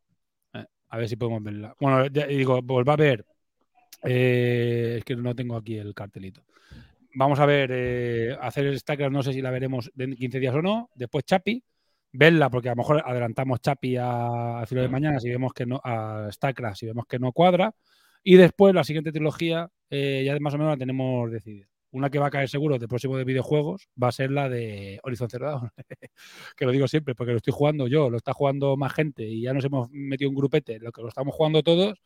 eh, 0.53 0.65
a 0.89 0.97
ver 0.97 1.09
si 1.09 1.15
podemos 1.15 1.43
verla. 1.43 1.75
Bueno, 1.79 2.05
ya 2.07 2.27
digo, 2.27 2.61
vuelva 2.61 2.93
a 2.93 2.95
ver. 2.97 3.25
Eh, 4.03 4.95
es 4.97 5.03
que 5.03 5.15
no 5.15 5.35
tengo 5.35 5.55
aquí 5.55 5.77
el 5.77 5.93
cartelito. 5.93 6.43
Vamos 7.15 7.39
a 7.39 7.45
ver, 7.45 7.69
eh, 7.73 8.37
hacer 8.39 8.77
StarCraft, 8.77 9.11
no 9.11 9.23
sé 9.23 9.33
si 9.33 9.41
la 9.41 9.51
veremos 9.51 9.91
en 9.97 10.15
15 10.15 10.39
días 10.39 10.55
o 10.55 10.61
no. 10.61 10.89
Después 10.95 11.25
Chapi, 11.25 11.63
verla, 12.11 12.49
porque 12.49 12.69
a 12.69 12.73
lo 12.73 12.77
mejor 12.77 13.01
adelantamos 13.05 13.61
Chapi 13.61 13.97
a, 13.97 14.59
a 14.59 14.65
filo 14.65 14.81
de 14.81 14.89
mañana 14.89 15.19
si 15.19 15.29
vemos 15.29 15.53
que 15.53 15.65
no, 15.65 15.81
a 15.83 16.29
StarCraft, 16.31 16.77
si 16.77 16.85
vemos 16.85 17.05
que 17.07 17.19
no 17.19 17.31
cuadra. 17.31 17.73
Y 18.23 18.35
después 18.35 18.75
la 18.75 18.83
siguiente 18.83 19.11
trilogía, 19.11 19.69
eh, 19.89 20.23
ya 20.25 20.37
más 20.39 20.53
o 20.53 20.57
menos 20.57 20.73
la 20.73 20.77
tenemos 20.77 21.31
decidida. 21.31 21.67
Una 21.91 22.11
que 22.11 22.19
va 22.19 22.27
a 22.27 22.29
caer 22.29 22.47
seguro 22.47 22.77
de 22.77 22.87
próximo 22.87 23.17
de 23.17 23.23
videojuegos 23.23 23.87
va 24.01 24.09
a 24.09 24.11
ser 24.11 24.29
la 24.29 24.47
de 24.47 24.99
Horizon 25.03 25.27
Dawn. 25.31 25.71
que 26.55 26.65
lo 26.65 26.71
digo 26.71 26.87
siempre, 26.87 27.15
porque 27.15 27.31
lo 27.31 27.37
estoy 27.37 27.53
jugando 27.53 27.87
yo, 27.87 28.09
lo 28.09 28.17
está 28.17 28.33
jugando 28.33 28.77
más 28.77 28.93
gente 28.93 29.23
y 29.23 29.41
ya 29.41 29.53
nos 29.53 29.65
hemos 29.65 29.89
metido 29.89 30.29
un 30.29 30.35
grupete, 30.35 30.79
lo 30.79 30.91
que 30.91 31.01
lo 31.01 31.07
estamos 31.07 31.33
jugando 31.33 31.63
todos 31.63 31.99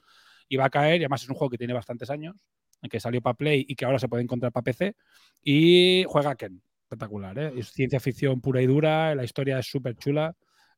va 0.57 0.65
a 0.65 0.69
caer. 0.69 1.01
Y 1.01 1.03
además 1.03 1.23
es 1.23 1.29
un 1.29 1.35
juego 1.35 1.49
que 1.49 1.57
tiene 1.57 1.73
bastantes 1.73 2.09
años, 2.09 2.35
que 2.89 2.99
salió 2.99 3.21
para 3.21 3.35
Play 3.35 3.65
y 3.67 3.75
que 3.75 3.85
ahora 3.85 3.99
se 3.99 4.07
puede 4.07 4.23
encontrar 4.23 4.51
para 4.51 4.63
PC. 4.63 4.95
Y 5.41 6.05
juega 6.07 6.35
Ken, 6.35 6.61
espectacular, 6.83 7.37
¿eh? 7.39 7.53
Es 7.57 7.71
ciencia 7.71 7.99
ficción 7.99 8.41
pura 8.41 8.61
y 8.61 8.67
dura, 8.67 9.15
la 9.15 9.23
historia 9.23 9.59
es 9.59 9.67
súper 9.67 9.95
chula 9.95 10.35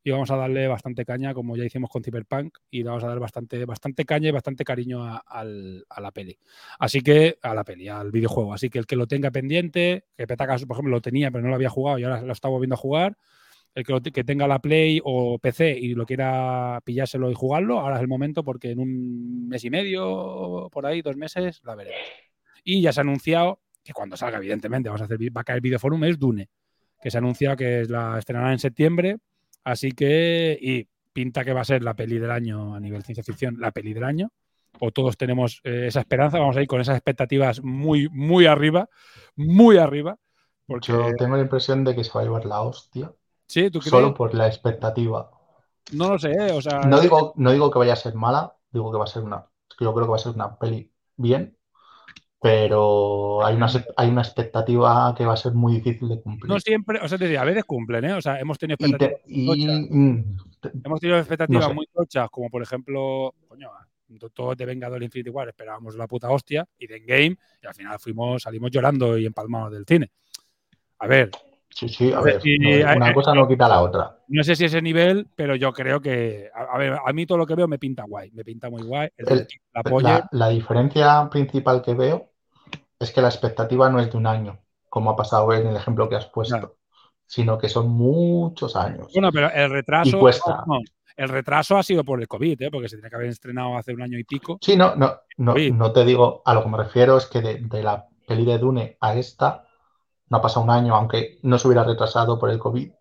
y 0.07 0.11
vamos 0.11 0.29
a 0.29 0.35
darle 0.35 0.67
bastante 0.67 1.03
caña, 1.03 1.33
como 1.33 1.57
ya 1.57 1.65
hicimos 1.65 1.89
con 1.89 2.03
Cyberpunk, 2.03 2.59
y 2.69 2.83
vamos 2.83 3.03
a 3.03 3.07
dar 3.07 3.17
bastante, 3.19 3.65
bastante 3.65 4.05
caña 4.05 4.29
y 4.29 4.31
bastante 4.31 4.63
cariño 4.63 5.03
a 5.03 5.99
la 5.99 6.11
peli. 6.11 6.37
Así 6.77 7.01
que, 7.01 7.39
a 7.41 7.55
la 7.55 7.63
peli, 7.63 7.87
al 7.87 8.11
videojuego. 8.11 8.53
Así 8.53 8.69
que 8.69 8.77
el 8.77 8.85
que 8.85 8.95
lo 8.95 9.07
tenga 9.07 9.31
pendiente, 9.31 10.05
que 10.15 10.27
Petacas, 10.27 10.63
por 10.65 10.75
ejemplo, 10.75 10.91
lo 10.91 11.01
tenía, 11.01 11.31
pero 11.31 11.41
no 11.41 11.49
lo 11.49 11.55
había 11.55 11.71
jugado 11.71 11.97
y 11.97 12.03
ahora 12.03 12.21
lo 12.21 12.33
está 12.33 12.47
volviendo 12.47 12.75
a 12.75 12.77
jugar, 12.77 13.17
el 13.75 13.83
que, 14.13 14.23
tenga 14.23 14.47
la 14.47 14.59
Play 14.59 15.01
o 15.03 15.37
PC 15.37 15.77
y 15.77 15.95
lo 15.95 16.05
quiera 16.05 16.79
pillárselo 16.85 17.29
y 17.29 17.33
jugarlo, 17.33 17.81
ahora 17.81 17.97
es 17.97 18.01
el 18.01 18.07
momento 18.07 18.41
porque 18.41 18.71
en 18.71 18.79
un 18.79 19.49
mes 19.49 19.65
y 19.65 19.69
medio, 19.69 20.69
por 20.71 20.85
ahí, 20.85 21.01
dos 21.01 21.17
meses, 21.17 21.61
la 21.65 21.75
veremos. 21.75 21.99
Y 22.63 22.81
ya 22.81 22.93
se 22.93 23.01
ha 23.01 23.03
anunciado 23.03 23.59
que 23.83 23.91
cuando 23.91 24.15
salga, 24.15 24.37
evidentemente, 24.37 24.87
vamos 24.87 25.01
a 25.01 25.05
hacer, 25.05 25.19
va 25.35 25.41
a 25.41 25.43
caer 25.43 25.59
Videoforum, 25.59 26.05
es 26.05 26.17
Dune, 26.17 26.49
que 27.01 27.11
se 27.11 27.17
ha 27.17 27.19
anunciado 27.19 27.57
que 27.57 27.83
la 27.83 28.17
estrenará 28.17 28.53
en 28.53 28.59
septiembre. 28.59 29.17
Así 29.65 29.91
que, 29.91 30.57
y 30.59 30.87
pinta 31.11 31.43
que 31.43 31.53
va 31.53 31.61
a 31.61 31.65
ser 31.65 31.83
la 31.83 31.95
peli 31.95 32.17
del 32.17 32.31
año 32.31 32.75
a 32.75 32.79
nivel 32.79 33.03
ciencia 33.03 33.23
ficción, 33.23 33.57
la 33.59 33.71
peli 33.71 33.93
del 33.93 34.05
año. 34.05 34.31
O 34.79 34.91
todos 34.91 35.17
tenemos 35.17 35.59
eh, 35.65 35.87
esa 35.87 35.99
esperanza, 35.99 36.39
vamos 36.39 36.55
a 36.55 36.61
ir 36.61 36.67
con 36.67 36.79
esas 36.79 36.95
expectativas 36.95 37.61
muy, 37.61 38.07
muy 38.09 38.45
arriba, 38.45 38.89
muy 39.35 39.77
arriba. 39.77 40.17
Yo 40.81 41.11
tengo 41.17 41.35
la 41.35 41.43
impresión 41.43 41.83
de 41.83 41.93
que 41.93 42.05
se 42.05 42.11
va 42.13 42.21
a 42.21 42.23
llevar 42.23 42.45
la 42.45 42.61
hostia 42.61 43.11
sí, 43.47 43.69
¿tú 43.69 43.79
crees? 43.79 43.91
solo 43.91 44.13
por 44.13 44.33
la 44.33 44.47
expectativa. 44.47 45.29
No 45.93 46.09
lo 46.09 46.19
sé, 46.19 46.31
¿eh? 46.31 46.51
o 46.51 46.61
sea, 46.61 46.87
No 46.87 46.99
digo, 46.99 47.33
no 47.37 47.51
digo 47.51 47.69
que 47.71 47.79
vaya 47.79 47.93
a 47.93 47.97
ser 47.97 48.15
mala, 48.15 48.55
digo 48.71 48.91
que 48.91 48.97
va 48.97 49.03
a 49.05 49.07
ser 49.07 49.23
una, 49.23 49.45
yo 49.79 49.93
creo 49.93 50.05
que 50.05 50.11
va 50.11 50.15
a 50.15 50.19
ser 50.19 50.33
una 50.33 50.57
peli 50.57 50.91
bien, 51.15 51.57
pero 52.41 53.45
hay 53.45 53.55
una, 53.55 53.67
hay 53.97 54.09
una 54.09 54.21
expectativa 54.21 55.13
que 55.17 55.25
va 55.25 55.33
a 55.33 55.37
ser 55.37 55.53
muy 55.53 55.73
difícil 55.73 56.09
de 56.09 56.21
cumplir. 56.21 56.51
no 56.51 56.59
siempre, 56.59 56.99
o 57.01 57.07
sea, 57.07 57.17
te 57.17 57.25
diría, 57.25 57.41
a 57.41 57.45
veces 57.45 57.63
cumplen, 57.65 58.05
¿eh? 58.05 58.13
O 58.13 58.21
sea, 58.21 58.39
hemos 58.39 58.57
tenido 58.57 58.77
Y, 58.79 58.91
expectativas, 58.91 59.21
te- 59.23 59.31
y- 59.31 59.65
tochas, 59.65 59.81
mm, 59.89 60.37
te- 60.61 60.71
hemos 60.83 60.99
tenido 60.99 61.17
expectativas 61.19 61.63
no 61.63 61.69
sé. 61.69 61.75
muy 61.75 61.87
tochas, 61.87 62.29
como 62.29 62.49
por 62.49 62.61
ejemplo, 62.61 63.33
coño, 63.47 63.69
todos 64.33 64.55
de 64.55 64.65
Vengador 64.65 65.01
Infinity 65.01 65.29
War 65.29 65.47
esperábamos 65.47 65.95
la 65.95 66.07
puta 66.07 66.29
hostia, 66.29 66.65
y 66.77 66.87
de 66.87 66.97
Endgame, 66.97 67.37
y 67.61 67.67
al 67.67 67.73
final 67.73 67.99
fuimos, 67.99 68.43
salimos 68.43 68.69
llorando 68.71 69.17
y 69.17 69.25
empalmados 69.25 69.71
del 69.71 69.85
cine. 69.87 70.11
A 70.99 71.07
ver, 71.07 71.31
sí, 71.75 71.89
sí, 71.89 72.11
a 72.13 72.21
ver, 72.21 72.41
si 72.41 72.57
no- 72.57 72.69
hay- 72.69 72.97
una 72.97 73.13
cosa 73.13 73.33
no 73.35 73.47
quita 73.47 73.67
la 73.67 73.81
otra. 73.81 74.17
No 74.29 74.43
sé 74.43 74.55
si 74.55 74.65
ese 74.65 74.81
nivel, 74.81 75.27
pero 75.35 75.55
yo 75.55 75.71
creo 75.73 76.01
que. 76.01 76.49
A, 76.55 76.75
a 76.75 76.77
ver, 76.79 76.97
a 77.05 77.13
mí 77.13 77.25
todo 77.25 77.37
lo 77.37 77.45
que 77.45 77.53
veo 77.55 77.67
me 77.67 77.77
pinta 77.77 78.03
guay. 78.07 78.31
Me 78.31 78.43
pinta 78.43 78.69
muy 78.69 78.81
guay. 78.81 79.09
El, 79.17 79.27
El- 79.31 79.47
la 79.73 79.81
apoye. 79.81 80.03
La, 80.07 80.27
la 80.31 80.49
diferencia 80.49 81.29
principal 81.29 81.81
que 81.83 81.93
veo 81.93 82.31
es 82.97 83.11
que 83.11 83.21
la 83.21 83.27
expectativa 83.27 83.89
no 83.89 83.99
es 83.99 84.09
de 84.11 84.17
un 84.17 84.25
año, 84.25 84.59
como 84.89 85.11
ha 85.11 85.15
pasado 85.15 85.53
en 85.53 85.67
el 85.67 85.75
ejemplo 85.75 86.09
que 86.09 86.15
has 86.15 86.25
puesto, 86.27 86.55
Claro. 86.57 86.77
sino 87.27 87.57
que 87.57 87.69
son 87.69 87.89
muchos 87.89 88.75
años. 88.75 89.11
Bueno, 89.13 89.31
pero 89.31 89.51
el 89.53 89.69
retraso. 89.69 90.17
Y 90.17 90.19
cuesta. 90.19 90.63
no, 90.65 90.79
el 91.17 91.29
retraso 91.29 91.77
ha 91.77 91.83
sido 91.83 92.03
por 92.03 92.19
el 92.19 92.27
COVID, 92.27 92.61
¿eh? 92.63 92.69
porque 92.71 92.89
se 92.89 92.95
tenía 92.97 93.09
que 93.09 93.15
haber 93.17 93.29
estrenado 93.29 93.77
hace 93.77 93.93
un 93.93 94.01
año 94.01 94.17
y 94.17 94.23
pico. 94.23 94.57
Sí, 94.61 94.75
no, 94.75 94.95
no, 94.95 95.13
no, 95.37 95.53
no 95.73 95.91
te 95.91 96.03
digo, 96.03 96.41
a 96.45 96.53
lo 96.53 96.63
que 96.63 96.69
me 96.69 96.77
refiero 96.77 97.17
es 97.17 97.25
que 97.27 97.41
de, 97.41 97.55
de 97.61 97.83
la 97.83 98.05
peli 98.27 98.43
de 98.45 98.57
Dune 98.57 98.97
a 98.99 99.13
esta 99.15 99.65
no 100.29 100.37
ha 100.37 100.41
pasado 100.41 100.63
un 100.65 100.71
año, 100.71 100.95
aunque 100.95 101.39
no 101.43 101.57
se 101.57 101.67
hubiera 101.67 101.83
retrasado 101.83 102.37
por 102.39 102.49
el 102.49 102.59
COVID, 102.59 102.91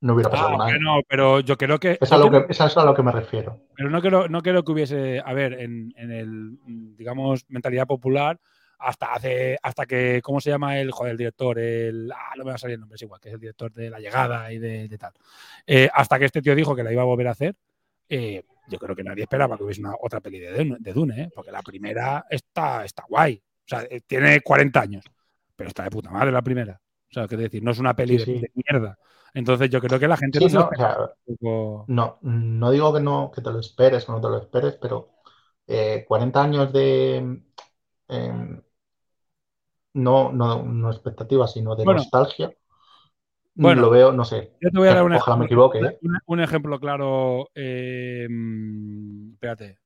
no 0.00 0.14
hubiera 0.14 0.30
pasado 0.30 0.48
Ah, 0.50 0.54
un 0.56 0.62
año. 0.62 0.72
que 0.74 0.80
no, 0.80 1.00
pero 1.08 1.40
yo 1.40 1.56
creo 1.56 1.78
que. 1.78 1.98
Es 2.00 2.10
a 2.12 2.18
lo 2.18 2.30
que, 2.30 2.46
es 2.48 2.60
a 2.60 2.84
lo 2.84 2.94
que 2.94 3.02
me 3.02 3.12
refiero. 3.12 3.60
Pero 3.76 3.88
no 3.90 4.00
creo, 4.02 4.28
no 4.28 4.42
creo 4.42 4.64
que 4.64 4.72
hubiese. 4.72 5.22
A 5.24 5.32
ver, 5.32 5.52
en, 5.54 5.92
en 5.96 6.10
el. 6.10 6.58
Digamos, 6.96 7.44
mentalidad 7.48 7.86
popular. 7.86 8.40
Hasta 8.78 9.12
hace. 9.12 9.58
Hasta 9.62 9.86
que. 9.86 10.20
¿Cómo 10.24 10.40
se 10.40 10.50
llama 10.50 10.78
el. 10.80 10.90
Joder, 10.90 11.12
el 11.12 11.18
director? 11.18 11.56
El. 11.58 12.10
Ah, 12.12 12.32
no 12.36 12.44
me 12.44 12.50
va 12.50 12.56
a 12.56 12.58
salir 12.58 12.74
el 12.74 12.80
nombre, 12.80 12.96
es 12.96 13.02
igual, 13.02 13.20
que 13.20 13.28
es 13.28 13.34
el 13.34 13.40
director 13.40 13.72
de 13.72 13.90
La 13.90 14.00
Llegada 14.00 14.52
y 14.52 14.58
de, 14.58 14.88
de 14.88 14.98
tal. 14.98 15.12
Eh, 15.66 15.88
hasta 15.94 16.18
que 16.18 16.24
este 16.24 16.42
tío 16.42 16.56
dijo 16.56 16.74
que 16.74 16.82
la 16.82 16.92
iba 16.92 17.02
a 17.02 17.06
volver 17.06 17.28
a 17.28 17.32
hacer. 17.32 17.54
eh, 18.08 18.42
yo 18.68 18.78
creo 18.78 18.94
que 18.96 19.02
nadie 19.02 19.24
esperaba 19.24 19.56
que 19.56 19.64
hubiese 19.64 19.80
una, 19.82 19.92
otra 20.00 20.20
peli 20.20 20.38
de 20.38 20.52
Dune, 20.52 20.76
de 20.78 20.92
Dune, 20.92 21.20
¿eh? 21.22 21.28
porque 21.34 21.50
la 21.50 21.62
primera 21.62 22.24
está, 22.30 22.84
está 22.84 23.04
guay. 23.08 23.42
O 23.44 23.68
sea, 23.68 23.82
eh, 23.82 24.00
tiene 24.06 24.40
40 24.40 24.80
años, 24.80 25.04
pero 25.56 25.68
está 25.68 25.84
de 25.84 25.90
puta 25.90 26.10
madre 26.10 26.32
la 26.32 26.42
primera. 26.42 26.80
O 27.10 27.14
sea, 27.14 27.28
quiero 27.28 27.42
decir, 27.44 27.62
no 27.62 27.70
es 27.72 27.78
una 27.78 27.94
peli 27.96 28.16
Sí, 28.16 28.18
de, 28.18 28.26
sí. 28.26 28.36
de 28.38 28.50
mierda. 28.54 28.98
Entonces 29.34 29.70
yo 29.70 29.80
creo 29.80 29.98
que 30.00 30.08
la 30.08 30.16
gente 30.16 30.40
Sí, 30.40 30.48
no 30.50 30.50
no, 30.50 30.70
o 30.72 30.76
sea, 30.76 30.98
no, 31.86 32.18
no 32.22 32.70
digo 32.70 32.92
que 32.94 33.00
no, 33.00 33.30
que 33.34 33.40
te 33.42 33.50
lo 33.52 33.60
esperes 33.60 34.08
o 34.08 34.12
no 34.12 34.20
te 34.20 34.28
lo 34.28 34.38
esperes, 34.38 34.76
pero 34.80 35.10
eh, 35.66 36.04
40 36.08 36.42
años 36.42 36.72
de 36.72 37.42
em, 38.08 38.62
no, 39.94 40.32
no, 40.32 40.62
no 40.62 40.90
expectativa, 40.90 41.46
sino 41.48 41.74
de 41.76 41.86
Bueno. 41.86 41.86
nostalgia. 41.86 42.52
Bueno. 43.54 43.82
lo 43.82 43.90
veo, 43.90 44.12
no 44.12 44.24
sé. 44.24 44.52
Yo 44.60 44.70
te 44.70 44.78
voy 44.78 44.88
a 44.88 44.94
dar 44.94 45.04
un 45.04 45.12
Ojalá 45.12 45.36
me 45.36 45.44
ejemplo, 45.44 45.46
equivoque, 45.46 45.78
¿eh? 45.80 46.00
un- 46.02 46.18
un 46.26 46.40
ejemplo 46.40 46.78
claro. 46.80 47.48
mm, 47.56 49.32
espérate, 49.34 49.78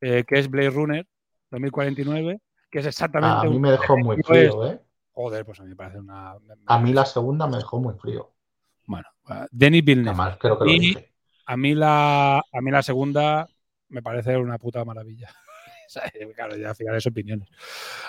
eh, 0.00 0.24
que 0.26 0.38
es 0.40 0.50
Blade 0.50 0.70
Runner 0.70 1.06
2049, 1.50 2.40
que 2.70 2.80
es 2.80 2.86
exactamente. 2.86 3.46
A 3.46 3.50
mí 3.50 3.58
me 3.58 3.70
dejó 3.72 3.98
muy 3.98 4.16
frío, 4.22 4.64
¿eh? 4.66 4.80
Joder, 5.16 5.46
pues 5.46 5.58
a 5.60 5.62
mí 5.62 5.70
me 5.70 5.76
parece 5.76 5.98
una. 5.98 6.34
A 6.66 6.78
mí 6.78 6.92
la 6.92 7.06
segunda 7.06 7.46
me 7.46 7.56
dejó 7.56 7.80
muy 7.80 7.94
frío. 7.94 8.34
Bueno, 8.86 9.06
Denis 9.50 9.82
Villeneuve. 9.82 10.10
Además, 10.10 10.36
creo 10.38 10.58
que 10.58 10.64
lo 10.66 10.70
Y 10.70 10.78
dije. 10.78 11.12
a 11.46 11.56
mí 11.56 11.74
la, 11.74 12.36
a 12.38 12.60
mí 12.60 12.70
la 12.70 12.82
segunda 12.82 13.48
me 13.88 14.02
parece 14.02 14.36
una 14.36 14.58
puta 14.58 14.84
maravilla. 14.84 15.30
Claro, 16.34 16.56
ya 16.56 16.70
al 16.70 16.74
final 16.74 16.96
es 16.96 17.06
opiniones. 17.06 17.48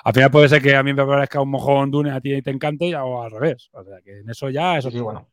Al 0.03 0.11
final 0.11 0.31
puede 0.31 0.49
ser 0.49 0.61
que 0.63 0.75
a 0.75 0.81
mí 0.81 0.93
me 0.93 1.05
parezca 1.05 1.39
un 1.39 1.49
mojón 1.51 1.91
Dune, 1.91 2.09
a 2.11 2.19
ti 2.19 2.41
te 2.41 2.49
encante, 2.49 2.93
o 2.95 3.21
al 3.21 3.29
revés. 3.29 3.69
O 3.71 3.83
sea, 3.83 4.01
que 4.01 4.19
en 4.21 4.29
eso 4.31 4.49
ya 4.49 4.79
eso 4.79 4.89
Sí, 4.89 4.97
sí, 4.97 5.03
bueno. 5.03 5.29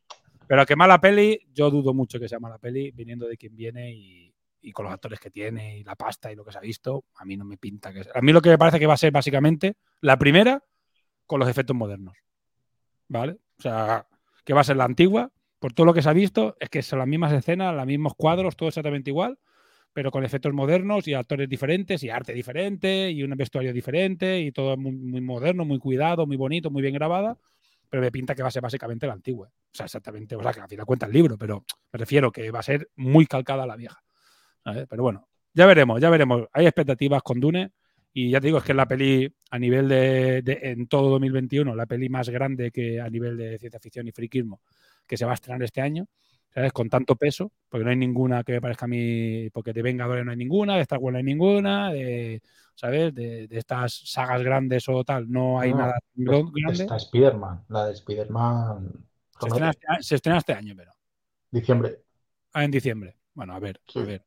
Pero 0.46 0.66
que 0.66 0.76
mala 0.76 1.00
peli, 1.00 1.40
yo 1.54 1.70
dudo 1.70 1.94
mucho 1.94 2.20
que 2.20 2.28
sea 2.28 2.38
mala 2.38 2.58
peli, 2.58 2.90
viniendo 2.90 3.26
de 3.26 3.38
quien 3.38 3.56
viene 3.56 3.90
y, 3.94 4.32
y 4.60 4.72
con 4.72 4.84
los 4.84 4.92
actores 4.92 5.18
que 5.18 5.30
tiene 5.30 5.78
y 5.78 5.84
la 5.84 5.96
pasta 5.96 6.30
y 6.30 6.36
lo 6.36 6.44
que 6.44 6.52
se 6.52 6.58
ha 6.58 6.60
visto, 6.60 7.06
a 7.16 7.24
mí 7.24 7.34
no 7.34 7.46
me 7.46 7.56
pinta 7.56 7.94
que 7.94 8.04
sea. 8.04 8.12
A 8.14 8.20
mí 8.20 8.30
lo 8.30 8.42
que 8.42 8.50
me 8.50 8.58
parece 8.58 8.78
que 8.78 8.86
va 8.86 8.94
a 8.94 8.98
ser 8.98 9.10
básicamente 9.10 9.76
la 10.02 10.18
primera 10.18 10.62
con 11.26 11.40
los 11.40 11.48
efectos 11.48 11.76
modernos. 11.76 12.16
¿Vale? 13.08 13.38
O 13.58 13.62
sea, 13.62 14.06
que 14.44 14.54
va 14.54 14.60
a 14.62 14.64
ser 14.64 14.76
la 14.76 14.84
antigua, 14.84 15.30
por 15.58 15.72
todo 15.72 15.86
lo 15.86 15.94
que 15.94 16.02
se 16.02 16.08
ha 16.08 16.12
visto, 16.12 16.56
es 16.60 16.68
que 16.68 16.82
son 16.82 16.98
las 16.98 17.08
mismas 17.08 17.32
escenas, 17.32 17.74
los 17.74 17.86
mismos 17.86 18.14
cuadros, 18.16 18.56
todo 18.56 18.68
exactamente 18.68 19.10
igual, 19.10 19.38
pero 19.92 20.10
con 20.10 20.24
efectos 20.24 20.52
modernos 20.52 21.06
y 21.08 21.14
actores 21.14 21.48
diferentes 21.48 22.02
y 22.02 22.10
arte 22.10 22.32
diferente 22.34 23.10
y 23.10 23.22
un 23.22 23.30
vestuario 23.30 23.72
diferente 23.72 24.40
y 24.40 24.52
todo 24.52 24.76
muy, 24.76 25.20
moderno, 25.20 25.64
muy 25.64 25.78
cuidado, 25.78 26.26
muy 26.26 26.36
bonito, 26.36 26.70
muy 26.70 26.82
bien 26.82 26.94
grabada, 26.94 27.38
pero 27.88 28.02
me 28.02 28.10
pinta 28.10 28.34
que 28.34 28.42
va 28.42 28.48
a 28.48 28.50
ser 28.50 28.60
básicamente 28.60 29.06
la 29.06 29.12
antigua. 29.12 29.48
O 29.48 29.74
sea, 29.74 29.86
exactamente, 29.86 30.34
o 30.36 30.42
sea, 30.42 30.52
que 30.52 30.60
al 30.60 30.68
final 30.68 30.84
cuenta 30.84 31.06
el 31.06 31.12
libro, 31.12 31.38
pero 31.38 31.64
me 31.92 31.98
refiero 31.98 32.32
que 32.32 32.50
va 32.50 32.58
a 32.58 32.62
ser 32.62 32.90
muy 32.96 33.26
calcada 33.26 33.66
la 33.66 33.76
vieja. 33.76 34.02
Pero 34.64 35.02
bueno, 35.02 35.28
ya 35.52 35.66
veremos, 35.66 36.00
ya 36.00 36.10
veremos. 36.10 36.48
Hay 36.52 36.66
expectativas 36.66 37.22
con 37.22 37.38
Dune 37.38 37.70
y 38.14 38.30
ya 38.30 38.40
te 38.40 38.46
digo, 38.46 38.58
es 38.58 38.64
que 38.64 38.72
es 38.72 38.76
la 38.76 38.86
peli 38.88 39.30
a 39.50 39.58
nivel 39.58 39.88
de, 39.88 40.40
de- 40.42 40.60
en 40.62 40.86
todo 40.86 41.10
2021, 41.10 41.74
la 41.74 41.84
peli 41.86 42.08
más 42.08 42.28
grande 42.30 42.70
que 42.70 43.00
a 43.00 43.10
nivel 43.10 43.36
de 43.36 43.58
ciencia 43.58 43.80
ficción 43.80 44.08
y 44.08 44.12
friquismo 44.12 44.60
que 45.06 45.16
se 45.16 45.24
va 45.26 45.32
a 45.32 45.34
estrenar 45.34 45.62
este 45.62 45.80
año, 45.82 46.06
¿sabes? 46.54 46.72
Con 46.72 46.88
tanto 46.88 47.16
peso, 47.16 47.50
porque 47.68 47.84
no 47.84 47.90
hay 47.90 47.96
ninguna 47.96 48.42
que 48.44 48.52
me 48.52 48.60
parezca 48.60 48.84
a 48.86 48.88
mí, 48.88 49.50
porque 49.52 49.72
de 49.74 49.82
Vengadores 49.82 50.24
no 50.24 50.30
hay 50.30 50.36
ninguna, 50.38 50.76
de 50.76 50.82
Star 50.82 50.98
Wars 51.00 51.12
no 51.12 51.18
hay 51.18 51.24
ninguna, 51.24 51.92
de, 51.92 52.40
¿sabes? 52.74 53.14
De, 53.14 53.46
de 53.48 53.58
estas 53.58 53.92
sagas 54.08 54.42
grandes 54.42 54.88
o 54.88 55.02
tal, 55.04 55.30
no 55.30 55.60
hay 55.60 55.72
No, 55.72 55.78
nada 55.78 55.98
es- 55.98 56.24
gro- 56.24 56.50
grande. 56.54 56.82
Está 56.84 56.96
Spider-Man. 56.96 57.64
La 57.68 57.86
de 57.86 57.92
Spider-Man. 57.94 58.90
Se 58.92 59.38
promete. 59.40 59.46
estrena, 59.48 59.70
este, 59.70 60.02
se 60.04 60.14
estrena 60.14 60.38
este 60.38 60.52
año, 60.54 60.74
pero. 60.76 60.92
Diciembre. 61.50 61.98
Ah, 62.52 62.64
en 62.64 62.70
diciembre. 62.70 63.16
Bueno, 63.34 63.54
a 63.54 63.58
ver, 63.58 63.80
Sí. 63.88 63.98
a 63.98 64.02
ver. 64.04 64.24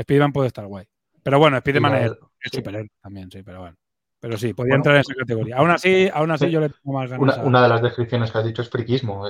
Spiderman 0.00 0.32
puede 0.32 0.48
estar 0.48 0.66
guay. 0.66 0.86
Pero 1.22 1.38
bueno, 1.38 1.58
Spiderman 1.58 1.94
es, 1.96 2.12
es 2.42 2.52
superhéroe 2.52 2.88
también, 3.00 3.30
sí, 3.30 3.42
pero 3.42 3.60
bueno. 3.60 3.76
Pero 4.20 4.36
sí, 4.38 4.54
podía 4.54 4.70
Bueno. 4.70 4.76
entrar 4.76 4.94
en 4.96 5.00
esa 5.00 5.14
categoría. 5.14 5.56
Aún 5.56 5.70
así, 5.70 6.08
aún 6.14 6.30
así 6.30 6.44
Sí. 6.46 6.50
yo 6.52 6.60
le 6.60 6.68
tengo 6.68 6.96
más 6.96 7.10
ganas. 7.10 7.20
Una, 7.22 7.34
a- 7.42 7.44
una 7.44 7.62
de 7.64 7.68
las 7.68 7.82
descripciones 7.82 8.30
que 8.30 8.38
has 8.38 8.44
dicho 8.44 8.62
es 8.62 8.70
friquismo. 8.70 9.24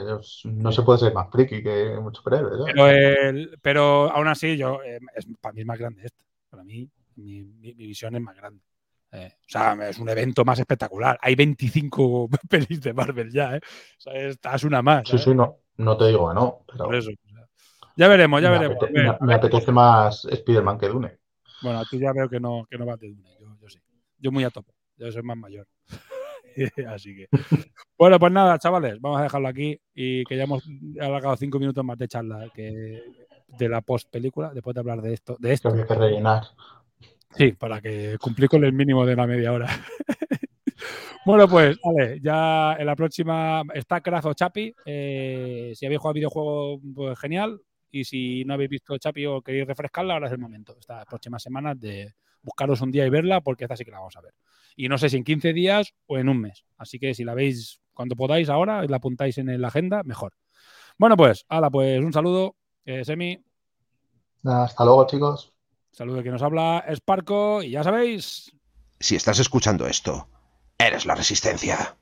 No 0.44 0.70
se 0.72 0.82
puede 0.82 0.98
ser 0.98 1.14
más 1.14 1.30
friki 1.30 1.62
que 1.62 1.96
un 1.96 2.14
superhéroe. 2.14 2.64
Pero, 2.66 2.88
el- 2.88 3.58
pero 3.62 4.10
aún 4.12 4.28
así, 4.28 4.56
yo 4.58 4.82
eh, 4.84 4.98
es, 5.16 5.26
para 5.40 5.54
mí 5.54 5.62
es 5.62 5.66
más 5.66 5.78
grande 5.78 6.02
esto. 6.04 6.22
Para 6.50 6.62
mí, 6.62 6.90
mi, 7.16 7.42
mi- 7.42 7.74
mi 7.74 7.86
visión 7.86 8.14
es 8.16 8.20
más 8.20 8.36
grande. 8.36 8.60
Eh, 9.12 9.32
o 9.40 9.44
sea, 9.48 9.72
es 9.88 9.98
un 9.98 10.08
evento 10.10 10.44
más 10.44 10.58
espectacular. 10.58 11.18
Hay 11.22 11.34
25 11.36 12.28
pelis 12.50 12.82
de 12.82 12.92
Marvel 12.92 13.30
ya, 13.32 13.56
¿eh? 13.56 13.60
O 13.64 14.00
sea, 14.00 14.12
esta 14.14 14.54
es 14.54 14.64
una 14.64 14.82
más. 14.82 15.04
Sí, 15.04 15.12
¿sabes? 15.12 15.24
sí, 15.24 15.34
no. 15.34 15.56
No 15.78 15.96
te 15.96 16.06
digo 16.08 16.28
que 16.28 16.34
no. 16.34 16.64
Pero 16.70 16.84
Por 16.84 16.96
eso. 16.96 17.10
Ya 17.96 18.08
veremos, 18.08 18.40
ya 18.42 18.50
me, 18.50 18.58
veremos. 18.58 18.78
apete- 18.78 19.18
me- 19.20 19.26
me 19.26 19.34
apetece 19.34 19.72
más 19.72 20.24
Spider-Man 20.26 20.78
que 20.78 20.88
Dune. 20.88 21.18
Bueno, 21.62 21.82
tú 21.90 21.98
ya 21.98 22.12
veo 22.12 22.28
que 22.28 22.40
no, 22.40 22.66
que 22.70 22.78
no 22.78 22.86
vas 22.86 22.98
de 22.98 23.08
Dune. 23.08 23.28
Yo, 23.40 23.46
yo 23.60 23.68
sí. 23.68 23.78
Yo 24.18 24.32
muy 24.32 24.44
a 24.44 24.50
tope. 24.50 24.72
Yo 24.96 25.10
soy 25.10 25.22
más 25.22 25.36
mayor. 25.36 25.66
Así 26.88 27.14
que. 27.14 27.28
Bueno, 27.96 28.18
pues 28.18 28.32
nada, 28.32 28.58
chavales, 28.58 29.00
vamos 29.00 29.20
a 29.20 29.24
dejarlo 29.24 29.48
aquí 29.48 29.80
y 29.94 30.24
que 30.24 30.36
ya 30.36 30.44
hemos 30.44 30.64
alargado 31.00 31.36
cinco 31.36 31.58
minutos 31.58 31.84
más 31.84 31.98
de 31.98 32.08
charla 32.08 32.50
que 32.54 33.00
de 33.46 33.68
la 33.68 33.80
post 33.80 34.10
película, 34.10 34.52
después 34.52 34.74
de 34.74 34.80
hablar 34.80 35.02
de 35.02 35.14
esto, 35.14 35.36
de 35.38 35.52
esto. 35.52 35.72
que 35.72 35.94
rellenar. 35.94 36.42
Sí, 37.36 37.52
para 37.52 37.80
que 37.80 38.18
cumplir 38.20 38.48
con 38.48 38.64
el 38.64 38.72
mínimo 38.72 39.06
de 39.06 39.16
la 39.16 39.26
media 39.26 39.52
hora. 39.52 39.68
bueno, 41.26 41.48
pues, 41.48 41.78
vale, 41.82 42.20
ya 42.22 42.74
en 42.78 42.86
la 42.86 42.96
próxima 42.96 43.62
está 43.74 44.00
Craft 44.00 44.26
o 44.26 44.34
Chapi. 44.34 44.74
Eh, 44.84 45.72
si 45.74 45.86
habéis 45.86 46.00
jugado 46.00 46.14
videojuegos, 46.14 46.80
pues 46.94 47.18
genial. 47.18 47.60
Y 47.92 48.04
si 48.04 48.44
no 48.44 48.54
habéis 48.54 48.70
visto 48.70 48.96
Chapi 48.96 49.26
o 49.26 49.42
queréis 49.42 49.66
refrescarla, 49.66 50.14
ahora 50.14 50.26
es 50.26 50.32
el 50.32 50.38
momento. 50.38 50.74
Estas 50.80 51.04
próximas 51.06 51.42
semanas 51.42 51.78
de 51.78 52.14
buscaros 52.42 52.80
un 52.80 52.90
día 52.90 53.06
y 53.06 53.10
verla, 53.10 53.40
porque 53.40 53.64
esta 53.64 53.76
sí 53.76 53.84
que 53.84 53.90
la 53.90 53.98
vamos 53.98 54.16
a 54.16 54.22
ver. 54.22 54.34
Y 54.74 54.88
no 54.88 54.98
sé 54.98 55.08
si 55.10 55.18
en 55.18 55.24
15 55.24 55.52
días 55.52 55.94
o 56.06 56.18
en 56.18 56.28
un 56.28 56.40
mes. 56.40 56.64
Así 56.78 56.98
que 56.98 57.14
si 57.14 57.22
la 57.22 57.34
veis 57.34 57.80
cuando 57.92 58.16
podáis 58.16 58.48
ahora 58.48 58.84
y 58.84 58.88
la 58.88 58.96
apuntáis 58.96 59.36
en 59.38 59.60
la 59.60 59.68
agenda, 59.68 60.02
mejor. 60.02 60.32
Bueno, 60.98 61.16
pues, 61.16 61.44
hala, 61.48 61.70
pues 61.70 62.02
un 62.02 62.12
saludo. 62.12 62.56
Eh, 62.84 63.04
Semi, 63.04 63.38
hasta 64.44 64.84
luego, 64.84 65.06
chicos. 65.06 65.52
saludo 65.92 66.22
que 66.22 66.30
nos 66.30 66.42
habla 66.42 66.84
Sparco 66.94 67.62
y 67.62 67.70
ya 67.70 67.84
sabéis, 67.84 68.52
Si 68.98 69.14
estás 69.14 69.38
escuchando 69.38 69.86
esto, 69.86 70.28
eres 70.78 71.06
la 71.06 71.14
resistencia. 71.14 71.96